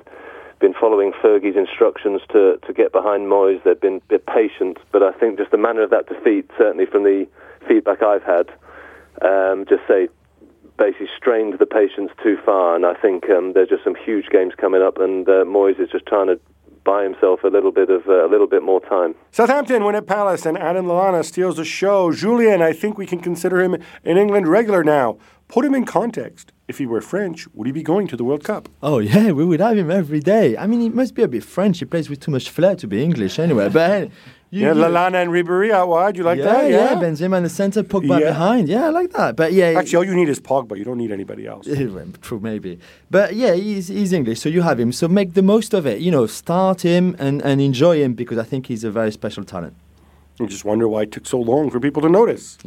been 0.61 0.74
following 0.74 1.12
Fergie's 1.12 1.57
instructions 1.57 2.22
to 2.32 2.59
to 2.66 2.72
get 2.72 2.93
behind 2.93 3.26
Moyes. 3.26 3.62
They'd 3.64 3.80
been 3.80 3.97
a 3.97 4.09
bit 4.09 4.26
patient, 4.26 4.78
but 4.93 5.03
I 5.03 5.12
think 5.12 5.38
just 5.38 5.51
the 5.51 5.59
manner 5.59 5.82
of 5.82 5.90
that 5.90 6.07
defeat, 6.09 6.51
certainly 6.57 6.86
from 6.86 7.05
the 7.05 7.26
feedback 7.66 8.03
I've 8.03 8.22
had, 8.22 8.51
um, 9.22 9.64
just 9.68 9.82
say 9.88 10.09
basically 10.78 11.09
strained 11.16 11.59
the 11.59 11.66
patience 11.66 12.11
too 12.22 12.38
far. 12.45 12.74
And 12.74 12.86
I 12.86 12.95
think 12.95 13.28
um, 13.30 13.53
there's 13.53 13.68
just 13.68 13.84
some 13.84 13.95
huge 13.95 14.28
games 14.30 14.55
coming 14.57 14.82
up, 14.82 14.99
and 14.99 15.28
uh, 15.28 15.45
Moyes 15.45 15.80
is 15.80 15.90
just 15.90 16.07
trying 16.07 16.28
to 16.28 16.40
buy 16.93 17.05
himself 17.05 17.43
a 17.43 17.49
little 17.49 17.72
bit 17.72 17.88
of 17.88 18.03
uh, 18.07 18.26
a 18.26 18.28
little 18.28 18.47
bit 18.47 18.62
more 18.62 18.80
time. 18.80 19.14
Southampton 19.30 19.84
win 19.84 19.95
at 19.95 20.07
Palace, 20.07 20.45
and 20.49 20.57
Adam 20.59 20.84
Lallana 20.86 21.24
steals 21.24 21.57
the 21.57 21.64
show. 21.64 22.12
Julien, 22.12 22.61
I 22.61 22.72
think 22.80 22.99
we 22.99 23.07
can 23.12 23.20
consider 23.28 23.57
him 23.62 23.72
an 24.11 24.16
England 24.24 24.47
regular 24.59 24.82
now. 24.84 25.09
Put 25.49 25.64
him 25.64 25.74
in 25.74 25.84
context. 25.84 26.53
If 26.68 26.78
he 26.78 26.86
were 26.86 27.03
French, 27.03 27.38
would 27.55 27.66
he 27.66 27.72
be 27.72 27.82
going 27.82 28.07
to 28.09 28.16
the 28.16 28.24
World 28.24 28.45
Cup? 28.45 28.68
Oh 28.82 28.99
yeah, 29.12 29.32
we 29.38 29.45
would 29.45 29.61
have 29.61 29.76
him 29.82 29.90
every 29.90 30.20
day. 30.20 30.57
I 30.62 30.66
mean, 30.66 30.80
he 30.80 30.90
must 31.01 31.14
be 31.14 31.22
a 31.22 31.28
bit 31.28 31.45
French. 31.45 31.78
He 31.78 31.86
plays 31.93 32.09
with 32.11 32.20
too 32.20 32.30
much 32.36 32.47
flair 32.57 32.74
to 32.76 32.86
be 32.86 33.03
English 33.09 33.38
anyway. 33.38 33.68
But 33.78 33.90
hey, 33.90 34.11
you, 34.53 34.61
yeah, 34.67 34.75
you- 34.75 34.81
Lallana 34.83 35.23
and 35.23 35.31
Ribery 35.33 35.71
out 35.73 35.89
wide. 35.89 36.17
You 36.17 36.25
like 36.25 36.39
yeah, 36.39 36.45
that? 36.45 36.71
yeah, 36.71 36.95
Benzema 36.95 37.39
in 37.39 37.43
the 37.43 37.49
centre, 37.49 37.83
Pogba 37.83 38.21
Yeah. 38.21 38.27
behind. 38.33 38.69
Yeah, 38.69 38.87
I 38.87 38.91
like 38.91 39.11
that. 39.13 39.35
But 39.35 39.53
yeah, 39.55 39.75
Actually, 39.79 39.97
all 39.97 40.05
you 40.05 40.15
need 40.15 40.29
is 40.29 40.39
Pogba. 40.41 40.77
You 40.79 40.85
don't 40.85 40.99
need 40.99 41.11
anybody 41.11 41.47
else. 41.47 41.67
True, 42.21 42.39
maybe. 42.41 42.79
But 43.11 43.35
yeah, 43.35 43.55
he's, 43.55 43.89
he's 43.89 44.13
English, 44.13 44.41
so 44.41 44.49
you 44.49 44.63
have 44.63 44.79
him. 44.79 44.93
So 44.93 45.09
make 45.09 45.33
the 45.35 45.43
most 45.43 45.75
of 45.75 45.87
it. 45.87 46.01
You 46.01 46.11
know, 46.11 46.27
start 46.27 46.83
him 46.83 47.17
and, 47.19 47.41
and 47.43 47.61
enjoy 47.61 48.03
him 48.03 48.13
because 48.15 48.39
I 48.39 48.45
think 48.45 48.67
he's 48.67 48.85
a 48.85 48.91
very 48.91 49.11
special 49.11 49.43
talent. 49.43 49.75
You 50.39 50.47
just 50.47 50.65
wonder 50.65 50.87
why 50.87 51.03
it 51.03 51.13
took 51.13 51.27
so 51.27 51.41
long 51.41 51.71
for 51.71 51.81
people 51.81 52.03
to 52.03 52.09
notice. 52.09 52.59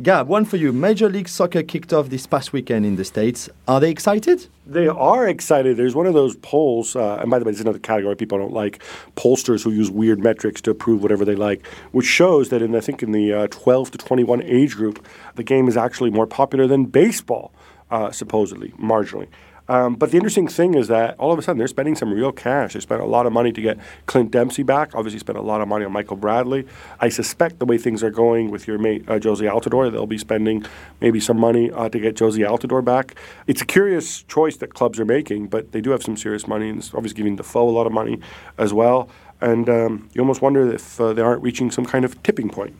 Gab, 0.00 0.28
one 0.28 0.44
for 0.44 0.58
you. 0.58 0.72
Major 0.72 1.08
League 1.08 1.28
Soccer 1.28 1.64
kicked 1.64 1.92
off 1.92 2.08
this 2.08 2.24
past 2.24 2.52
weekend 2.52 2.86
in 2.86 2.94
the 2.94 3.04
States. 3.04 3.48
Are 3.66 3.80
they 3.80 3.90
excited? 3.90 4.46
They 4.64 4.86
are 4.86 5.26
excited. 5.26 5.76
There's 5.76 5.96
one 5.96 6.06
of 6.06 6.14
those 6.14 6.36
polls, 6.36 6.94
uh, 6.94 7.16
and 7.16 7.28
by 7.28 7.40
the 7.40 7.44
way, 7.44 7.50
this 7.50 7.58
is 7.58 7.64
another 7.64 7.80
category 7.80 8.14
people 8.14 8.38
don't 8.38 8.52
like 8.52 8.80
pollsters 9.16 9.64
who 9.64 9.72
use 9.72 9.90
weird 9.90 10.20
metrics 10.20 10.60
to 10.60 10.70
approve 10.70 11.02
whatever 11.02 11.24
they 11.24 11.34
like, 11.34 11.66
which 11.90 12.06
shows 12.06 12.50
that 12.50 12.62
in 12.62 12.76
I 12.76 12.80
think 12.80 13.02
in 13.02 13.10
the 13.10 13.32
uh, 13.32 13.46
12 13.48 13.90
to 13.90 13.98
21 13.98 14.40
age 14.44 14.76
group, 14.76 15.04
the 15.34 15.42
game 15.42 15.66
is 15.66 15.76
actually 15.76 16.10
more 16.10 16.28
popular 16.28 16.68
than 16.68 16.84
baseball, 16.84 17.52
uh, 17.90 18.12
supposedly, 18.12 18.68
marginally. 18.78 19.26
Um, 19.68 19.96
but 19.96 20.10
the 20.10 20.16
interesting 20.16 20.48
thing 20.48 20.74
is 20.74 20.88
that 20.88 21.14
all 21.18 21.30
of 21.30 21.38
a 21.38 21.42
sudden 21.42 21.58
they're 21.58 21.68
spending 21.68 21.94
some 21.94 22.12
real 22.12 22.32
cash. 22.32 22.74
They 22.74 22.80
spent 22.80 23.02
a 23.02 23.06
lot 23.06 23.26
of 23.26 23.32
money 23.32 23.52
to 23.52 23.60
get 23.60 23.78
Clint 24.06 24.30
Dempsey 24.30 24.62
back. 24.62 24.94
Obviously, 24.94 25.18
spent 25.18 25.38
a 25.38 25.42
lot 25.42 25.60
of 25.60 25.68
money 25.68 25.84
on 25.84 25.92
Michael 25.92 26.16
Bradley. 26.16 26.66
I 27.00 27.08
suspect 27.10 27.58
the 27.58 27.66
way 27.66 27.76
things 27.76 28.02
are 28.02 28.10
going 28.10 28.50
with 28.50 28.66
your 28.66 28.78
mate 28.78 29.04
uh, 29.08 29.18
Jozy 29.18 29.50
Altidore, 29.50 29.92
they'll 29.92 30.06
be 30.06 30.18
spending 30.18 30.64
maybe 31.00 31.20
some 31.20 31.38
money 31.38 31.70
uh, 31.70 31.88
to 31.88 31.98
get 31.98 32.16
Jozy 32.16 32.46
Altidore 32.46 32.84
back. 32.84 33.14
It's 33.46 33.60
a 33.60 33.66
curious 33.66 34.22
choice 34.22 34.56
that 34.58 34.74
clubs 34.74 34.98
are 34.98 35.04
making, 35.04 35.48
but 35.48 35.72
they 35.72 35.80
do 35.80 35.90
have 35.90 36.02
some 36.02 36.16
serious 36.16 36.46
money, 36.46 36.70
and 36.70 36.78
it's 36.78 36.94
obviously 36.94 37.16
giving 37.16 37.36
Defoe 37.36 37.68
a 37.68 37.70
lot 37.70 37.86
of 37.86 37.92
money 37.92 38.20
as 38.56 38.72
well. 38.72 39.08
And 39.40 39.68
um, 39.68 40.08
you 40.14 40.20
almost 40.20 40.42
wonder 40.42 40.72
if 40.72 41.00
uh, 41.00 41.12
they 41.12 41.22
aren't 41.22 41.42
reaching 41.42 41.70
some 41.70 41.84
kind 41.84 42.04
of 42.04 42.20
tipping 42.22 42.48
point. 42.50 42.74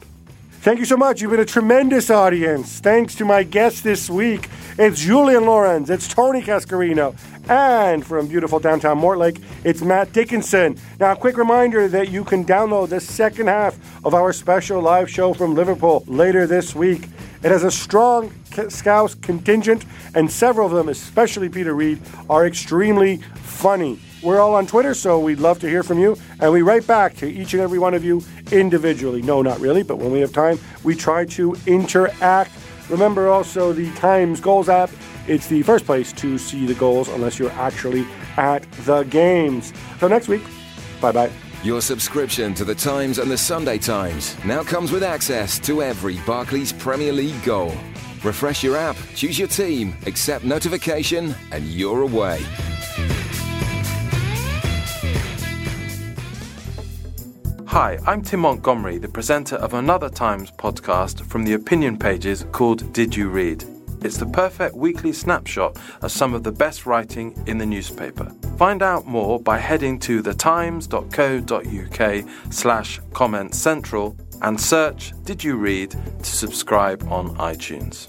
Thank 0.61 0.81
you 0.81 0.87
so 0.87 0.97
much. 0.97 1.23
You've 1.23 1.31
been 1.31 1.41
a 1.41 1.45
tremendous 1.45 2.11
audience. 2.11 2.81
Thanks 2.81 3.15
to 3.15 3.25
my 3.25 3.45
guests 3.45 3.81
this 3.81 4.11
week. 4.11 4.49
It's 4.77 5.01
Julien 5.01 5.45
Laurens, 5.45 5.89
it's 5.89 6.07
Tony 6.07 6.43
Cascarino, 6.43 7.17
and 7.49 8.05
from 8.05 8.27
beautiful 8.27 8.59
downtown 8.59 8.99
Mortlake, 8.99 9.41
it's 9.65 9.83
Matt 9.83 10.13
Dickinson. 10.13 10.77
Now, 10.99 11.13
a 11.13 11.17
quick 11.17 11.37
reminder 11.37 11.87
that 11.89 12.11
you 12.11 12.25
can 12.25 12.45
download 12.45 12.89
the 12.89 13.01
second 13.01 13.47
half 13.47 13.79
of 14.05 14.15
our 14.15 14.33
special 14.33 14.81
live 14.81 15.09
show 15.09 15.33
from 15.33 15.55
Liverpool 15.55 16.05
later 16.07 16.47
this 16.47 16.75
week. 16.75 17.05
It 17.43 17.51
has 17.51 17.63
a 17.63 17.71
strong 17.71 18.33
Scouse 18.69 19.15
contingent, 19.15 19.85
and 20.15 20.31
several 20.31 20.67
of 20.67 20.73
them, 20.73 20.89
especially 20.89 21.49
Peter 21.49 21.75
Reid, 21.75 22.01
are 22.29 22.47
extremely 22.47 23.19
funny. 23.43 24.01
We're 24.23 24.41
all 24.41 24.55
on 24.55 24.67
Twitter, 24.67 24.95
so 24.95 25.19
we'd 25.21 25.39
love 25.39 25.59
to 25.61 25.69
hear 25.69 25.83
from 25.83 25.99
you. 25.99 26.17
And 26.41 26.53
we 26.53 26.63
write 26.63 26.87
back 26.87 27.15
to 27.17 27.27
each 27.27 27.53
and 27.55 27.63
every 27.63 27.79
one 27.79 27.95
of 27.95 28.05
you 28.05 28.23
individually. 28.51 29.23
No, 29.23 29.43
not 29.43 29.61
really, 29.61 29.83
but 29.83 29.99
when 29.99 30.11
we 30.11 30.21
have 30.21 30.33
time, 30.33 30.59
we 30.85 30.95
try 30.95 31.25
to 31.27 31.57
interact. 31.67 32.51
Remember 32.89 33.29
also 33.29 33.73
the 33.73 33.91
Times 33.93 34.41
Goals 34.41 34.69
app 34.69 34.91
it's 35.29 35.47
the 35.47 35.63
first 35.63 35.85
place 35.85 36.13
to 36.15 36.39
see 36.39 36.67
the 36.67 36.75
goals 36.75 37.09
unless 37.09 37.39
you're 37.39 37.53
actually 37.53 38.07
at 38.39 38.63
the 38.87 39.03
games. 39.05 39.75
So 40.01 40.09
next 40.09 40.27
week, 40.27 40.43
bye 41.01 41.13
bye. 41.13 41.31
Your 41.63 41.83
subscription 41.83 42.55
to 42.55 42.65
the 42.65 42.75
Times 42.75 43.19
and 43.19 43.31
the 43.31 43.37
Sunday 43.37 43.79
Times 43.79 44.43
now 44.45 44.63
comes 44.63 44.91
with 44.91 45.03
access 45.03 45.59
to 45.61 45.83
every 45.83 46.17
Barclays 46.27 46.73
Premier 46.73 47.13
League 47.13 47.43
goal. 47.45 47.75
Refresh 48.25 48.63
your 48.65 48.77
app, 48.77 48.97
choose 49.15 49.39
your 49.39 49.49
team, 49.49 49.95
accept 50.07 50.45
notification, 50.45 51.35
and 51.53 51.65
you're 51.67 52.03
away. 52.03 52.41
Hi, 57.69 57.99
I'm 58.07 58.23
Tim 58.23 58.41
Montgomerie, 58.41 58.97
the 58.97 59.09
presenter 59.09 59.57
of 59.57 59.75
another 59.75 60.09
Times 60.09 60.51
podcast 60.51 61.21
from 61.27 61.45
the 61.45 61.53
opinion 61.53 61.99
pages 61.99 62.47
called 62.51 62.95
Did 62.95 63.15
You 63.15 63.29
Read? 63.29 63.63
It's 64.01 64.17
the 64.17 64.25
perfect 64.25 64.75
weekly 64.75 65.13
snapshot 65.13 65.77
of 66.01 66.11
some 66.11 66.33
of 66.33 66.45
the 66.45 66.51
best 66.51 66.87
writing 66.87 67.37
in 67.47 67.59
the 67.59 67.67
newspaper. 67.67 68.33
Find 68.57 68.83
out 68.83 69.07
more 69.07 69.39
by 69.39 69.59
heading 69.59 69.99
to 69.99 70.23
thetimes.co.uk 70.23 72.25
slash 72.51 73.01
comment 73.13 73.55
central 73.55 74.17
and 74.41 74.59
search 74.59 75.13
Did 75.25 75.45
You 75.45 75.57
Read 75.57 75.91
to 75.91 76.25
subscribe 76.25 77.07
on 77.13 77.37
iTunes. 77.37 78.09